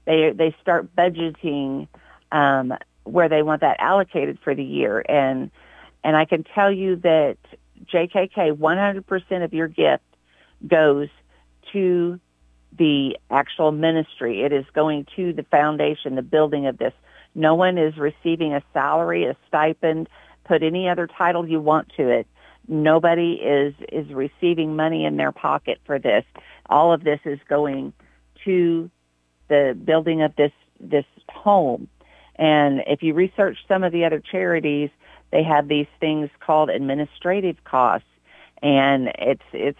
they 0.05 0.33
they 0.35 0.55
start 0.61 0.95
budgeting 0.97 1.88
um, 2.31 2.75
where 3.05 3.29
they 3.29 3.42
want 3.42 3.61
that 3.61 3.77
allocated 3.79 4.38
for 4.42 4.55
the 4.55 4.64
year. 4.64 5.05
And 5.09 5.51
and 6.05 6.16
I 6.16 6.25
can 6.25 6.45
tell 6.45 6.73
you 6.73 6.97
that 6.97 7.37
JKK, 7.92 8.57
100% 8.57 9.45
of 9.45 9.53
your 9.53 9.68
gift 9.68 10.05
goes 10.66 11.09
to 11.73 12.21
the 12.77 13.18
actual 13.31 13.73
ministry. 13.73 14.42
It 14.42 14.53
is 14.53 14.64
going 14.75 15.07
to 15.16 15.33
the 15.33 15.42
foundation, 15.45 16.14
the 16.14 16.23
building 16.23 16.66
of 16.66 16.79
this. 16.79 16.92
No 17.35 17.55
one 17.55 17.79
is 17.79 17.97
receiving 17.97 18.55
a 18.55 18.62
salary, 18.73 19.25
a 19.25 19.37
stipend, 19.49 20.09
put 20.45 20.62
any 20.62 20.88
other 20.88 21.07
title 21.07 21.47
you 21.47 21.61
want 21.61 21.92
to 21.97 22.09
it. 22.09 22.27
Nobody 22.68 23.33
is 23.33 23.75
is 23.90 24.12
receiving 24.12 24.77
money 24.77 25.05
in 25.05 25.16
their 25.16 25.33
pocket 25.33 25.81
for 25.85 25.99
this. 25.99 26.25
All 26.66 26.92
of 26.92 27.03
this 27.03 27.21
is 27.25 27.40
going 27.49 27.92
to 28.45 28.90
the 29.49 29.77
building 29.85 30.23
of 30.23 30.35
this 30.37 30.53
this 30.81 31.05
home. 31.29 31.88
And 32.37 32.83
if 32.87 33.03
you 33.03 33.14
research 33.14 33.59
some 33.68 33.85
of 33.85 33.92
the 33.92 34.05
other 34.05 34.21
charities, 34.21 34.90
they 35.33 35.42
have 35.42 35.66
these 35.66 35.88
things 35.99 36.31
called 36.40 36.71
administrative 36.71 37.57
costs, 37.64 38.07
and 38.62 39.09
it's 39.18 39.42
it's 39.53 39.77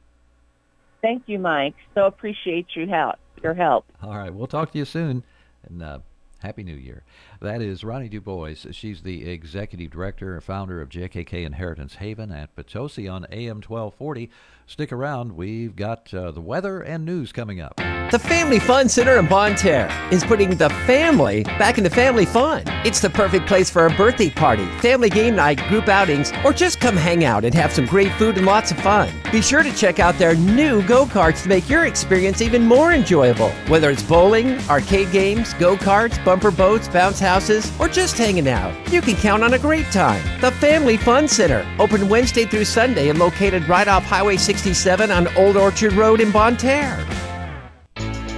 Thank 1.01 1.23
you, 1.29 1.38
Mike. 1.38 1.77
So 1.95 2.05
appreciate 2.05 2.67
your 2.77 2.88
help. 2.88 3.17
Your 3.43 3.55
help. 3.55 3.87
All 4.03 4.14
right. 4.14 4.35
We'll 4.35 4.49
talk 4.49 4.73
to 4.73 4.79
you 4.79 4.85
soon. 4.85 5.23
And 5.67 5.83
uh, 5.83 6.01
Happy 6.41 6.62
New 6.62 6.77
Year. 6.77 7.05
That 7.40 7.62
is 7.62 7.85
Ronnie 7.85 8.09
Dubois. 8.09 8.66
She's 8.72 9.03
the 9.03 9.31
executive 9.31 9.92
director 9.92 10.35
and 10.35 10.42
founder 10.42 10.83
of 10.83 10.88
JKK 10.88 11.46
Inheritance 11.46 11.94
Haven 11.94 12.33
at 12.33 12.55
Potosi 12.57 13.07
on 13.07 13.27
AM 13.31 13.62
1240. 13.62 14.29
Stick 14.66 14.92
around. 14.92 15.37
We've 15.37 15.77
got 15.77 16.12
uh, 16.12 16.33
the 16.33 16.40
weather 16.40 16.81
and 16.81 17.05
news 17.05 17.31
coming 17.31 17.61
up. 17.61 17.81
The 18.11 18.18
Family 18.18 18.59
Fun 18.59 18.88
Center 18.88 19.18
in 19.18 19.27
Bonne 19.27 19.55
Terre 19.55 19.90
is 20.11 20.24
putting 20.24 20.57
the 20.57 20.70
family 20.87 21.44
back 21.44 21.77
into 21.79 21.90
family 21.90 22.24
fun. 22.24 22.62
It's 22.85 23.01
the 23.01 23.11
perfect 23.11 23.46
place 23.46 23.68
for 23.68 23.85
a 23.85 23.90
birthday 23.90 24.31
party, 24.31 24.64
family 24.81 25.11
game 25.11 25.37
night, 25.37 25.62
group 25.68 25.88
outings, 25.88 26.33
or 26.42 26.55
just 26.55 26.81
come 26.81 26.96
hang 26.96 27.24
out 27.24 27.45
and 27.45 27.55
have 27.55 27.70
some 27.70 27.84
great 27.84 28.11
food 28.12 28.39
and 28.39 28.47
lots 28.47 28.70
of 28.70 28.80
fun. 28.80 29.12
Be 29.30 29.43
sure 29.43 29.62
to 29.62 29.74
check 29.76 29.99
out 29.99 30.18
their 30.18 30.34
new 30.34 30.82
go 30.86 31.05
karts 31.05 31.43
to 31.43 31.51
make 31.51 31.68
your 31.68 31.84
experience 31.84 32.41
even 32.41 32.64
more 32.64 32.95
enjoyable. 32.95 33.51
Whether 33.68 33.91
it's 33.91 34.03
bowling, 34.03 34.59
arcade 34.70 35.12
games, 35.12 35.53
go 35.55 35.76
karts, 35.76 36.22
bumper 36.24 36.51
boats, 36.51 36.89
bounce 36.89 37.18
houses, 37.29 37.70
or 37.79 37.89
just 37.89 38.16
hanging 38.16 38.49
out, 38.49 38.72
you 38.91 39.03
can 39.03 39.14
count 39.14 39.43
on 39.43 39.53
a 39.53 39.59
great 39.59 39.85
time. 39.93 40.22
The 40.41 40.51
Family 40.53 40.97
Fun 40.97 41.29
Center, 41.29 41.66
open 41.79 42.09
Wednesday 42.09 42.47
through 42.47 42.64
Sunday 42.64 43.11
and 43.11 43.18
located 43.18 43.68
right 43.68 43.87
off 43.87 44.05
Highway 44.05 44.39
67 44.39 45.11
on 45.11 45.29
Old 45.37 45.57
Orchard 45.57 45.93
Road 45.93 46.22
in 46.22 46.31
Bonne 46.31 46.57
Terre. 46.57 47.07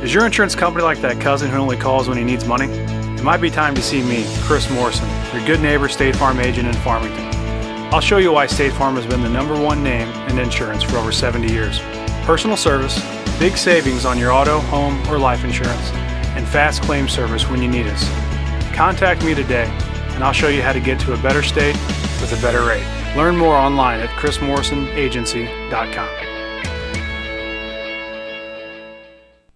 Is 0.03 0.13
your 0.13 0.27
insurance 0.27 0.57
company 0.57 0.83
like 0.83 1.01
that 1.03 1.21
cousin 1.21 1.51
who 1.51 1.59
only 1.59 1.77
calls 1.77 2.09
when 2.09 2.19
he 2.19 2.25
needs 2.25 2.45
money? 2.45 2.67
It 2.67 3.23
might 3.23 3.41
be 3.41 3.51
time 3.51 3.75
to 3.77 3.83
see 3.83 4.03
me, 4.03 4.25
Chris 4.41 4.69
Morrison, 4.71 5.09
your 5.33 5.47
good 5.47 5.61
neighbor 5.61 5.89
State 5.89 6.17
Farm 6.17 6.41
agent 6.41 6.67
in 6.67 6.75
Farmington. 6.83 7.27
I'll 7.93 8.01
show 8.01 8.19
you 8.19 8.33
why 8.33 8.47
State 8.47 8.73
Farm 8.73 8.97
has 8.97 9.07
been 9.07 9.23
the 9.23 9.29
number 9.29 9.61
one 9.61 9.85
name 9.85 10.09
in 10.29 10.39
insurance 10.39 10.83
for 10.83 10.97
over 10.97 11.13
70 11.13 11.53
years. 11.53 11.81
Personal 12.25 12.57
service, 12.57 12.99
big 13.39 13.57
savings 13.57 14.05
on 14.05 14.19
your 14.19 14.33
auto, 14.33 14.59
home, 14.59 15.01
or 15.09 15.19
life 15.19 15.45
insurance, 15.45 15.91
and 16.35 16.49
fast 16.49 16.83
claim 16.83 17.09
service 17.09 17.49
when 17.49 17.63
you 17.63 17.69
need 17.69 17.87
us. 17.87 18.30
Contact 18.81 19.23
me 19.27 19.35
today, 19.35 19.67
and 20.15 20.25
I'll 20.25 20.33
show 20.33 20.49
you 20.49 20.63
how 20.63 20.73
to 20.73 20.81
get 20.81 20.99
to 21.01 21.13
a 21.13 21.19
better 21.19 21.43
state 21.43 21.75
with 22.19 22.33
a 22.33 22.41
better 22.41 22.65
rate. 22.65 22.87
Learn 23.15 23.37
more 23.37 23.55
online 23.55 24.01
at 24.01 24.09
chrismorrisonagency.com. 24.19 26.09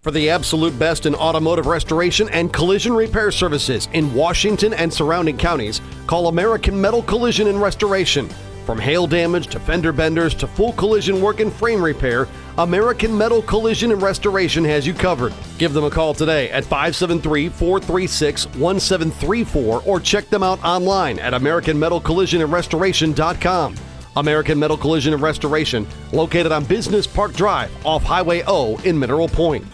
For 0.02 0.10
the 0.10 0.28
absolute 0.28 0.78
best 0.78 1.06
in 1.06 1.14
automotive 1.14 1.64
restoration 1.64 2.28
and 2.32 2.52
collision 2.52 2.92
repair 2.92 3.30
services 3.30 3.88
in 3.94 4.12
Washington 4.12 4.74
and 4.74 4.92
surrounding 4.92 5.38
counties, 5.38 5.80
call 6.06 6.28
American 6.28 6.78
Metal 6.78 7.02
Collision 7.02 7.46
and 7.46 7.62
Restoration. 7.62 8.28
From 8.66 8.78
hail 8.78 9.06
damage 9.06 9.46
to 9.46 9.58
fender 9.58 9.92
benders 9.92 10.34
to 10.34 10.46
full 10.46 10.74
collision 10.74 11.22
work 11.22 11.40
and 11.40 11.50
frame 11.50 11.82
repair, 11.82 12.28
American 12.56 13.18
Metal 13.18 13.42
Collision 13.42 13.90
and 13.90 14.00
Restoration 14.00 14.64
has 14.64 14.86
you 14.86 14.94
covered. 14.94 15.34
Give 15.58 15.72
them 15.72 15.82
a 15.82 15.90
call 15.90 16.14
today 16.14 16.48
at 16.50 16.64
573 16.64 17.48
436 17.48 18.46
1734 18.46 19.82
or 19.84 19.98
check 19.98 20.30
them 20.30 20.44
out 20.44 20.62
online 20.62 21.18
at 21.18 21.32
AmericanMetalCollisionAndRestoration.com. 21.32 23.74
American 24.16 24.56
Metal 24.56 24.76
Collision 24.76 25.14
and 25.14 25.20
Restoration, 25.20 25.84
located 26.12 26.52
on 26.52 26.64
Business 26.64 27.08
Park 27.08 27.32
Drive 27.32 27.72
off 27.84 28.04
Highway 28.04 28.44
O 28.46 28.76
in 28.84 28.96
Mineral 28.96 29.26
Point. 29.26 29.66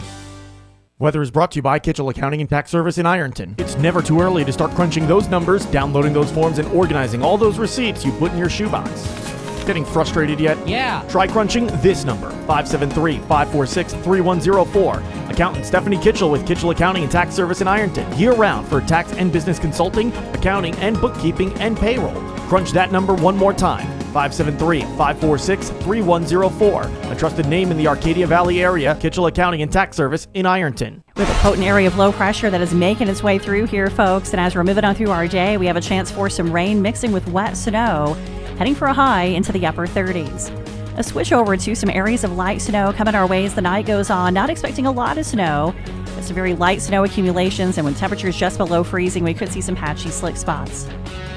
Weather 0.98 1.20
is 1.20 1.30
brought 1.30 1.52
to 1.52 1.56
you 1.56 1.62
by 1.62 1.78
Kitchell 1.78 2.08
Accounting 2.08 2.40
and 2.40 2.48
Tax 2.48 2.70
Service 2.70 2.96
in 2.96 3.04
Ironton. 3.04 3.56
It's 3.58 3.76
never 3.76 4.00
too 4.00 4.22
early 4.22 4.42
to 4.46 4.52
start 4.52 4.70
crunching 4.70 5.06
those 5.06 5.28
numbers, 5.28 5.66
downloading 5.66 6.14
those 6.14 6.32
forms, 6.32 6.58
and 6.58 6.66
organizing 6.68 7.22
all 7.22 7.36
those 7.36 7.58
receipts 7.58 8.06
you 8.06 8.12
put 8.12 8.32
in 8.32 8.38
your 8.38 8.48
shoebox. 8.48 9.38
Getting 9.70 9.84
frustrated 9.84 10.40
yet? 10.40 10.58
Yeah. 10.66 11.06
Try 11.08 11.28
crunching 11.28 11.68
this 11.80 12.04
number 12.04 12.30
573 12.30 13.18
546 13.18 13.92
3104. 13.92 15.30
Accountant 15.30 15.64
Stephanie 15.64 15.96
Kitchell 15.96 16.28
with 16.28 16.44
Kitchell 16.44 16.70
Accounting 16.70 17.04
and 17.04 17.12
Tax 17.12 17.36
Service 17.36 17.60
in 17.60 17.68
Ironton, 17.68 18.12
year 18.18 18.32
round 18.32 18.66
for 18.66 18.80
tax 18.80 19.12
and 19.12 19.32
business 19.32 19.60
consulting, 19.60 20.12
accounting, 20.34 20.74
and 20.78 21.00
bookkeeping 21.00 21.52
and 21.60 21.76
payroll. 21.76 22.20
Crunch 22.48 22.72
that 22.72 22.90
number 22.90 23.14
one 23.14 23.36
more 23.36 23.52
time 23.52 23.86
573 24.12 24.80
546 24.80 25.68
3104. 25.68 27.12
A 27.12 27.14
trusted 27.14 27.46
name 27.46 27.70
in 27.70 27.76
the 27.76 27.86
Arcadia 27.86 28.26
Valley 28.26 28.64
area, 28.64 28.96
Kitchell 28.96 29.26
Accounting 29.26 29.62
and 29.62 29.70
Tax 29.72 29.96
Service 29.96 30.26
in 30.34 30.46
Ironton. 30.46 31.04
We 31.14 31.22
have 31.22 31.36
a 31.36 31.40
potent 31.42 31.64
area 31.64 31.86
of 31.86 31.96
low 31.96 32.10
pressure 32.10 32.50
that 32.50 32.60
is 32.60 32.74
making 32.74 33.06
its 33.06 33.22
way 33.22 33.38
through 33.38 33.66
here, 33.66 33.88
folks. 33.88 34.32
And 34.32 34.40
as 34.40 34.56
we're 34.56 34.64
moving 34.64 34.82
on 34.82 34.96
through 34.96 35.12
our 35.12 35.28
day, 35.28 35.58
we 35.58 35.66
have 35.66 35.76
a 35.76 35.80
chance 35.80 36.10
for 36.10 36.28
some 36.28 36.50
rain 36.50 36.82
mixing 36.82 37.12
with 37.12 37.28
wet 37.28 37.56
snow, 37.56 38.16
heading 38.60 38.74
for 38.74 38.88
a 38.88 38.92
high 38.92 39.22
into 39.22 39.52
the 39.52 39.66
upper 39.66 39.86
30s. 39.86 40.50
A 40.98 41.02
switch 41.02 41.32
over 41.32 41.56
to 41.56 41.74
some 41.74 41.88
areas 41.88 42.24
of 42.24 42.32
light 42.32 42.60
snow 42.60 42.92
coming 42.92 43.14
our 43.14 43.26
way 43.26 43.46
as 43.46 43.54
the 43.54 43.62
night 43.62 43.86
goes 43.86 44.10
on. 44.10 44.34
Not 44.34 44.50
expecting 44.50 44.84
a 44.84 44.92
lot 44.92 45.16
of 45.16 45.24
snow, 45.24 45.74
but 46.14 46.22
some 46.24 46.34
very 46.34 46.54
light 46.54 46.82
snow 46.82 47.02
accumulations. 47.04 47.78
And 47.78 47.86
when 47.86 47.94
temperatures 47.94 48.36
just 48.36 48.58
below 48.58 48.84
freezing, 48.84 49.24
we 49.24 49.32
could 49.32 49.50
see 49.50 49.62
some 49.62 49.74
patchy 49.74 50.10
slick 50.10 50.36
spots. 50.36 50.86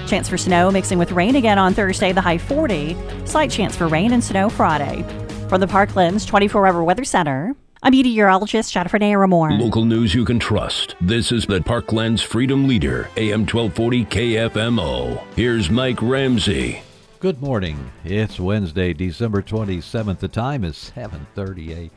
Chance 0.06 0.28
for 0.28 0.38
snow 0.38 0.70
mixing 0.70 1.00
with 1.00 1.14
rain 1.14 1.38
again 1.38 1.58
on 1.58 1.74
Thursday, 1.74 2.12
the 2.12 2.20
high 2.20 2.38
40. 2.38 2.98
Slight 3.24 3.50
chance 3.50 3.74
for 3.74 3.88
rain 3.88 4.12
and 4.12 4.22
snow 4.22 4.50
Friday. 4.50 5.04
From 5.48 5.62
the 5.62 5.68
Parklands 5.68 6.28
24 6.28 6.68
Hour 6.68 6.84
Weather 6.84 7.06
Center, 7.06 7.56
I'm 7.82 7.92
meteorologist 7.92 8.74
Jennifer 8.74 9.00
Naramore. 9.00 9.58
Local 9.62 9.86
news 9.86 10.14
you 10.14 10.26
can 10.26 10.40
trust. 10.40 10.98
This 11.00 11.32
is 11.32 11.46
the 11.46 11.62
Parklands 11.62 12.22
Freedom 12.22 12.68
Leader, 12.68 13.10
AM 13.16 13.46
1240 13.46 14.06
KFMO. 14.08 15.24
Here's 15.38 15.70
Mike 15.70 16.02
Ramsey. 16.02 16.84
Good 17.24 17.42
morning. 17.42 17.94
It's 18.04 18.38
Wednesday, 18.38 18.92
December 18.92 19.42
27th. 19.42 20.20
The 20.20 20.28
time 20.28 20.66
is 20.66 20.76
7:38. 20.76 21.92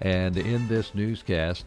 And 0.00 0.36
in 0.36 0.68
this 0.68 0.94
newscast, 0.94 1.64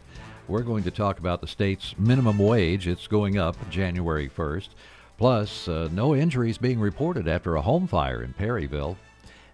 we're 0.48 0.62
going 0.62 0.82
to 0.84 0.90
talk 0.90 1.18
about 1.18 1.42
the 1.42 1.46
state's 1.46 1.94
minimum 1.98 2.38
wage. 2.38 2.88
It's 2.88 3.06
going 3.06 3.36
up 3.36 3.54
January 3.68 4.30
1st. 4.30 4.70
Plus, 5.18 5.68
uh, 5.68 5.90
no 5.92 6.16
injuries 6.16 6.56
being 6.56 6.80
reported 6.80 7.28
after 7.28 7.54
a 7.54 7.60
home 7.60 7.86
fire 7.86 8.22
in 8.22 8.32
Perryville. 8.32 8.96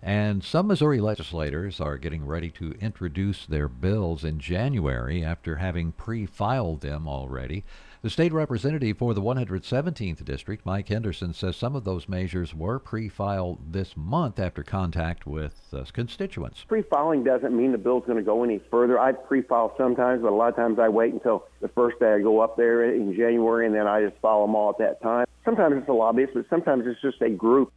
And 0.01 0.45
some 0.45 0.69
Missouri 0.69 1.01
legislators 1.01 1.81
are 1.81 1.99
getting 1.99 2.25
ready 2.25 2.51
to 2.51 2.77
introduce 2.81 3.45
their 3.45 3.67
bills 3.67 4.23
in 4.23 4.39
January 4.39 5.25
after 5.25 5.57
having 5.57 5.91
pre 5.91 6.27
filed 6.27 6.83
them 6.83 7.09
already. 7.09 7.65
The 8.03 8.11
state 8.11 8.33
representative 8.33 8.99
for 8.99 9.15
the 9.15 9.23
117th 9.23 10.25
district, 10.25 10.67
Mike 10.67 10.89
Henderson, 10.89 11.33
says 11.33 11.55
some 11.55 11.77
of 11.77 11.85
those 11.85 12.09
measures 12.09 12.53
were 12.53 12.81
pre 12.81 13.09
filed 13.09 13.73
this 13.73 13.97
month 13.97 14.41
after 14.41 14.65
contact 14.65 15.25
with 15.25 15.55
uh, 15.73 15.85
constituents. 15.93 16.65
Pre-filing 16.67 17.23
doesn't 17.23 17.57
mean 17.57 17.71
the 17.71 17.79
bill's 17.79 18.05
going 18.05 18.19
to 18.19 18.25
go 18.25 18.43
any 18.43 18.61
further. 18.73 18.99
I 18.99 19.13
pre-file 19.13 19.73
sometimes, 19.79 20.23
but 20.23 20.33
a 20.33 20.35
lot 20.35 20.49
of 20.49 20.57
times 20.57 20.81
I 20.81 20.89
wait 20.89 21.13
until 21.13 21.47
the 21.61 21.69
first 21.69 22.01
day 22.01 22.15
I 22.15 22.19
go 22.19 22.41
up 22.41 22.57
there 22.57 22.93
in 22.93 23.15
January, 23.15 23.67
and 23.67 23.75
then 23.75 23.87
I 23.87 24.03
just 24.03 24.21
file 24.21 24.45
them 24.45 24.57
all 24.57 24.71
at 24.71 24.79
that 24.79 25.01
time. 25.01 25.27
Sometimes 25.45 25.77
it's 25.79 25.89
a 25.89 25.93
lobbyist, 25.93 26.35
but 26.35 26.47
sometimes 26.51 26.85
it's 26.89 27.01
just 27.01 27.23
a 27.23 27.31
group. 27.31 27.73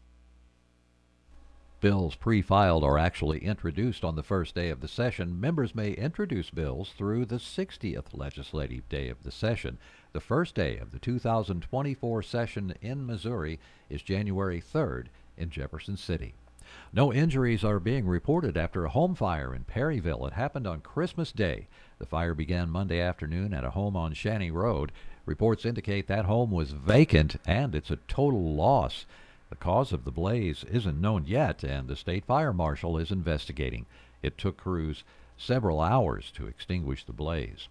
Bills 1.81 2.15
pre 2.15 2.41
filed 2.41 2.83
are 2.83 2.97
actually 2.97 3.45
introduced 3.45 4.03
on 4.03 4.15
the 4.15 4.23
first 4.23 4.55
day 4.55 4.69
of 4.69 4.81
the 4.81 4.87
session. 4.87 5.39
Members 5.39 5.75
may 5.75 5.91
introduce 5.91 6.49
bills 6.49 6.93
through 6.97 7.25
the 7.25 7.35
60th 7.35 8.05
legislative 8.13 8.89
day 8.89 9.09
of 9.09 9.21
the 9.21 9.31
session. 9.31 9.77
The 10.15 10.21
first 10.21 10.55
day 10.55 10.77
of 10.77 10.93
the 10.93 10.99
2024 10.99 12.23
session 12.23 12.73
in 12.81 13.05
Missouri 13.05 13.59
is 13.89 14.01
January 14.01 14.61
3rd 14.61 15.07
in 15.35 15.49
Jefferson 15.49 15.97
City. 15.97 16.35
No 16.93 17.11
injuries 17.11 17.65
are 17.65 17.81
being 17.81 18.07
reported 18.07 18.55
after 18.55 18.85
a 18.85 18.89
home 18.89 19.13
fire 19.13 19.53
in 19.53 19.65
Perryville. 19.65 20.25
It 20.25 20.31
happened 20.31 20.67
on 20.67 20.79
Christmas 20.79 21.33
Day. 21.33 21.67
The 21.99 22.05
fire 22.05 22.33
began 22.33 22.69
Monday 22.69 23.01
afternoon 23.01 23.53
at 23.53 23.65
a 23.65 23.71
home 23.71 23.97
on 23.97 24.13
Shanny 24.13 24.51
Road. 24.51 24.93
Reports 25.25 25.65
indicate 25.65 26.07
that 26.07 26.23
home 26.23 26.49
was 26.49 26.71
vacant 26.71 27.35
and 27.45 27.75
it's 27.75 27.91
a 27.91 27.99
total 28.07 28.55
loss. 28.55 29.05
The 29.49 29.57
cause 29.57 29.91
of 29.91 30.05
the 30.05 30.11
blaze 30.11 30.63
isn't 30.71 31.01
known 31.01 31.25
yet, 31.27 31.61
and 31.61 31.89
the 31.89 31.97
state 31.97 32.23
fire 32.23 32.53
marshal 32.53 32.97
is 32.97 33.11
investigating. 33.11 33.85
It 34.23 34.37
took 34.37 34.55
crews 34.55 35.03
several 35.35 35.81
hours 35.81 36.31
to 36.35 36.47
extinguish 36.47 37.03
the 37.03 37.11
blaze. 37.11 37.67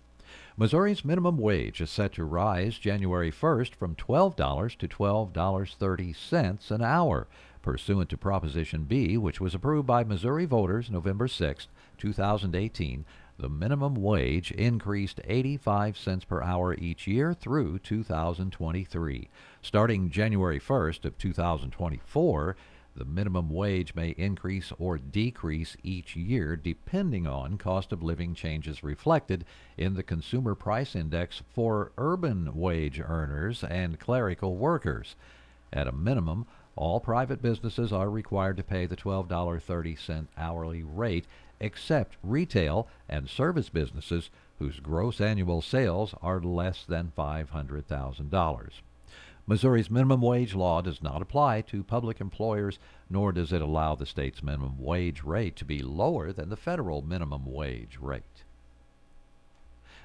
Missouri's 0.57 1.05
minimum 1.05 1.37
wage 1.37 1.81
is 1.81 1.91
set 1.91 2.13
to 2.13 2.23
rise 2.23 2.79
January 2.79 3.33
1st 3.33 3.75
from 3.75 3.97
$12 3.97 4.79
to 4.79 4.87
$12.30 4.87 6.71
an 6.71 6.81
hour, 6.81 7.27
pursuant 7.61 8.09
to 8.09 8.17
Proposition 8.17 8.85
B, 8.85 9.17
which 9.17 9.41
was 9.41 9.53
approved 9.57 9.89
by 9.89 10.05
Missouri 10.05 10.45
voters 10.45 10.93
November 10.93 11.27
6, 11.27 11.67
2018. 11.99 13.05
The 13.37 13.49
minimum 13.49 13.97
wage 13.97 14.53
increased 14.53 15.21
85 15.25 15.99
cents 15.99 16.25
per 16.25 16.41
hour 16.41 16.75
each 16.75 17.09
year 17.09 17.35
through 17.35 17.81
2023. 17.81 19.29
Starting 19.61 20.09
January 20.09 20.61
1st 20.61 21.05
of 21.05 21.19
2024, 21.19 22.57
the 22.97 23.05
minimum 23.05 23.51
wage 23.51 23.95
may 23.95 24.11
increase 24.11 24.73
or 24.79 24.99
decrease 24.99 25.77
each 25.83 26.15
year 26.17 26.57
depending 26.57 27.27
on 27.27 27.59
cost 27.59 27.93
of 27.93 28.03
living 28.03 28.35
changes 28.35 28.85
reflected 28.85 29.45
in 29.77 29.95
the 29.95 30.03
Consumer 30.03 30.55
Price 30.55 30.95
Index 30.95 31.43
for 31.53 31.93
urban 31.99 32.55
wage 32.55 33.01
earners 33.01 33.65
and 33.65 33.99
clerical 33.99 34.57
workers. 34.57 35.17
At 35.73 35.89
a 35.89 35.93
minimum, 35.93 36.47
all 36.77 37.01
private 37.01 37.43
businesses 37.43 37.93
are 37.93 38.11
required 38.11 38.57
to 38.59 38.63
pay 38.63 38.87
the 38.87 38.97
$12.30 38.97 40.27
hourly 40.37 40.83
rate 40.83 41.27
except 41.61 42.17
retail 42.23 42.89
and 43.09 43.29
service 43.29 43.69
businesses 43.69 44.31
whose 44.59 44.81
gross 44.81 45.21
annual 45.21 45.63
sales 45.63 46.15
are 46.23 46.41
less 46.41 46.85
than 46.85 47.13
$500,000. 47.17 48.71
Missouri's 49.47 49.91
minimum 49.91 50.23
wage 50.23 50.55
law 50.55 50.81
does 50.81 51.03
not 51.03 51.21
apply 51.21 51.61
to 51.63 51.85
public 51.85 52.21
employers, 52.21 52.79
nor 53.11 53.31
does 53.31 53.53
it 53.53 53.61
allow 53.61 53.95
the 53.95 54.07
state's 54.07 54.43
minimum 54.43 54.79
wage 54.79 55.23
rate 55.23 55.55
to 55.57 55.65
be 55.65 55.81
lower 55.81 56.33
than 56.33 56.49
the 56.49 56.57
federal 56.57 57.03
minimum 57.03 57.45
wage 57.45 57.99
rate. 58.01 58.45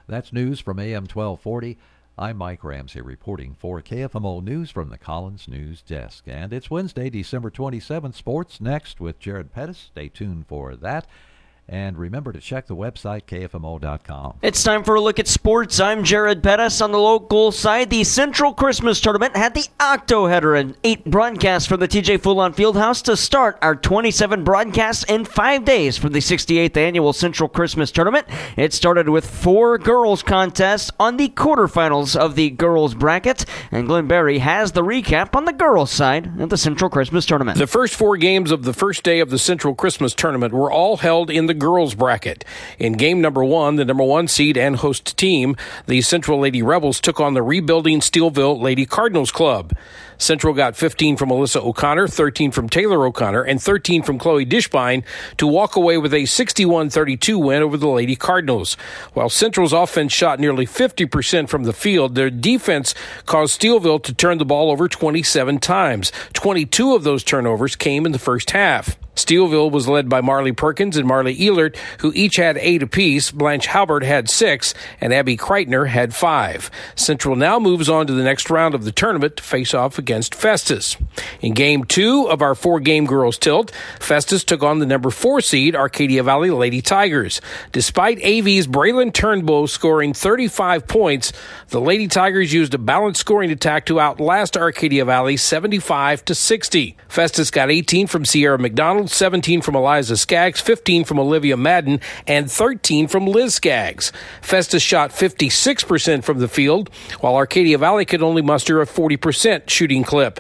That's 0.08 0.34
news 0.34 0.60
from 0.60 0.80
AM 0.80 1.04
1240. 1.04 1.78
I'm 2.18 2.36
Mike 2.36 2.66
Ramsey 2.66 3.00
reporting 3.00 3.56
for 3.58 3.82
KFMO 3.82 4.44
News 4.44 4.72
from 4.72 4.90
the 4.90 4.98
Collins 4.98 5.48
News 5.48 5.82
Desk. 5.82 6.26
And 6.28 6.52
it's 6.52 6.70
Wednesday, 6.70 7.10
December 7.10 7.50
27th. 7.50 8.16
Sports 8.16 8.60
next 8.60 9.00
with 9.00 9.20
Jared 9.20 9.54
Pettis. 9.54 9.78
Stay 9.78 10.10
tuned 10.10 10.48
for 10.48 10.76
that. 10.76 11.08
And 11.72 12.00
remember 12.00 12.34
to 12.34 12.40
check 12.40 12.66
the 12.66 12.76
website, 12.76 13.26
kfmo.com. 13.26 14.40
It's 14.42 14.64
time 14.64 14.84
for 14.84 14.96
a 14.96 15.02
look 15.02 15.20
at 15.20 15.28
sports. 15.28 15.80
I'm 15.80 16.04
Jared 16.04 16.42
Pettis. 16.42 16.82
On 16.82 16.92
the 16.92 16.98
local 16.98 17.52
side, 17.52 17.92
the 17.92 18.04
Central 18.04 18.56
Christmas 18.56 19.00
Tournament 19.00 19.38
had 19.38 19.54
the 19.54 19.68
Octo 19.80 20.26
header 20.26 20.56
and 20.56 20.76
eight 20.84 21.06
broadcasts 21.06 21.68
from 21.68 21.80
the 21.80 21.88
TJ 21.88 22.22
Fulon 22.22 22.56
Fieldhouse 22.56 23.04
to 23.04 23.16
start 23.16 23.60
our 23.62 23.76
27 23.76 24.44
broadcasts 24.44 25.04
in 25.04 25.26
five 25.26 25.64
days 25.64 25.96
for 25.96 26.10
the 26.10 26.18
68th 26.18 26.76
annual 26.76 27.14
Central 27.14 27.48
Christmas 27.48 27.92
Tournament. 27.92 28.26
It 28.58 28.74
started 28.74 29.08
with 29.08 29.30
four 29.30 29.78
girls 29.78 30.24
contests 30.24 30.90
on 31.00 31.18
the 31.18 31.30
quarterfinals 31.30 32.16
of 32.16 32.34
the 32.34 32.50
girls 32.50 32.96
bracket, 32.96 33.46
and 33.70 33.86
Glenn 33.86 34.08
Berry 34.08 34.40
has 34.40 34.72
the 34.72 34.82
recap 34.82 35.36
on 35.36 35.46
the 35.46 35.54
girls 35.54 35.92
side 35.92 36.42
of 36.42 36.50
the 36.50 36.58
Central 36.58 36.90
Christmas 36.90 37.28
Tournament. 37.28 37.60
The 37.60 37.68
first 37.68 37.94
four 37.94 38.18
games 38.18 38.50
of 38.50 38.64
the 38.64 38.74
first 38.74 39.04
day 39.04 39.20
of 39.20 39.30
the 39.30 39.38
Central 39.38 39.76
Christmas 39.76 40.16
Tournament 40.16 40.52
were 40.52 40.72
all 40.72 40.98
held 40.98 41.30
in 41.30 41.46
the 41.46 41.59
girls 41.60 41.96
bracket. 41.96 42.44
In 42.80 42.94
game 42.94 43.22
number 43.22 43.44
one, 43.44 43.76
the 43.76 43.86
number 43.86 44.04
one 44.04 44.28
seed 44.28 44.58
and 44.58 44.78
host 44.78 45.18
team, 45.18 45.56
the 45.86 46.02
Central 46.02 46.40
Lady 46.40 46.62
Rebels 46.62 47.00
took 47.00 47.20
on 47.20 47.34
the 47.34 47.44
rebuilding 47.44 48.00
Steelville 48.00 48.60
Lady 48.60 48.86
Cardinals 48.86 49.32
Club. 49.32 49.74
Central 50.20 50.54
got 50.54 50.76
15 50.76 51.16
from 51.16 51.30
Alyssa 51.30 51.64
O'Connor, 51.64 52.10
13 52.10 52.52
from 52.52 52.68
Taylor 52.68 53.06
O'Connor, 53.06 53.44
and 53.44 53.62
13 53.62 54.04
from 54.04 54.20
Chloe 54.20 54.46
Dishbine 54.46 55.04
to 55.38 55.48
walk 55.48 55.78
away 55.78 55.98
with 55.98 56.14
a 56.14 56.26
61 56.26 56.90
32 56.90 57.40
win 57.40 57.64
over 57.64 57.78
the 57.78 57.88
Lady 57.88 58.18
Cardinals. 58.18 58.74
While 59.14 59.30
Central's 59.30 59.72
offense 59.72 60.12
shot 60.12 60.40
nearly 60.40 60.66
50% 60.66 61.48
from 61.48 61.64
the 61.64 61.74
field, 61.74 62.16
their 62.16 62.30
defense 62.30 62.94
caused 63.26 63.60
Steelville 63.60 64.04
to 64.04 64.14
turn 64.14 64.38
the 64.38 64.46
ball 64.46 64.70
over 64.70 64.90
27 64.90 65.60
times. 65.60 66.12
22 66.34 66.96
of 66.96 67.04
those 67.04 67.24
turnovers 67.24 67.78
came 67.78 68.06
in 68.06 68.12
the 68.12 68.20
first 68.20 68.52
half. 68.52 68.98
Steelville 69.24 69.72
was 69.72 69.88
led 69.88 70.08
by 70.08 70.22
Marley 70.22 70.52
Perkins 70.54 70.96
and 70.98 71.08
Marley 71.08 71.36
Ehlert, 71.36 71.76
who 72.00 72.14
each 72.16 72.38
had 72.38 72.58
eight 72.58 72.82
apiece. 72.82 73.32
Blanche 73.32 73.68
Halbert 73.68 74.04
had 74.04 74.30
six, 74.30 74.74
and 75.02 75.14
Abby 75.14 75.36
Kreitner 75.36 75.88
had 75.88 76.16
five. 76.16 76.72
Central 76.96 77.36
now 77.36 77.60
moves 77.60 77.90
on 77.90 78.08
to 78.08 78.14
the 78.14 78.24
next 78.24 78.50
round 78.50 78.74
of 78.74 78.86
the 78.86 78.92
tournament 78.92 79.38
to 79.38 79.44
face 79.44 79.74
off 79.74 80.00
against 80.00 80.34
Festus. 80.34 80.96
In 81.42 81.54
game 81.54 81.84
two 81.84 82.30
of 82.30 82.42
our 82.42 82.56
four 82.56 82.80
game 82.80 83.06
girls 83.06 83.38
tilt, 83.38 83.72
Festus 84.00 84.44
took 84.44 84.64
on 84.64 84.80
the 84.80 84.86
number 84.86 85.10
four 85.10 85.42
seed 85.42 85.76
Arcadia 85.76 86.24
Valley 86.24 86.50
Lady 86.50 86.82
Tigers. 86.82 87.42
Despite 87.72 88.20
AV's 88.20 88.68
Braylon 88.68 89.14
Turnbull 89.14 89.68
scoring 89.68 90.14
35 90.14 90.88
points, 90.88 91.34
the 91.70 91.82
Lady 91.82 92.08
Tigers 92.08 92.54
used 92.54 92.74
a 92.74 92.78
balanced 92.78 93.20
scoring 93.20 93.52
attack 93.52 93.86
to 93.88 94.00
outlast 94.00 94.56
Arcadia 94.56 95.06
Valley 95.06 95.38
75 95.38 96.24
to 96.26 96.36
60. 96.36 96.96
Festus 97.08 97.52
got 97.52 97.70
18 97.70 98.08
from 98.08 98.26
Sierra 98.26 98.58
McDonald, 98.58 99.09
17 99.10 99.62
from 99.62 99.76
Eliza 99.76 100.18
Skaggs, 100.18 100.62
15 100.62 101.04
from 101.04 101.20
Olivia 101.20 101.58
Madden, 101.58 102.00
and 102.28 102.52
13 102.52 103.08
from 103.08 103.26
Liz 103.26 103.56
Skaggs. 103.56 104.12
Festus 104.42 104.84
shot 104.84 105.12
56% 105.12 106.24
from 106.24 106.40
the 106.40 106.48
field, 106.48 106.90
while 107.20 107.36
Arcadia 107.36 107.78
Valley 107.78 108.06
could 108.06 108.24
only 108.24 108.42
muster 108.42 108.82
a 108.82 108.86
40% 108.86 109.70
shooting 109.70 110.04
clip. 110.04 110.40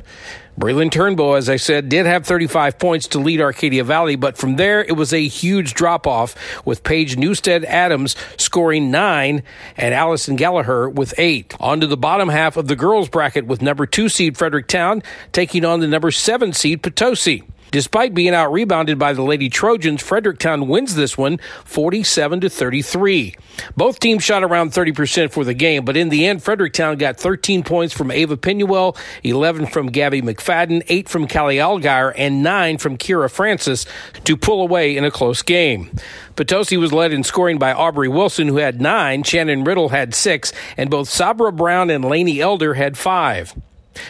Braylon 0.60 0.90
Turnbow, 0.90 1.38
as 1.38 1.48
I 1.48 1.56
said, 1.56 1.88
did 1.88 2.06
have 2.06 2.26
35 2.26 2.78
points 2.78 3.08
to 3.10 3.20
lead 3.20 3.40
Arcadia 3.40 3.86
Valley, 3.86 4.18
but 4.18 4.38
from 4.38 4.58
there 4.58 4.84
it 4.84 4.92
was 4.92 5.14
a 5.14 5.26
huge 5.26 5.74
drop 5.74 6.06
off 6.06 6.36
with 6.66 6.84
Paige 6.84 7.16
Newstead 7.16 7.64
Adams 7.64 8.14
scoring 8.36 8.92
nine 8.92 9.44
and 9.78 9.94
Allison 9.94 10.36
Gallagher 10.36 10.90
with 10.90 11.14
eight. 11.18 11.56
On 11.62 11.80
to 11.80 11.88
the 11.88 11.96
bottom 11.96 12.28
half 12.28 12.58
of 12.58 12.68
the 12.68 12.76
girls 12.76 13.08
bracket 13.08 13.46
with 13.46 13.62
number 13.62 13.86
two 13.86 14.10
seed 14.10 14.38
Fredericktown 14.38 15.02
taking 15.32 15.64
on 15.64 15.80
the 15.80 15.88
number 15.88 16.12
seven 16.12 16.52
seed 16.52 16.84
Potosi. 16.84 17.44
Despite 17.72 18.14
being 18.14 18.34
out 18.34 18.52
rebounded 18.52 18.98
by 18.98 19.14
the 19.14 19.22
Lady 19.22 19.50
Trojans, 19.50 20.02
Fredericktown 20.02 20.68
wins 20.68 20.96
this 20.96 21.18
one 21.18 21.40
47 21.66 22.42
to 22.42 22.50
33. 22.50 23.36
Both 23.78 24.00
teams 24.00 24.24
shot 24.24 24.44
around 24.44 24.72
30% 24.72 25.32
for 25.32 25.44
the 25.44 25.54
game, 25.54 25.86
but 25.86 25.98
in 25.98 26.10
the 26.10 26.26
end, 26.26 26.42
Fredericktown 26.42 26.98
got 26.98 27.18
13 27.18 27.64
points 27.64 27.94
from 27.94 28.10
Ava 28.10 28.38
Pinuel, 28.38 28.98
11 29.24 29.68
from 29.68 29.88
Gabby 29.88 30.22
McFadden, 30.22 30.84
8 30.88 31.08
from 31.08 31.28
Callie 31.28 31.58
Algeier, 31.58 32.14
and 32.18 32.42
9 32.42 32.78
from 32.78 32.98
Kira 32.98 33.30
Francis 33.30 33.86
to 34.24 34.36
pull 34.36 34.62
away 34.62 34.98
in 34.98 35.04
a 35.04 35.12
close 35.12 35.42
game. 35.42 35.92
Potosi 36.36 36.78
was 36.78 36.94
led 36.94 37.12
in 37.12 37.24
scoring 37.24 37.60
by 37.60 37.74
Aubrey 37.74 38.08
Wilson, 38.08 38.48
who 38.48 38.58
had 38.58 38.82
9, 38.82 39.24
Shannon 39.24 39.64
Riddle 39.64 39.90
had 39.90 40.16
6, 40.16 40.54
and 40.78 40.90
both 40.90 41.10
Sabra 41.10 41.52
Brown 41.52 41.90
and 41.90 42.06
Laney 42.06 42.40
Elder 42.40 42.76
had 42.76 42.98
5. 42.98 43.54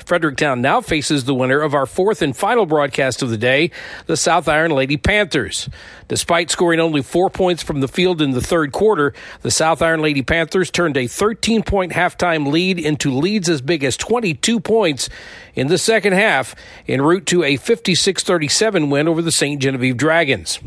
Fredericktown 0.05 0.61
now 0.61 0.81
faces 0.81 1.23
the 1.23 1.33
winner 1.33 1.61
of 1.61 1.73
our 1.73 1.85
fourth 1.85 2.21
and 2.21 2.35
final 2.35 2.65
broadcast 2.65 3.21
of 3.21 3.29
the 3.29 3.37
day, 3.37 3.71
the 4.05 4.17
South 4.17 4.47
Iron 4.47 4.71
Lady 4.71 4.97
Panthers. 4.97 5.69
Despite 6.07 6.51
scoring 6.51 6.79
only 6.79 7.01
four 7.01 7.29
points 7.29 7.63
from 7.63 7.79
the 7.79 7.87
field 7.87 8.21
in 8.21 8.31
the 8.31 8.41
third 8.41 8.71
quarter, 8.71 9.13
the 9.41 9.51
South 9.51 9.81
Iron 9.81 10.01
Lady 10.01 10.21
Panthers 10.21 10.69
turned 10.69 10.97
a 10.97 11.07
13 11.07 11.63
point 11.63 11.93
halftime 11.93 12.51
lead 12.51 12.79
into 12.79 13.11
leads 13.11 13.49
as 13.49 13.61
big 13.61 13.83
as 13.83 13.95
22 13.97 14.59
points 14.59 15.09
in 15.55 15.67
the 15.67 15.77
second 15.77 16.13
half, 16.13 16.55
en 16.87 17.01
route 17.01 17.25
to 17.27 17.43
a 17.43 17.55
56 17.55 18.23
37 18.23 18.89
win 18.89 19.07
over 19.07 19.21
the 19.21 19.31
St. 19.31 19.61
Genevieve 19.61 19.97
Dragons. 19.97 20.59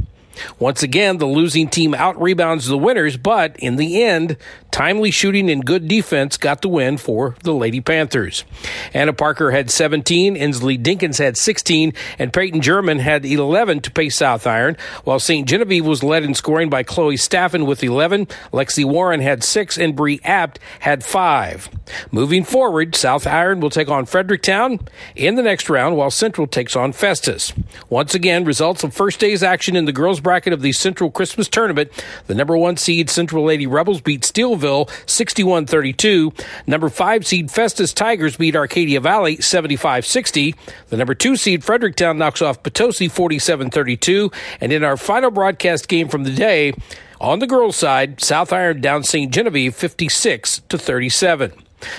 Once 0.59 0.83
again, 0.83 1.19
the 1.19 1.27
losing 1.27 1.69
team 1.69 1.95
out 1.95 2.21
rebounds 2.21 2.67
the 2.67 2.79
winners, 2.79 3.17
but 3.17 3.57
in 3.59 3.77
the 3.77 4.03
end, 4.03 4.37
timely 4.71 5.11
shooting 5.11 5.51
and 5.51 5.67
good 5.67 5.87
defense 5.87 6.37
got 6.37 6.63
the 6.63 6.69
win 6.69 6.97
for 6.97 7.37
the 7.43 7.53
Lady 7.53 7.81
Panthers. 7.81 8.45
Anna 8.95 9.13
Parker 9.13 9.51
had 9.51 9.71
17, 9.71 10.35
Inslee 10.35 10.83
Dinkins 10.83 11.19
had 11.19 11.37
16, 11.37 11.93
and 12.19 12.33
Peyton 12.33 12.61
German 12.61 12.99
had 12.99 13.25
11 13.25 13.81
to 13.81 13.91
pay 13.91 14.09
South 14.09 14.47
Iron, 14.47 14.77
while 15.05 15.21
St. 15.21 15.47
Genevieve 15.47 15.87
was 15.87 16.03
led 16.03 16.25
in 16.25 16.35
scoring 16.35 16.71
by 16.71 16.83
Chloe 16.83 17.17
Staffen 17.17 17.67
with 17.67 17.83
11, 17.83 18.27
Lexi 18.53 18.85
Warren 18.85 19.21
had 19.21 19.45
6, 19.45 19.79
and 19.79 19.95
Bree 19.95 20.21
Apt 20.25 20.59
had 20.81 21.05
5. 21.05 21.69
Moving 22.11 22.45
forward, 22.45 22.95
South 22.95 23.27
Iron 23.27 23.61
will 23.61 23.71
take 23.71 23.89
on 23.89 24.07
Fredericktown 24.07 24.81
in 25.15 25.35
the 25.35 25.43
next 25.43 25.69
round, 25.69 25.97
while 25.97 26.11
Central 26.11 26.47
takes 26.47 26.75
on 26.75 26.93
Festus. 26.93 27.53
Once 27.91 28.15
again, 28.15 28.45
results 28.45 28.83
of 28.85 28.95
first 28.95 29.21
day's 29.21 29.43
action 29.43 29.77
in 29.77 29.85
the 29.85 29.93
girls' 29.93 30.21
bracket 30.23 30.53
of 30.53 30.63
the 30.63 30.73
Central 30.73 31.11
Christmas 31.11 31.49
Tournament. 31.49 31.91
The 32.27 32.35
number 32.35 32.57
one 32.57 32.77
seed 32.77 33.11
Central 33.11 33.45
Lady 33.45 33.67
Rebels 33.67 34.01
beat 34.01 34.23
Steelville 34.23 34.91
61 35.09 35.67
32. 35.67 36.33
Number 36.67 36.89
five 36.89 37.27
seed 37.27 37.51
Festus 37.51 37.93
Tigers 37.93 38.37
beat 38.37 38.57
Arcadia 38.57 39.01
Valley 39.01 39.41
75 39.41 40.07
60. 40.07 40.55
The 40.89 40.97
number 40.97 41.15
two 41.15 41.37
seed 41.37 41.65
Fredericktown 41.65 42.19
knocks 42.19 42.43
off 42.43 42.63
Potosi 42.63 43.09
47 43.09 43.71
32. 43.71 44.31
And 44.61 44.73
in 44.73 44.85
our 44.85 44.97
final 44.97 45.31
broadcast 45.31 45.89
game 45.89 46.09
from 46.09 46.25
the 46.25 46.33
day, 46.33 46.75
on 47.21 47.39
the 47.39 47.47
girls' 47.47 47.77
side, 47.77 48.21
South 48.21 48.53
Iron 48.53 48.81
down 48.81 49.05
St. 49.05 49.33
Genevieve 49.33 49.77
56 49.77 50.63
to 50.69 50.77
37. 50.77 51.53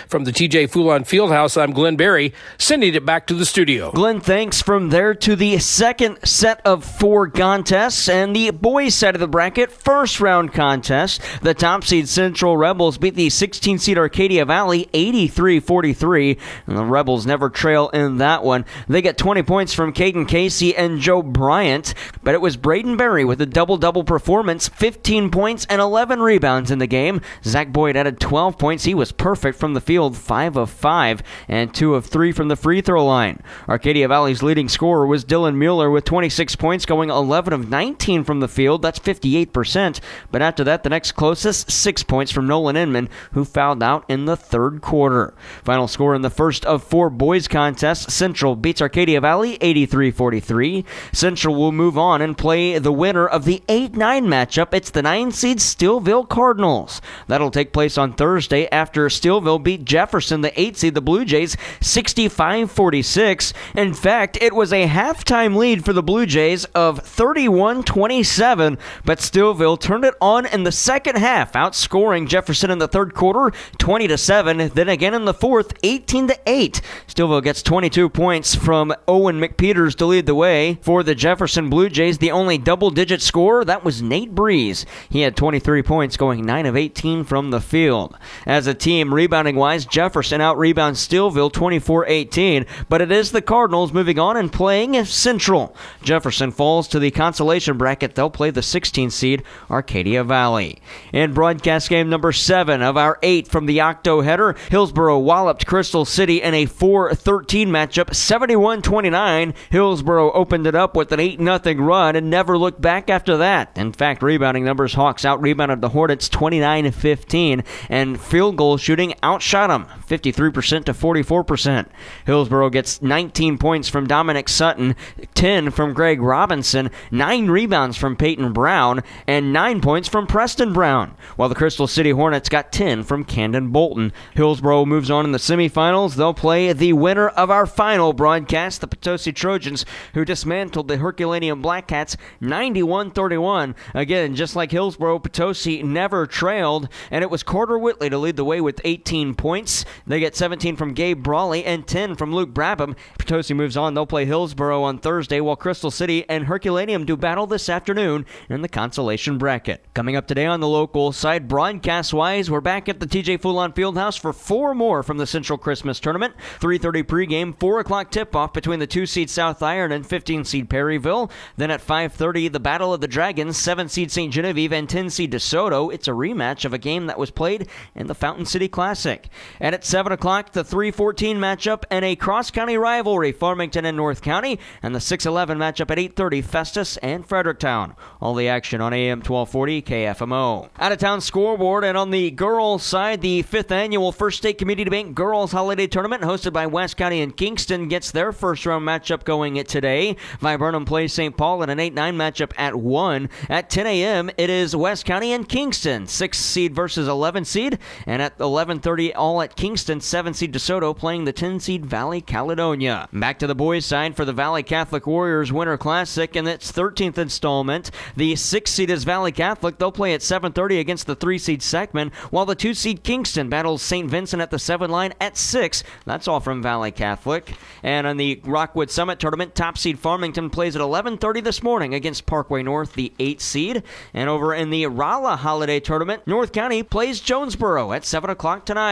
From 0.08 0.24
the 0.24 0.32
TJ 0.32 0.70
Fulon 0.70 1.02
Fieldhouse, 1.02 1.62
I'm 1.62 1.72
Glenn 1.72 1.96
Berry, 1.96 2.34
sending 2.58 2.94
it 2.94 3.06
back 3.06 3.28
to 3.28 3.34
the 3.34 3.46
studio. 3.46 3.92
Glenn, 3.92 4.20
thanks. 4.20 4.62
From 4.62 4.90
there 4.90 5.14
to 5.16 5.36
the 5.36 5.58
second 5.60 6.20
set 6.24 6.62
of 6.66 6.84
four 6.84 7.30
contests 7.30 8.08
and 8.10 8.36
the 8.36 8.52
boys' 8.52 8.96
side 8.96 9.16
of 9.16 9.22
the 9.22 9.28
bracket, 9.28 9.72
first 9.72 10.20
round 10.20 10.54
contest. 10.54 11.22
The 11.42 11.54
top 11.54 11.84
seed 11.84 12.08
Central 12.08 12.58
Rebels 12.58 12.98
beat 12.98 13.16
the 13.16 13.30
16 13.30 13.80
seed 13.80 13.98
Arcadia 13.98 14.46
Valley 14.46 14.90
83 14.94 15.60
43. 15.60 16.38
And 16.68 16.78
the 16.78 16.86
Rebels 16.86 17.26
never 17.26 17.50
trail 17.50 17.90
in 17.90 18.18
that 18.18 18.44
one. 18.44 18.66
They 18.88 19.02
get 19.02 19.18
20 19.18 19.44
points 19.44 19.74
from 19.74 19.94
Caden 19.94 20.28
Casey 20.28 20.76
and 20.76 21.00
Joe 21.00 21.22
Bryant, 21.22 21.94
but 22.24 22.34
it 22.34 22.42
was 22.42 22.58
Braden 22.58 22.98
Berry 22.98 23.26
with 23.26 23.42
a 23.42 23.46
double 23.46 23.78
double 23.78 24.04
performance 24.04 24.68
15 24.70 25.32
points 25.32 25.66
and 25.70 25.82
11 25.82 26.22
rebounds 26.22 26.72
in 26.72 26.80
the 26.80 26.88
game. 26.88 27.22
Zach 27.44 27.72
Boyd 27.72 27.96
added 27.96 28.20
12 28.20 28.58
points. 28.58 28.84
He 28.84 28.94
was 28.94 29.12
perfect 29.12 29.58
from 29.58 29.73
the 29.74 29.82
field, 29.82 30.18
5 30.18 30.56
of 30.56 30.70
5, 30.70 31.24
and 31.48 31.74
2 31.74 31.96
of 31.96 32.06
3 32.06 32.32
from 32.32 32.48
the 32.48 32.56
free 32.56 32.82
throw 32.82 33.06
line. 33.06 33.42
Arcadia 33.68 34.08
Valley's 34.08 34.44
leading 34.44 34.70
scorer 34.70 35.06
was 35.06 35.26
Dylan 35.26 35.56
Mueller 35.56 35.90
with 35.90 36.06
26 36.06 36.56
points, 36.56 36.86
going 36.86 37.10
11 37.10 37.54
of 37.54 37.70
19 37.70 38.24
from 38.24 38.40
the 38.40 38.48
field. 38.48 38.82
That's 38.82 39.00
58%. 39.00 40.00
But 40.32 40.42
after 40.42 40.64
that, 40.64 40.84
the 40.84 40.90
next 40.90 41.14
closest, 41.14 41.72
6 41.72 42.04
points 42.04 42.32
from 42.32 42.48
Nolan 42.48 42.76
Inman, 42.76 43.10
who 43.32 43.46
fouled 43.46 43.84
out 43.84 44.06
in 44.08 44.26
the 44.26 44.38
third 44.38 44.82
quarter. 44.82 45.34
Final 45.64 45.88
score 45.88 46.16
in 46.16 46.22
the 46.22 46.30
first 46.30 46.66
of 46.66 46.84
four 46.84 47.10
boys 47.10 47.48
contests 47.48 48.14
Central 48.14 48.56
beats 48.56 48.82
Arcadia 48.82 49.22
Valley 49.22 49.58
83 49.62 50.12
43. 50.12 50.86
Central 51.12 51.56
will 51.56 51.72
move 51.72 51.98
on 51.98 52.22
and 52.22 52.38
play 52.38 52.78
the 52.78 52.92
winner 52.92 53.28
of 53.28 53.46
the 53.46 53.64
8 53.68 53.96
9 53.96 54.26
matchup. 54.26 54.74
It's 54.74 54.90
the 54.90 55.02
9 55.02 55.32
seed 55.32 55.58
Steelville 55.60 56.28
Cardinals. 56.28 57.02
That'll 57.28 57.52
take 57.52 57.74
place 57.74 57.98
on 57.98 58.14
Thursday 58.14 58.68
after 58.70 59.08
Steelville 59.08 59.63
beat 59.64 59.86
Jefferson, 59.86 60.42
the 60.42 60.60
8 60.60 60.78
seed, 60.78 60.94
the 60.94 61.02
Blue 61.02 61.26
Jays, 61.26 61.58
65 61.82 62.72
46. 62.72 63.54
In 63.76 63.94
fact, 63.94 64.38
it 64.42 64.54
was 64.54 64.74
a 64.74 64.88
halftime 64.88 65.56
lead 65.56 65.86
for 65.86 65.94
the 65.94 66.04
Blue 66.04 66.26
Jays 66.26 66.66
of 66.76 67.00
31 67.00 67.84
27, 67.84 68.78
but 69.06 69.20
Stillville 69.20 69.80
turned 69.80 70.06
it 70.06 70.16
on 70.22 70.46
in 70.46 70.64
the 70.64 70.72
second 70.72 71.18
half, 71.18 71.54
outscoring 71.54 72.28
Jefferson 72.28 72.72
in 72.72 72.80
the 72.80 72.88
third 72.88 73.14
quarter 73.14 73.56
20 73.78 74.08
to 74.08 74.18
7. 74.18 74.70
Then 74.70 74.90
again 74.90 75.14
in 75.14 75.26
the 75.26 75.34
fourth, 75.34 75.74
18 75.84 76.28
to 76.28 76.40
8. 76.46 76.82
Stillville 77.08 77.44
gets 77.44 77.64
22 77.64 78.10
points 78.10 78.56
from 78.56 78.94
Owen 79.08 79.40
McPeters 79.40 79.96
to 79.96 80.06
lead 80.06 80.26
the 80.26 80.36
way. 80.36 80.80
For 80.82 81.04
the 81.04 81.16
Jefferson 81.16 81.70
Blue 81.70 81.90
Jays, 81.90 82.18
the 82.18 82.32
only 82.32 82.58
double 82.58 82.90
digit 82.90 83.22
scorer, 83.22 83.66
that 83.66 83.84
was 83.84 84.02
Nate 84.02 84.36
Breeze. 84.36 84.86
He 85.10 85.22
had 85.22 85.36
23 85.36 85.84
points, 85.84 86.18
going 86.18 86.46
9 86.46 86.66
of 86.66 86.76
18 86.76 87.24
from 87.24 87.52
the 87.52 87.62
field. 87.62 88.18
As 88.46 88.68
a 88.68 88.74
team, 88.74 89.14
rebounding 89.14 89.53
wise, 89.56 89.86
Jefferson 89.86 90.42
out 90.42 90.58
rebounds 90.58 91.06
Stillville 91.06 91.52
24 91.52 92.08
18, 92.08 92.66
but 92.90 93.02
it 93.02 93.12
is 93.12 93.32
the 93.32 93.42
Cardinals 93.42 93.94
moving 93.94 94.20
on 94.20 94.38
and 94.38 94.52
playing 94.52 95.04
Central. 95.06 95.76
Jefferson 96.04 96.52
falls 96.52 96.88
to 96.90 97.00
the 97.00 97.12
consolation 97.12 97.78
bracket. 97.78 98.16
They'll 98.16 98.30
play 98.30 98.50
the 98.50 98.62
16 98.62 99.10
seed 99.10 99.44
Arcadia 99.70 100.24
Valley. 100.24 100.82
In 101.12 101.34
broadcast 101.34 101.90
game 101.90 102.10
number 102.10 102.32
7 102.32 102.82
of 102.82 102.98
our 102.98 103.20
8 103.22 103.48
from 103.48 103.66
the 103.66 103.82
Octo 103.82 104.22
header, 104.22 104.56
Hillsboro 104.70 105.20
walloped 105.20 105.66
Crystal 105.66 106.06
City 106.06 106.42
in 106.42 106.54
a 106.54 106.66
4 106.66 107.16
13 107.16 107.70
matchup, 107.70 108.14
71 108.14 108.82
29. 108.82 109.54
Hillsboro 109.70 110.32
opened 110.32 110.68
it 110.68 110.76
up 110.76 110.96
with 110.96 111.12
an 111.12 111.20
8 111.20 111.40
0 111.40 111.76
run 111.84 112.16
and 112.16 112.30
never 112.30 112.58
looked 112.58 112.82
back 112.82 113.10
after 113.10 113.38
that. 113.38 113.78
In 113.78 113.92
fact, 113.92 114.24
rebounding 114.24 114.64
numbers, 114.64 114.94
Hawks 114.94 115.26
out 115.26 115.42
rebounded 115.42 115.82
the 115.82 115.90
Hornets 115.90 116.30
29 116.30 116.92
15, 116.92 117.64
and 117.90 118.20
field 118.20 118.56
goal 118.56 118.78
shooting 118.78 119.14
outshot 119.34 119.70
them 119.70 119.86
53% 120.08 120.86
to 120.86 120.94
44%. 120.94 121.88
Hillsboro 122.26 122.70
gets 122.70 123.02
19 123.02 123.58
points 123.58 123.90
from 123.90 124.08
Dominic 124.08 124.48
Sutton, 124.48 124.96
10 125.34 125.72
from 125.72 125.94
Greg 125.94 126.22
Robinson, 126.22 126.92
9 127.12 127.48
rebounds 127.48 127.98
from 127.98 128.16
Peyton 128.16 128.54
Brown, 128.54 129.02
and 129.28 129.52
9 129.52 129.82
points 129.82 130.08
from 130.08 130.28
Preston 130.28 130.74
Brown, 130.74 131.16
while 131.36 131.50
the 131.50 131.56
Crystal 131.56 131.88
City 131.88 132.12
Hornets 132.12 132.50
got 132.50 132.72
10 132.72 133.04
from 133.04 133.24
Camden 133.24 133.70
Bolton. 133.70 134.14
Hillsboro 134.34 134.86
moves 134.86 135.10
on 135.10 135.26
in 135.26 135.32
the 135.32 135.38
semifinals. 135.38 136.16
They'll 136.16 136.34
play 136.34 136.74
the 136.74 136.94
winner 136.94 137.30
of 137.30 137.50
our 137.50 137.66
final 137.66 138.14
broadcast, 138.14 138.82
the 138.82 138.88
Potosi 138.88 139.32
Trojans, 139.32 139.86
who 140.14 140.26
dismantled 140.26 140.88
the 140.88 140.98
Herculaneum 140.98 141.62
Black 141.62 141.88
Cats 141.88 142.18
91 142.42 143.12
31. 143.12 143.76
Again, 143.94 144.36
just 144.36 144.56
like 144.56 144.72
Hillsboro, 144.72 145.20
Potosi 145.20 145.82
never 145.84 146.28
trailed, 146.28 146.90
and 147.10 147.24
it 147.24 147.30
was 147.30 147.44
Carter 147.44 147.78
Whitley 147.78 148.10
to 148.10 148.18
lead 148.18 148.36
the 148.36 148.46
way 148.46 148.62
with 148.62 148.82
18 148.84 149.23
points. 149.32 149.86
They 150.06 150.20
get 150.20 150.36
17 150.36 150.76
from 150.76 150.94
Gabe 150.94 151.24
Brawley 151.24 151.64
and 151.64 151.88
10 151.88 152.16
from 152.16 152.34
Luke 152.34 152.54
Brabham. 152.54 152.96
Potosi 153.18 153.54
moves 153.54 153.78
on. 153.78 153.94
They'll 153.94 154.06
play 154.06 154.26
Hillsboro 154.26 154.84
on 154.84 154.98
Thursday, 154.98 155.40
while 155.40 155.56
Crystal 155.56 155.92
City 155.92 156.26
and 156.28 156.46
Herculaneum 156.46 157.06
do 157.06 157.16
battle 157.16 157.48
this 157.48 157.70
afternoon 157.70 158.26
in 158.50 158.62
the 158.62 158.68
consolation 158.68 159.38
bracket. 159.38 159.86
Coming 159.94 160.16
up 160.16 160.28
today 160.28 160.46
on 160.46 160.60
the 160.60 160.68
local 160.68 161.12
side, 161.12 161.48
broadcast 161.48 162.14
wise, 162.14 162.50
we're 162.50 162.62
back 162.62 162.90
at 162.90 163.00
the 163.00 163.08
TJ 163.08 163.40
Fulon 163.40 163.76
Fieldhouse 163.76 164.20
for 164.20 164.34
four 164.34 164.74
more 164.74 165.04
from 165.04 165.18
the 165.18 165.28
Central 165.28 165.58
Christmas 165.58 166.00
Tournament. 166.00 166.34
3:30 166.60 167.04
pregame, 167.04 167.60
4 167.60 167.80
o'clock 167.80 168.10
tip-off 168.10 168.54
between 168.54 168.80
the 168.80 168.88
two 168.88 169.06
seed 169.06 169.30
South 169.30 169.62
Iron 169.62 169.92
and 169.92 170.08
15 170.08 170.44
seed 170.44 170.70
Perryville. 170.70 171.30
Then 171.58 171.72
at 171.72 171.82
5:30, 171.82 172.48
the 172.48 172.60
Battle 172.60 172.94
of 172.94 173.02
the 173.02 173.08
Dragons, 173.08 173.58
7 173.58 173.88
seed 173.88 174.12
St. 174.12 174.34
Genevieve 174.34 174.74
and 174.74 174.90
10 174.90 175.10
seed 175.10 175.32
DeSoto. 175.32 175.94
It's 175.94 176.08
a 176.08 176.12
rematch 176.12 176.66
of 176.66 176.74
a 176.74 176.78
game 176.78 177.06
that 177.08 177.20
was 177.20 177.30
played 177.30 177.68
in 177.96 178.08
the 178.08 178.16
Fountain 178.16 178.46
City 178.46 178.68
Classic. 178.68 179.13
And 179.60 179.76
at 179.76 179.86
7 179.86 180.12
o'clock, 180.12 180.52
the 180.52 180.64
3-14 180.64 181.38
matchup 181.38 181.84
and 181.90 182.06
a 182.06 182.16
cross-county 182.16 182.78
rivalry, 182.78 183.32
Farmington 183.32 183.86
and 183.86 183.98
North 183.98 184.22
County, 184.22 184.60
and 184.82 184.94
the 184.94 185.00
6-11 185.00 185.58
matchup 185.58 185.92
at 185.92 185.98
8:30, 185.98 186.44
Festus 186.44 186.98
and 186.98 187.26
Fredericktown. 187.26 187.96
All 188.22 188.36
the 188.36 188.48
action 188.48 188.82
on 188.82 188.94
AM 188.94 189.20
1240 189.20 189.82
KFMO. 189.82 190.70
Out 190.80 190.92
of 190.92 190.98
town 190.98 191.22
scoreboard 191.22 191.84
and 191.84 191.98
on 191.98 192.12
the 192.12 192.32
girls 192.32 192.84
side, 192.84 193.22
the 193.22 193.42
fifth 193.42 193.72
annual 193.72 194.12
First 194.12 194.38
State 194.38 194.58
Community 194.58 194.90
Bank 194.90 195.16
Girls 195.16 195.52
Holiday 195.52 195.88
Tournament, 195.88 196.24
hosted 196.24 196.54
by 196.54 196.66
West 196.66 196.98
County 196.98 197.22
and 197.22 197.36
Kingston, 197.36 197.88
gets 197.88 198.12
their 198.12 198.32
first 198.32 198.66
round 198.66 198.88
matchup 198.88 199.24
going 199.24 199.62
today. 199.64 200.16
Viburnum 200.40 200.86
plays 200.86 201.14
St. 201.14 201.36
Paul 201.36 201.64
in 201.64 201.70
an 201.70 201.80
8 201.80 201.94
9 201.94 202.18
matchup 202.18 202.52
at 202.58 202.76
1. 202.76 203.30
At 203.50 203.70
10 203.70 203.88
a.m., 203.88 204.30
it 204.38 204.50
is 204.50 204.76
West 204.76 205.06
County 205.06 205.34
and 205.34 205.48
Kingston, 205.48 206.08
6 206.08 206.38
seed 206.38 206.74
versus 206.76 207.08
11 207.08 207.46
seed. 207.46 207.78
And 208.06 208.22
at 208.22 208.38
11.30, 208.38 209.03
all 209.12 209.42
at 209.42 209.56
Kingston, 209.56 210.00
7 210.00 210.34
seed 210.34 210.54
DeSoto 210.54 210.96
playing 210.96 211.26
the 211.26 211.34
10 211.34 211.60
seed 211.60 211.86
Valley 211.86 212.22
Caledonia. 212.22 213.10
Back 213.12 213.40
to 213.40 213.48
the 213.48 213.56
boys' 213.56 213.86
side 213.86 214.16
for 214.16 214.24
the 214.24 214.32
Valley 214.32 214.64
Catholic 214.64 215.06
Warriors 215.06 215.52
Winter 215.52 215.78
Classic 215.78 216.36
and 216.36 216.48
its 216.48 216.72
13th 216.72 217.18
installment. 217.18 217.92
The 218.16 218.36
6 218.36 218.72
seed 218.72 218.90
is 218.90 219.04
Valley 219.04 219.32
Catholic. 219.32 219.78
They'll 219.78 219.92
play 219.92 220.14
at 220.14 220.22
7.30 220.22 220.80
against 220.80 221.08
the 221.08 221.16
3 221.16 221.38
seed 221.38 221.62
Seckman, 221.62 222.14
while 222.30 222.46
the 222.46 222.56
2 222.56 222.74
seed 222.74 223.04
Kingston 223.04 223.50
battles 223.50 223.82
St. 223.82 224.10
Vincent 224.10 224.42
at 224.42 224.52
the 224.52 224.60
7 224.60 224.90
line 224.90 225.14
at 225.20 225.36
6. 225.36 225.84
That's 226.06 226.28
all 226.28 226.40
from 226.40 226.62
Valley 226.62 226.92
Catholic. 226.92 227.56
And 227.82 228.06
on 228.06 228.18
the 228.18 228.40
Rockwood 228.46 228.92
Summit 228.92 229.20
Tournament, 229.20 229.56
top 229.56 229.78
seed 229.78 230.00
Farmington 230.00 230.50
plays 230.50 230.76
at 230.76 230.82
11:30 230.82 231.42
this 231.42 231.64
morning 231.64 231.94
against 231.94 232.26
Parkway 232.26 232.64
North, 232.64 232.94
the 232.94 233.12
8 233.20 233.42
seed. 233.42 233.84
And 234.14 234.30
over 234.30 234.54
in 234.54 234.70
the 234.70 234.86
Rolla 234.88 235.36
Holiday 235.36 235.80
Tournament, 235.80 236.28
North 236.28 236.52
County 236.52 236.84
plays 236.84 237.20
Jonesboro 237.20 237.92
at 237.92 238.06
7 238.06 238.30
o'clock 238.30 238.66
tonight. 238.66 238.84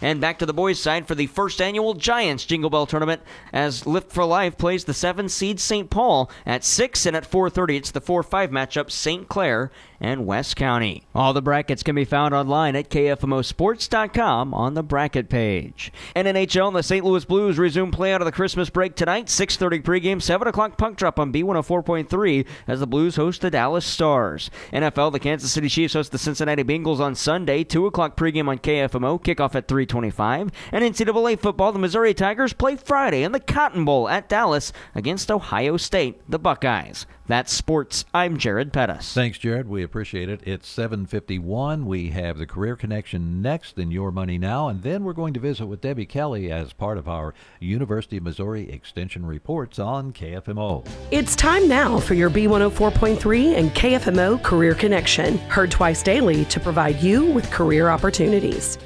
And 0.00 0.20
back 0.20 0.38
to 0.38 0.46
the 0.46 0.52
boys' 0.52 0.80
side 0.80 1.06
for 1.06 1.14
the 1.14 1.26
first 1.26 1.60
annual 1.60 1.94
Giants 1.94 2.44
Jingle 2.44 2.70
Bell 2.70 2.86
Tournament 2.86 3.22
as 3.52 3.86
Lift 3.86 4.12
for 4.12 4.24
Life 4.24 4.58
plays 4.58 4.84
the 4.84 4.94
7 4.94 5.28
seed 5.28 5.58
St. 5.58 5.88
Paul 5.88 6.30
at 6.44 6.64
6 6.64 7.06
and 7.06 7.16
at 7.16 7.30
4:30 7.30 7.76
it's 7.76 7.90
the 7.90 8.00
4-5 8.00 8.50
matchup 8.50 8.90
St. 8.90 9.28
Clair 9.28 9.70
and 10.00 10.26
West 10.26 10.56
County. 10.56 11.04
All 11.14 11.32
the 11.32 11.42
brackets 11.42 11.82
can 11.82 11.94
be 11.94 12.04
found 12.04 12.34
online 12.34 12.76
at 12.76 12.90
KFMOsports.com 12.90 14.54
on 14.54 14.74
the 14.74 14.82
bracket 14.82 15.28
page. 15.28 15.92
And 16.14 16.28
NHL, 16.28 16.72
the 16.72 16.82
St. 16.82 17.04
Louis 17.04 17.24
Blues 17.24 17.58
resume 17.58 17.90
play 17.90 18.12
out 18.12 18.20
of 18.20 18.26
the 18.26 18.32
Christmas 18.32 18.70
break 18.70 18.94
tonight. 18.94 19.26
6.30 19.26 19.82
pregame, 19.82 20.22
7 20.22 20.46
o'clock 20.48 20.78
puck 20.78 20.96
drop 20.96 21.18
on 21.18 21.32
B104.3 21.32 22.46
as 22.66 22.80
the 22.80 22.86
Blues 22.86 23.16
host 23.16 23.40
the 23.40 23.50
Dallas 23.50 23.84
Stars. 23.84 24.50
NFL, 24.72 25.12
the 25.12 25.18
Kansas 25.18 25.52
City 25.52 25.68
Chiefs 25.68 25.94
host 25.94 26.12
the 26.12 26.18
Cincinnati 26.18 26.64
Bengals 26.64 27.00
on 27.00 27.14
Sunday. 27.14 27.64
2 27.64 27.86
o'clock 27.86 28.16
pregame 28.16 28.48
on 28.48 28.58
KFMO, 28.58 29.22
kickoff 29.22 29.54
at 29.54 29.68
325. 29.68 30.50
And 30.72 30.84
NCAA 30.84 31.38
football, 31.38 31.72
the 31.72 31.78
Missouri 31.78 32.14
Tigers 32.14 32.52
play 32.52 32.76
Friday 32.76 33.22
in 33.22 33.32
the 33.32 33.40
Cotton 33.40 33.84
Bowl 33.84 34.08
at 34.08 34.28
Dallas 34.28 34.72
against 34.94 35.30
Ohio 35.30 35.76
State, 35.76 36.20
the 36.28 36.38
Buckeyes. 36.38 37.06
That's 37.26 37.52
sports. 37.52 38.06
I'm 38.14 38.38
Jared 38.38 38.72
Pettis. 38.72 39.12
Thanks, 39.12 39.36
Jared. 39.38 39.68
We 39.68 39.82
appreciate 39.88 40.28
it. 40.28 40.42
It's 40.44 40.68
7:51. 40.68 41.86
We 41.86 42.10
have 42.10 42.36
the 42.36 42.46
Career 42.46 42.76
Connection 42.76 43.40
next 43.40 43.78
in 43.78 43.90
Your 43.90 44.12
Money 44.12 44.36
Now, 44.36 44.68
and 44.68 44.82
then 44.82 45.02
we're 45.02 45.14
going 45.14 45.32
to 45.32 45.40
visit 45.40 45.64
with 45.64 45.80
Debbie 45.80 46.04
Kelly 46.04 46.52
as 46.52 46.74
part 46.74 46.98
of 46.98 47.08
our 47.08 47.32
University 47.58 48.18
of 48.18 48.22
Missouri 48.24 48.70
Extension 48.70 49.24
reports 49.24 49.78
on 49.78 50.12
KFMO. 50.12 50.86
It's 51.10 51.34
time 51.34 51.66
now 51.68 51.98
for 51.98 52.12
your 52.12 52.28
B104.3 52.28 53.56
and 53.56 53.70
KFMO 53.70 54.42
Career 54.42 54.74
Connection, 54.74 55.38
heard 55.48 55.70
twice 55.70 56.02
daily 56.02 56.44
to 56.44 56.60
provide 56.60 57.00
you 57.00 57.24
with 57.24 57.50
career 57.50 57.88
opportunities. 57.88 58.76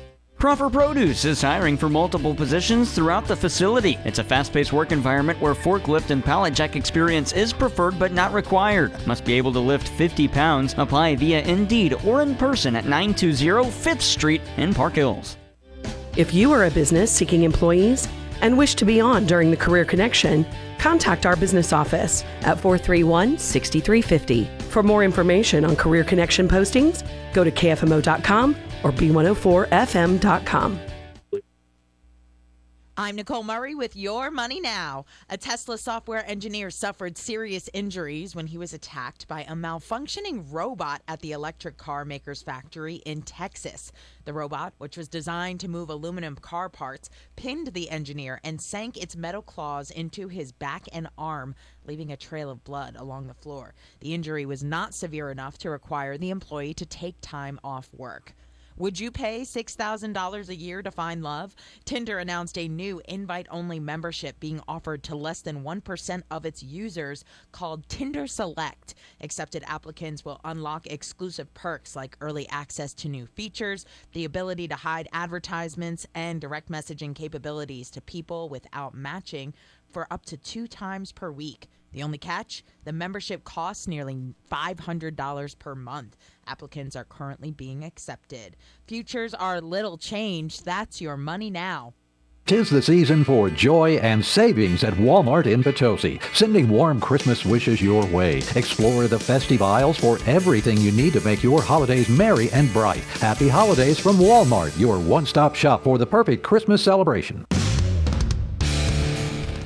Crawford 0.43 0.73
Produce 0.73 1.25
is 1.25 1.41
hiring 1.41 1.77
for 1.77 1.89
multiple 1.89 2.35
positions 2.35 2.91
throughout 2.91 3.29
the 3.29 3.37
facility. 3.37 3.97
It's 4.05 4.19
a 4.19 4.25
fast 4.25 4.53
paced 4.53 4.73
work 4.73 4.91
environment 4.91 5.41
where 5.41 5.55
forklift 5.55 6.11
and 6.11 6.25
pallet 6.25 6.53
jack 6.53 6.75
experience 6.75 7.33
is 7.33 7.53
preferred 7.53 7.97
but 7.97 8.11
not 8.11 8.33
required. 8.33 8.91
Must 9.07 9.25
be 9.25 9.35
able 9.35 9.53
to 9.53 9.61
lift 9.61 9.87
50 9.87 10.27
pounds. 10.27 10.75
Apply 10.77 11.15
via 11.15 11.43
Indeed 11.43 11.95
or 12.05 12.23
in 12.23 12.35
person 12.35 12.75
at 12.75 12.87
920 12.87 13.71
5th 13.71 14.01
Street 14.01 14.43
in 14.57 14.75
Park 14.75 14.95
Hills. 14.95 15.37
If 16.17 16.35
you 16.35 16.51
are 16.51 16.65
a 16.65 16.73
business 16.73 17.13
seeking 17.13 17.45
employees 17.45 18.09
and 18.41 18.59
wish 18.59 18.75
to 18.75 18.85
be 18.85 19.01
on 19.01 19.27
during 19.27 19.53
the 19.53 19.57
Career 19.57 19.85
Connection, 19.85 20.45
contact 20.83 21.25
our 21.27 21.37
business 21.37 21.73
office 21.73 22.25
at 22.43 22.59
431 22.59 23.39
6350. 23.39 24.45
For 24.71 24.83
more 24.83 25.05
information 25.05 25.65
on 25.65 25.77
Career 25.77 26.05
Connection 26.05 26.49
postings, 26.49 27.05
go 27.33 27.45
to 27.45 27.51
kfmo.com 27.51 28.57
or 28.83 28.93
b104fm.com. 28.93 30.81
I'm 32.95 33.17
Nicole 33.17 33.43
Murray 33.43 33.75
with 33.75 33.97
Your 33.97 34.31
Money 34.31 34.61
Now. 34.61 35.07
A 35.31 35.39
Tesla 35.39 35.79
software 35.79 36.29
engineer 36.29 36.69
suffered 36.69 37.17
serious 37.17 37.71
injuries 37.73 38.37
when 38.37 38.49
he 38.49 38.59
was 38.59 38.75
attacked 38.75 39.27
by 39.27 39.45
a 39.45 39.55
malfunctioning 39.55 40.45
robot 40.51 41.01
at 41.09 41.21
the 41.21 41.33
electric 41.33 41.79
car 41.79 42.05
maker's 42.05 42.43
factory 42.43 42.97
in 42.97 43.23
Texas. 43.23 43.93
The 44.27 44.35
robot, 44.35 44.75
which 44.77 44.99
was 44.99 45.09
designed 45.09 45.61
to 45.61 45.69
move 45.69 45.89
aluminum 45.89 46.37
car 46.37 46.69
parts, 46.69 47.09
pinned 47.35 47.69
the 47.69 47.89
engineer 47.89 48.41
and 48.45 48.61
sank 48.61 48.99
its 48.99 49.17
metal 49.17 49.41
claws 49.41 49.91
into 49.91 50.29
his 50.29 50.53
back 50.53 50.87
and 50.93 51.09
arm, 51.17 51.55
leaving 51.87 52.13
a 52.13 52.17
trail 52.19 52.51
of 52.51 52.63
blood 52.63 52.97
along 52.99 53.27
the 53.27 53.33
floor. 53.33 53.73
The 54.01 54.13
injury 54.13 54.45
was 54.45 54.63
not 54.63 54.93
severe 54.93 55.31
enough 55.31 55.57
to 55.59 55.71
require 55.71 56.19
the 56.19 56.29
employee 56.29 56.75
to 56.75 56.85
take 56.85 57.17
time 57.23 57.59
off 57.65 57.89
work. 57.97 58.35
Would 58.79 58.99
you 58.99 59.11
pay 59.11 59.43
$6,000 59.43 60.49
a 60.49 60.55
year 60.55 60.83
to 60.83 60.91
find 60.91 61.23
love? 61.23 61.55
Tinder 61.85 62.19
announced 62.19 62.57
a 62.57 62.69
new 62.69 63.03
invite 63.07 63.47
only 63.51 63.79
membership 63.79 64.41
being 64.41 64.61
offered 64.67 65.03
to 65.05 65.15
less 65.15 65.43
than 65.43 65.63
1% 65.63 66.23
of 66.31 66.47
its 66.47 66.63
users 66.63 67.25
called 67.53 67.89
Tinder 67.89 68.27
Select. 68.27 68.95
Accepted 69.21 69.63
applicants 69.67 70.25
will 70.25 70.41
unlock 70.45 70.87
exclusive 70.87 71.53
perks 71.55 71.95
like 71.95 72.17
early 72.21 72.49
access 72.49 72.95
to 72.95 73.09
new 73.09 73.27
features, 73.27 73.85
the 74.13 74.25
ability 74.25 74.69
to 74.69 74.77
hide 74.77 75.09
advertisements, 75.13 76.07
and 76.15 76.41
direct 76.41 76.71
messaging 76.71 77.15
capabilities 77.15 77.91
to 77.91 78.01
people 78.01 78.49
without 78.49 78.95
matching 78.95 79.53
for 79.91 80.07
up 80.11 80.25
to 80.27 80.37
two 80.37 80.67
times 80.67 81.13
per 81.13 81.31
week. 81.31 81.69
The 81.93 82.03
only 82.03 82.19
catch? 82.19 82.65
The 82.85 82.93
membership 82.93 83.45
costs 83.45 83.87
nearly 83.87 84.35
$500 84.51 85.59
per 85.59 85.75
month. 85.75 86.17
Applicants 86.47 86.97
are 86.97 87.05
currently 87.05 87.51
being 87.51 87.85
accepted. 87.85 88.57
Futures 88.87 89.35
are 89.35 89.61
little 89.61 89.97
changed. 89.97 90.65
That's 90.65 91.01
your 91.01 91.17
money 91.17 91.51
now. 91.51 91.95
Tis 92.45 92.69
the 92.69 92.83
season 92.83 93.23
for 93.23 93.49
joy 93.49 93.99
and 93.99 94.25
savings 94.25 94.83
at 94.83 94.95
Walmart 94.95 95.47
in 95.47 95.63
Potosi, 95.63 96.21
sending 96.35 96.69
warm 96.69 97.01
Christmas 97.01 97.45
wishes 97.45 97.81
your 97.81 98.05
way. 98.07 98.39
Explore 98.57 99.07
the 99.07 99.19
festive 99.19 99.63
aisles 99.63 99.97
for 99.97 100.19
everything 100.27 100.79
you 100.79 100.91
need 100.91 101.13
to 101.13 101.25
make 101.25 101.45
your 101.45 101.63
holidays 101.63 102.09
merry 102.09 102.51
and 102.51 102.73
bright. 102.73 103.05
Happy 103.21 103.49
holidays 103.49 104.01
from 104.01 104.17
Walmart, 104.17 104.77
your 104.79 104.99
one-stop 104.99 105.55
shop 105.55 105.85
for 105.85 105.99
the 105.99 106.07
perfect 106.07 106.43
Christmas 106.43 106.83
celebration. 106.83 107.47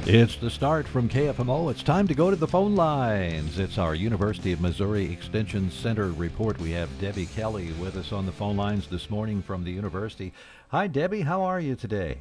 It's 0.08 0.36
the 0.36 0.50
start 0.50 0.86
from 0.86 1.08
KFMO. 1.08 1.68
It's 1.68 1.82
time 1.82 2.06
to 2.06 2.14
go 2.14 2.30
to 2.30 2.36
the 2.36 2.46
phone 2.46 2.76
lines. 2.76 3.58
It's 3.58 3.76
our 3.76 3.92
University 3.92 4.52
of 4.52 4.60
Missouri 4.60 5.10
Extension 5.10 5.68
Center 5.68 6.10
report. 6.12 6.60
We 6.60 6.70
have 6.70 7.00
Debbie 7.00 7.26
Kelly 7.26 7.72
with 7.80 7.96
us 7.96 8.12
on 8.12 8.24
the 8.24 8.30
phone 8.30 8.56
lines 8.56 8.86
this 8.86 9.10
morning 9.10 9.42
from 9.42 9.64
the 9.64 9.72
university. 9.72 10.32
Hi, 10.68 10.86
Debbie. 10.86 11.22
How 11.22 11.42
are 11.42 11.58
you 11.58 11.74
today? 11.74 12.18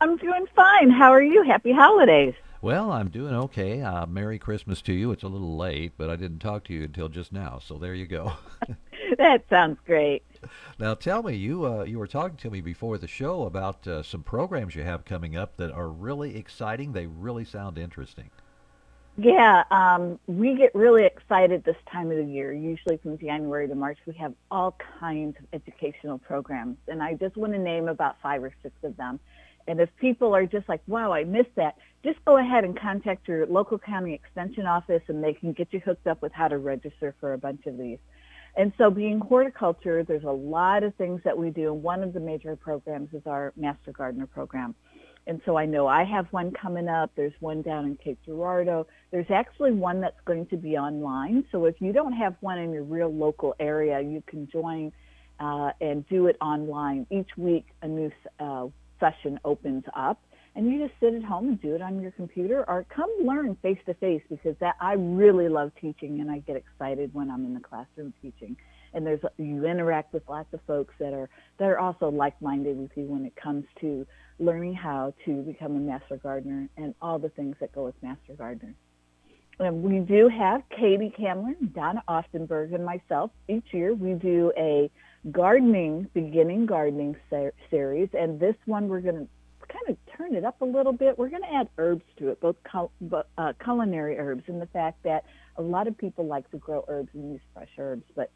I'm 0.00 0.18
doing 0.18 0.46
fine. 0.54 0.90
How 0.90 1.12
are 1.12 1.20
you? 1.20 1.42
Happy 1.42 1.72
holidays. 1.72 2.34
Well, 2.62 2.92
I'm 2.92 3.08
doing 3.08 3.34
okay. 3.34 3.82
Uh, 3.82 4.06
Merry 4.06 4.38
Christmas 4.38 4.80
to 4.82 4.92
you. 4.92 5.10
It's 5.10 5.24
a 5.24 5.28
little 5.28 5.56
late, 5.56 5.94
but 5.96 6.10
I 6.10 6.14
didn't 6.14 6.38
talk 6.38 6.62
to 6.66 6.72
you 6.72 6.84
until 6.84 7.08
just 7.08 7.32
now, 7.32 7.58
so 7.58 7.76
there 7.76 7.94
you 7.94 8.06
go. 8.06 8.34
that 9.20 9.44
sounds 9.50 9.78
great. 9.86 10.22
Now, 10.78 10.94
tell 10.94 11.22
me, 11.22 11.36
you 11.36 11.66
uh, 11.66 11.84
you 11.84 11.98
were 11.98 12.06
talking 12.06 12.38
to 12.38 12.50
me 12.50 12.62
before 12.62 12.96
the 12.96 13.06
show 13.06 13.42
about 13.44 13.86
uh, 13.86 14.02
some 14.02 14.22
programs 14.22 14.74
you 14.74 14.82
have 14.82 15.04
coming 15.04 15.36
up 15.36 15.58
that 15.58 15.70
are 15.70 15.88
really 15.88 16.36
exciting. 16.36 16.92
They 16.92 17.06
really 17.06 17.44
sound 17.44 17.76
interesting. 17.76 18.30
Yeah, 19.18 19.64
um, 19.70 20.18
we 20.26 20.56
get 20.56 20.74
really 20.74 21.04
excited 21.04 21.64
this 21.64 21.76
time 21.92 22.10
of 22.10 22.16
the 22.16 22.24
year. 22.24 22.54
Usually 22.54 22.96
from 22.96 23.18
January 23.18 23.68
to 23.68 23.74
March, 23.74 23.98
we 24.06 24.14
have 24.14 24.32
all 24.50 24.78
kinds 24.98 25.36
of 25.38 25.44
educational 25.52 26.16
programs, 26.18 26.78
and 26.88 27.02
I 27.02 27.14
just 27.14 27.36
want 27.36 27.52
to 27.52 27.58
name 27.58 27.88
about 27.88 28.16
five 28.22 28.42
or 28.42 28.52
six 28.62 28.74
of 28.82 28.96
them. 28.96 29.20
And 29.68 29.78
if 29.80 29.94
people 29.98 30.34
are 30.34 30.46
just 30.46 30.68
like, 30.68 30.80
wow, 30.86 31.12
I 31.12 31.24
missed 31.24 31.54
that, 31.56 31.76
just 32.02 32.24
go 32.24 32.38
ahead 32.38 32.64
and 32.64 32.78
contact 32.80 33.28
your 33.28 33.46
local 33.46 33.78
county 33.78 34.14
extension 34.14 34.64
office 34.64 35.02
and 35.08 35.22
they 35.22 35.34
can 35.34 35.52
get 35.52 35.68
you 35.70 35.80
hooked 35.80 36.06
up 36.06 36.22
with 36.22 36.32
how 36.32 36.48
to 36.48 36.56
register 36.56 37.14
for 37.20 37.34
a 37.34 37.38
bunch 37.38 37.66
of 37.66 37.76
these. 37.76 37.98
And 38.56 38.72
so 38.78 38.90
being 38.90 39.20
horticulture, 39.20 40.02
there's 40.02 40.24
a 40.24 40.30
lot 40.30 40.82
of 40.82 40.94
things 40.96 41.20
that 41.24 41.36
we 41.36 41.50
do. 41.50 41.72
One 41.72 42.02
of 42.02 42.12
the 42.12 42.20
major 42.20 42.56
programs 42.56 43.12
is 43.12 43.22
our 43.26 43.52
Master 43.56 43.92
Gardener 43.92 44.26
program. 44.26 44.74
And 45.26 45.40
so 45.44 45.56
I 45.56 45.66
know 45.66 45.86
I 45.86 46.04
have 46.04 46.26
one 46.32 46.50
coming 46.50 46.88
up. 46.88 47.12
There's 47.14 47.32
one 47.40 47.62
down 47.62 47.84
in 47.84 47.96
Cape 47.96 48.18
Girardeau. 48.26 48.86
There's 49.12 49.30
actually 49.30 49.72
one 49.72 50.00
that's 50.00 50.20
going 50.24 50.46
to 50.46 50.56
be 50.56 50.76
online. 50.76 51.44
So 51.52 51.66
if 51.66 51.76
you 51.80 51.92
don't 51.92 52.14
have 52.14 52.34
one 52.40 52.58
in 52.58 52.72
your 52.72 52.84
real 52.84 53.14
local 53.14 53.54
area, 53.60 54.00
you 54.00 54.22
can 54.26 54.48
join 54.50 54.92
uh, 55.38 55.70
and 55.80 56.06
do 56.08 56.26
it 56.26 56.36
online. 56.40 57.06
Each 57.10 57.30
week, 57.36 57.66
a 57.82 57.88
new 57.88 58.10
uh, 58.40 58.66
session 58.98 59.38
opens 59.44 59.84
up 59.94 60.20
and 60.54 60.70
you 60.70 60.86
just 60.86 60.98
sit 61.00 61.14
at 61.14 61.22
home 61.22 61.48
and 61.48 61.62
do 61.62 61.74
it 61.74 61.82
on 61.82 62.00
your 62.00 62.10
computer 62.12 62.64
or 62.68 62.84
come 62.94 63.10
learn 63.24 63.56
face 63.62 63.78
to 63.86 63.94
face 63.94 64.22
because 64.28 64.56
that 64.60 64.74
I 64.80 64.94
really 64.94 65.48
love 65.48 65.72
teaching 65.80 66.20
and 66.20 66.30
I 66.30 66.38
get 66.38 66.56
excited 66.56 67.14
when 67.14 67.30
I'm 67.30 67.44
in 67.44 67.54
the 67.54 67.60
classroom 67.60 68.12
teaching. 68.20 68.56
And 68.92 69.06
there's 69.06 69.20
you 69.38 69.64
interact 69.66 70.12
with 70.12 70.24
lots 70.28 70.52
of 70.52 70.60
folks 70.66 70.94
that 70.98 71.12
are 71.12 71.30
that 71.58 71.66
are 71.66 71.78
also 71.78 72.08
like-minded 72.08 72.76
with 72.76 72.90
you 72.96 73.04
when 73.04 73.24
it 73.24 73.36
comes 73.36 73.64
to 73.80 74.04
learning 74.40 74.74
how 74.74 75.14
to 75.26 75.42
become 75.42 75.76
a 75.76 75.80
master 75.80 76.16
gardener 76.16 76.68
and 76.76 76.94
all 77.00 77.20
the 77.20 77.28
things 77.28 77.54
that 77.60 77.72
go 77.72 77.84
with 77.84 77.94
master 78.02 78.34
gardener. 78.36 78.74
And 79.60 79.82
we 79.82 79.98
do 79.98 80.28
have 80.28 80.62
Katie 80.70 81.12
Kammler, 81.16 81.54
Donna 81.74 82.02
Aufdenberg, 82.08 82.74
and 82.74 82.84
myself. 82.84 83.30
Each 83.46 83.66
year 83.72 83.94
we 83.94 84.14
do 84.14 84.52
a 84.56 84.90
gardening, 85.30 86.08
beginning 86.14 86.64
gardening 86.64 87.14
ser- 87.28 87.52
series, 87.70 88.08
and 88.14 88.40
this 88.40 88.56
one 88.64 88.88
we're 88.88 89.02
going 89.02 89.16
to 89.16 89.28
kind 89.72 89.88
of 89.88 90.16
turn 90.16 90.34
it 90.34 90.44
up 90.44 90.60
a 90.60 90.64
little 90.64 90.92
bit. 90.92 91.18
We're 91.18 91.28
going 91.28 91.42
to 91.42 91.52
add 91.52 91.68
herbs 91.78 92.04
to 92.18 92.28
it, 92.28 92.40
both 92.40 92.56
cul- 92.70 92.92
uh, 93.38 93.52
culinary 93.62 94.18
herbs, 94.18 94.44
and 94.46 94.60
the 94.60 94.66
fact 94.66 95.02
that 95.04 95.24
a 95.56 95.62
lot 95.62 95.88
of 95.88 95.96
people 95.96 96.26
like 96.26 96.50
to 96.50 96.58
grow 96.58 96.84
herbs 96.88 97.10
and 97.14 97.32
use 97.32 97.40
fresh 97.54 97.70
herbs, 97.78 98.04
but 98.14 98.30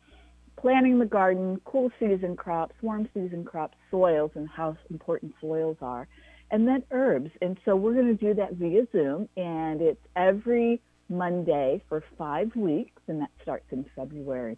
planting 0.56 0.98
the 0.98 1.06
garden, 1.06 1.60
cool 1.64 1.90
season 1.98 2.36
crops, 2.36 2.74
warm 2.80 3.08
season 3.14 3.44
crops, 3.44 3.76
soils, 3.90 4.30
and 4.34 4.48
how 4.48 4.76
important 4.90 5.34
soils 5.40 5.76
are, 5.80 6.06
and 6.50 6.66
then 6.68 6.82
herbs. 6.90 7.30
And 7.42 7.58
so 7.64 7.74
we're 7.74 7.94
going 7.94 8.16
to 8.16 8.24
do 8.26 8.34
that 8.34 8.54
via 8.54 8.86
Zoom, 8.92 9.28
and 9.36 9.80
it's 9.80 10.00
every 10.14 10.80
Monday 11.08 11.82
for 11.88 12.04
five 12.16 12.54
weeks, 12.54 13.02
and 13.08 13.20
that 13.20 13.30
starts 13.42 13.66
in 13.72 13.84
February. 13.96 14.56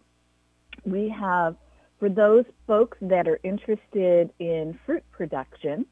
We 0.85 1.09
have, 1.09 1.55
for 1.99 2.09
those 2.09 2.45
folks 2.67 2.97
that 3.01 3.27
are 3.27 3.39
interested 3.43 4.29
in 4.39 4.79
fruit 4.85 5.03
production, 5.11 5.85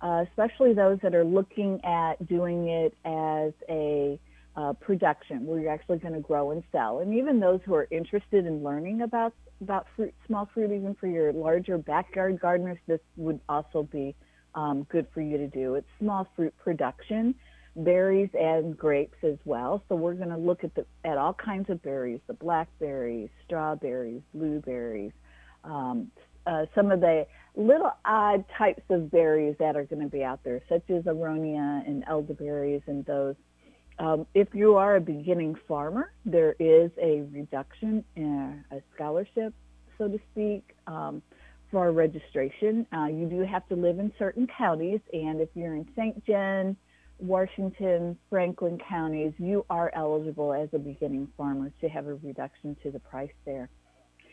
uh, 0.00 0.24
especially 0.28 0.74
those 0.74 0.98
that 1.02 1.14
are 1.14 1.24
looking 1.24 1.80
at 1.84 2.14
doing 2.26 2.68
it 2.68 2.94
as 3.04 3.52
a 3.68 4.18
uh, 4.56 4.72
production 4.74 5.46
where 5.46 5.60
you're 5.60 5.72
actually 5.72 5.98
going 5.98 6.14
to 6.14 6.20
grow 6.20 6.50
and 6.50 6.62
sell. 6.72 6.98
And 6.98 7.14
even 7.14 7.38
those 7.38 7.60
who 7.64 7.74
are 7.74 7.86
interested 7.90 8.44
in 8.46 8.62
learning 8.62 9.02
about 9.02 9.32
about 9.60 9.86
fruit, 9.96 10.14
small 10.26 10.48
fruit, 10.52 10.70
even 10.70 10.94
for 10.94 11.08
your 11.08 11.32
larger 11.32 11.78
backyard 11.78 12.40
gardeners, 12.40 12.78
this 12.86 13.00
would 13.16 13.40
also 13.48 13.82
be 13.82 14.14
um, 14.54 14.84
good 14.84 15.06
for 15.12 15.20
you 15.20 15.36
to 15.36 15.48
do. 15.48 15.74
It's 15.74 15.86
small 15.98 16.28
fruit 16.36 16.54
production, 16.58 17.34
berries 17.76 18.30
and 18.34 18.76
grapes 18.76 19.16
as 19.22 19.36
well. 19.44 19.82
So 19.88 19.96
we're 19.96 20.14
going 20.14 20.30
to 20.30 20.36
look 20.36 20.64
at 20.64 20.74
the 20.74 20.86
at 21.04 21.18
all 21.18 21.34
kinds 21.34 21.70
of 21.70 21.82
berries: 21.82 22.20
the 22.26 22.34
blackberries, 22.34 23.30
strawberries, 23.44 24.22
blueberries, 24.34 25.12
um, 25.64 26.10
uh, 26.48 26.64
some 26.74 26.90
of 26.90 27.00
the 27.00 27.26
little 27.54 27.92
odd 28.04 28.44
types 28.56 28.82
of 28.90 29.10
berries 29.10 29.54
that 29.58 29.76
are 29.76 29.84
going 29.84 30.02
to 30.02 30.08
be 30.08 30.24
out 30.24 30.42
there, 30.44 30.60
such 30.68 30.88
as 30.90 31.04
aronia 31.04 31.86
and 31.86 32.04
elderberries 32.08 32.82
and 32.86 33.04
those. 33.04 33.34
Um, 33.98 34.26
if 34.34 34.48
you 34.54 34.76
are 34.76 34.96
a 34.96 35.00
beginning 35.00 35.56
farmer, 35.66 36.12
there 36.24 36.54
is 36.58 36.90
a 37.02 37.22
reduction 37.32 38.04
in 38.16 38.64
a 38.70 38.76
scholarship, 38.94 39.52
so 39.98 40.08
to 40.08 40.18
speak, 40.32 40.76
um, 40.86 41.20
for 41.70 41.90
registration. 41.92 42.86
Uh, 42.96 43.06
you 43.06 43.26
do 43.28 43.40
have 43.40 43.68
to 43.68 43.74
live 43.74 43.98
in 43.98 44.12
certain 44.18 44.46
counties, 44.56 45.00
and 45.12 45.40
if 45.40 45.48
you're 45.54 45.74
in 45.74 45.86
St. 45.96 46.24
John, 46.24 46.76
Washington, 47.18 48.16
Franklin 48.30 48.78
counties, 48.88 49.32
you 49.38 49.66
are 49.68 49.90
eligible 49.94 50.54
as 50.54 50.68
a 50.72 50.78
beginning 50.78 51.28
farmer 51.36 51.72
to 51.80 51.88
have 51.88 52.06
a 52.06 52.14
reduction 52.14 52.76
to 52.84 52.92
the 52.92 53.00
price 53.00 53.32
there. 53.44 53.68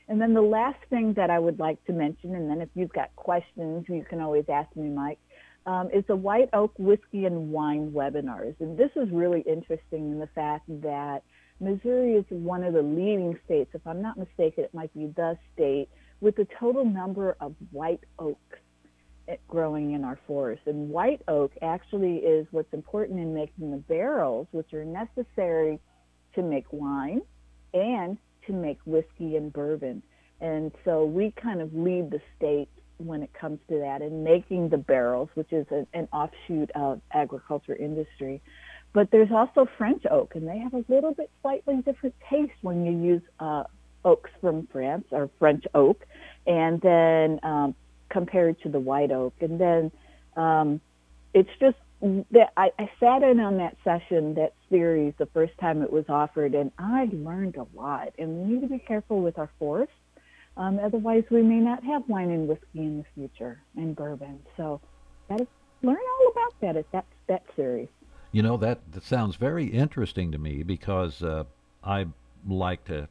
And 0.07 0.21
then 0.21 0.33
the 0.33 0.41
last 0.41 0.79
thing 0.89 1.13
that 1.13 1.29
I 1.29 1.39
would 1.39 1.59
like 1.59 1.83
to 1.85 1.93
mention, 1.93 2.35
and 2.35 2.49
then 2.49 2.61
if 2.61 2.69
you've 2.75 2.93
got 2.93 3.15
questions, 3.15 3.85
you 3.87 4.05
can 4.07 4.21
always 4.21 4.45
ask 4.49 4.75
me, 4.75 4.89
Mike, 4.89 5.19
um, 5.65 5.89
is 5.91 6.03
the 6.07 6.15
White 6.15 6.49
Oak 6.53 6.73
Whiskey 6.77 7.25
and 7.25 7.51
Wine 7.51 7.91
webinars. 7.91 8.55
And 8.59 8.77
this 8.77 8.91
is 8.95 9.09
really 9.11 9.41
interesting 9.41 10.11
in 10.11 10.19
the 10.19 10.29
fact 10.35 10.67
that 10.81 11.23
Missouri 11.59 12.13
is 12.13 12.25
one 12.29 12.63
of 12.63 12.73
the 12.73 12.83
leading 12.83 13.39
states, 13.45 13.71
if 13.73 13.85
I'm 13.87 14.01
not 14.01 14.17
mistaken, 14.17 14.63
it 14.63 14.73
might 14.73 14.93
be 14.93 15.07
the 15.07 15.37
state 15.53 15.89
with 16.21 16.35
the 16.35 16.47
total 16.59 16.85
number 16.85 17.35
of 17.39 17.55
white 17.71 18.03
oaks 18.19 18.59
growing 19.47 19.93
in 19.93 20.03
our 20.03 20.19
forests. 20.27 20.67
And 20.67 20.89
white 20.89 21.21
oak 21.27 21.51
actually 21.61 22.17
is 22.17 22.45
what's 22.51 22.73
important 22.73 23.19
in 23.19 23.33
making 23.33 23.71
the 23.71 23.77
barrels, 23.77 24.47
which 24.51 24.73
are 24.73 24.85
necessary 24.85 25.79
to 26.35 26.43
make 26.43 26.65
wine 26.71 27.21
and 27.73 28.17
to 28.47 28.53
make 28.53 28.79
whiskey 28.85 29.35
and 29.35 29.51
bourbon. 29.51 30.01
And 30.41 30.71
so 30.83 31.05
we 31.05 31.33
kind 31.41 31.61
of 31.61 31.73
lead 31.73 32.11
the 32.11 32.21
state 32.37 32.69
when 32.97 33.23
it 33.23 33.33
comes 33.33 33.59
to 33.69 33.79
that 33.79 34.01
and 34.01 34.23
making 34.23 34.69
the 34.69 34.77
barrels, 34.77 35.29
which 35.33 35.51
is 35.51 35.65
a, 35.71 35.85
an 35.93 36.07
offshoot 36.13 36.71
of 36.75 37.01
agriculture 37.11 37.75
industry. 37.75 38.41
But 38.93 39.11
there's 39.11 39.31
also 39.31 39.67
French 39.77 40.03
oak, 40.09 40.35
and 40.35 40.47
they 40.47 40.57
have 40.59 40.73
a 40.73 40.85
little 40.87 41.13
bit 41.13 41.29
slightly 41.41 41.81
different 41.81 42.15
taste 42.29 42.53
when 42.61 42.85
you 42.85 42.93
use 43.13 43.21
uh, 43.39 43.63
oaks 44.05 44.29
from 44.39 44.67
France 44.71 45.05
or 45.11 45.29
French 45.39 45.65
oak, 45.73 46.05
and 46.47 46.79
then 46.79 47.39
um, 47.43 47.75
compared 48.09 48.61
to 48.61 48.69
the 48.69 48.79
white 48.79 49.11
oak. 49.11 49.33
And 49.41 49.59
then 49.59 49.91
um, 50.37 50.79
it's 51.33 51.49
just 51.59 51.75
that 52.31 52.53
I, 52.55 52.71
I 52.79 52.89
sat 52.99 53.23
in 53.23 53.39
on 53.39 53.57
that 53.57 53.75
session, 53.83 54.35
that 54.35 54.53
series, 54.75 55.13
the 55.19 55.27
first 55.33 55.53
time 55.59 55.81
it 55.83 55.91
was 55.91 56.05
offered, 56.09 56.55
and 56.55 56.71
I 56.79 57.09
learned 57.13 57.57
a 57.57 57.67
lot. 57.77 58.09
And 58.19 58.29
we 58.37 58.53
need 58.55 58.61
to 58.61 58.67
be 58.67 58.79
careful 58.79 59.21
with 59.21 59.37
our 59.39 59.51
forests 59.59 59.95
Um, 60.57 60.79
otherwise, 60.79 61.23
we 61.31 61.43
may 61.43 61.59
not 61.59 61.83
have 61.83 62.03
wine 62.07 62.31
and 62.31 62.47
whiskey 62.47 62.79
in 62.79 62.97
the 62.99 63.05
future 63.15 63.63
and 63.75 63.95
bourbon. 63.95 64.45
So, 64.57 64.81
got 65.29 65.39
to 65.39 65.47
learn 65.83 65.97
all 65.97 66.31
about 66.31 66.53
that 66.61 66.77
at 66.77 66.91
that 66.93 67.05
that 67.27 67.43
series. 67.55 67.89
You 68.31 68.43
know 68.43 68.57
that 68.57 68.91
that 68.91 69.03
sounds 69.03 69.37
very 69.37 69.65
interesting 69.67 70.31
to 70.33 70.37
me 70.37 70.63
because 70.63 71.23
uh, 71.23 71.45
I 71.83 72.07
like 72.45 72.85
to 72.85 73.09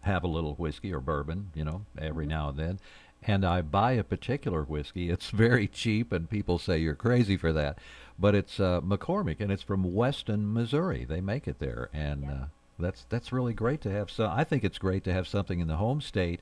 have 0.00 0.24
a 0.24 0.28
little 0.28 0.54
whiskey 0.54 0.92
or 0.94 1.00
bourbon, 1.00 1.50
you 1.54 1.64
know, 1.64 1.86
every 1.98 2.26
Mm-hmm. 2.26 2.28
now 2.28 2.50
and 2.50 2.58
then. 2.58 2.80
And 3.22 3.44
I 3.44 3.60
buy 3.60 3.92
a 3.92 4.04
particular 4.04 4.62
whiskey. 4.62 5.10
It's 5.10 5.30
very 5.30 5.68
cheap, 5.68 6.10
and 6.10 6.28
people 6.30 6.58
say 6.58 6.78
you're 6.78 6.94
crazy 6.94 7.36
for 7.36 7.52
that. 7.52 7.78
But 8.18 8.34
it's 8.34 8.58
uh, 8.58 8.80
McCormick, 8.80 9.40
and 9.40 9.52
it's 9.52 9.62
from 9.62 9.94
Weston, 9.94 10.52
Missouri. 10.52 11.04
They 11.04 11.20
make 11.20 11.46
it 11.46 11.58
there, 11.58 11.88
and 11.92 12.24
uh, 12.24 12.44
that's 12.78 13.06
that's 13.08 13.32
really 13.32 13.54
great 13.54 13.80
to 13.82 13.90
have. 13.90 14.10
So 14.10 14.26
I 14.26 14.44
think 14.44 14.64
it's 14.64 14.78
great 14.78 15.04
to 15.04 15.12
have 15.12 15.28
something 15.28 15.60
in 15.60 15.68
the 15.68 15.76
home 15.76 16.00
state 16.00 16.40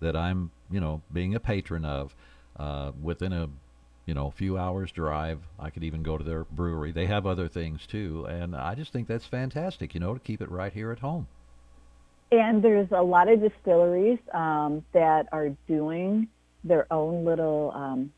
that 0.00 0.16
I'm, 0.16 0.50
you 0.70 0.80
know, 0.80 1.02
being 1.12 1.34
a 1.34 1.40
patron 1.40 1.84
of, 1.84 2.14
uh, 2.58 2.92
within 3.02 3.32
a, 3.32 3.48
you 4.04 4.14
know, 4.14 4.30
few 4.30 4.58
hours 4.58 4.92
drive. 4.92 5.40
I 5.58 5.70
could 5.70 5.84
even 5.84 6.02
go 6.02 6.18
to 6.18 6.24
their 6.24 6.44
brewery. 6.44 6.92
They 6.92 7.06
have 7.06 7.26
other 7.26 7.48
things 7.48 7.86
too, 7.86 8.26
and 8.26 8.54
I 8.54 8.74
just 8.74 8.92
think 8.92 9.08
that's 9.08 9.26
fantastic. 9.26 9.94
You 9.94 10.00
know, 10.00 10.14
to 10.14 10.20
keep 10.20 10.40
it 10.40 10.50
right 10.50 10.72
here 10.72 10.92
at 10.92 11.00
home. 11.00 11.28
And 12.32 12.62
there's 12.62 12.88
a 12.90 13.02
lot 13.02 13.28
of 13.28 13.40
distilleries 13.40 14.18
um, 14.34 14.84
that 14.92 15.28
are 15.32 15.50
doing 15.68 16.28
their 16.64 16.92
own 16.92 17.24
little 17.24 17.72
um, 17.74 18.12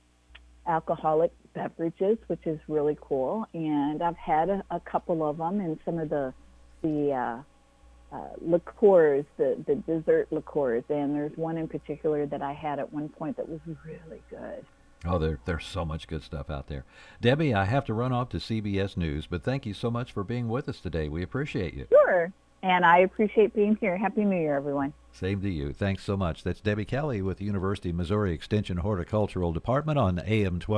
alcoholic 0.66 1.30
beverages, 1.54 2.16
which 2.28 2.46
is 2.46 2.58
really 2.68 2.96
cool. 3.00 3.46
And 3.52 4.02
I've 4.02 4.16
had 4.16 4.48
a, 4.48 4.64
a 4.70 4.80
couple 4.80 5.28
of 5.28 5.38
them, 5.38 5.60
and 5.60 5.78
some 5.84 5.98
of 5.98 6.08
the 6.08 6.32
the 6.80 7.12
uh, 7.12 8.16
uh, 8.16 8.28
liqueurs, 8.40 9.26
the 9.36 9.62
the 9.66 9.74
dessert 9.74 10.28
liqueurs. 10.30 10.84
And 10.88 11.14
there's 11.14 11.36
one 11.36 11.58
in 11.58 11.68
particular 11.68 12.24
that 12.26 12.40
I 12.40 12.54
had 12.54 12.78
at 12.78 12.92
one 12.92 13.08
point 13.10 13.36
that 13.36 13.48
was 13.48 13.60
really 13.84 14.22
good. 14.30 14.64
Oh, 15.04 15.18
there, 15.18 15.38
there's 15.44 15.64
so 15.64 15.84
much 15.84 16.08
good 16.08 16.24
stuff 16.24 16.50
out 16.50 16.66
there. 16.66 16.84
Debbie, 17.20 17.54
I 17.54 17.66
have 17.66 17.84
to 17.84 17.94
run 17.94 18.12
off 18.12 18.30
to 18.30 18.38
CBS 18.38 18.96
News, 18.96 19.26
but 19.26 19.44
thank 19.44 19.64
you 19.64 19.72
so 19.72 19.92
much 19.92 20.10
for 20.10 20.24
being 20.24 20.48
with 20.48 20.68
us 20.68 20.80
today. 20.80 21.08
We 21.08 21.22
appreciate 21.22 21.74
you. 21.74 21.86
Sure. 21.88 22.32
And 22.62 22.84
I 22.84 22.98
appreciate 22.98 23.54
being 23.54 23.76
here. 23.80 23.96
Happy 23.96 24.24
New 24.24 24.36
Year, 24.36 24.56
everyone. 24.56 24.92
Same 25.12 25.40
to 25.42 25.50
you. 25.50 25.72
Thanks 25.72 26.04
so 26.04 26.16
much. 26.16 26.42
That's 26.42 26.60
Debbie 26.60 26.84
Kelly 26.84 27.22
with 27.22 27.38
the 27.38 27.44
University 27.44 27.90
of 27.90 27.96
Missouri 27.96 28.32
Extension 28.32 28.78
Horticultural 28.78 29.52
Department 29.52 29.98
on 29.98 30.20
AM 30.24 30.58
12. 30.60 30.76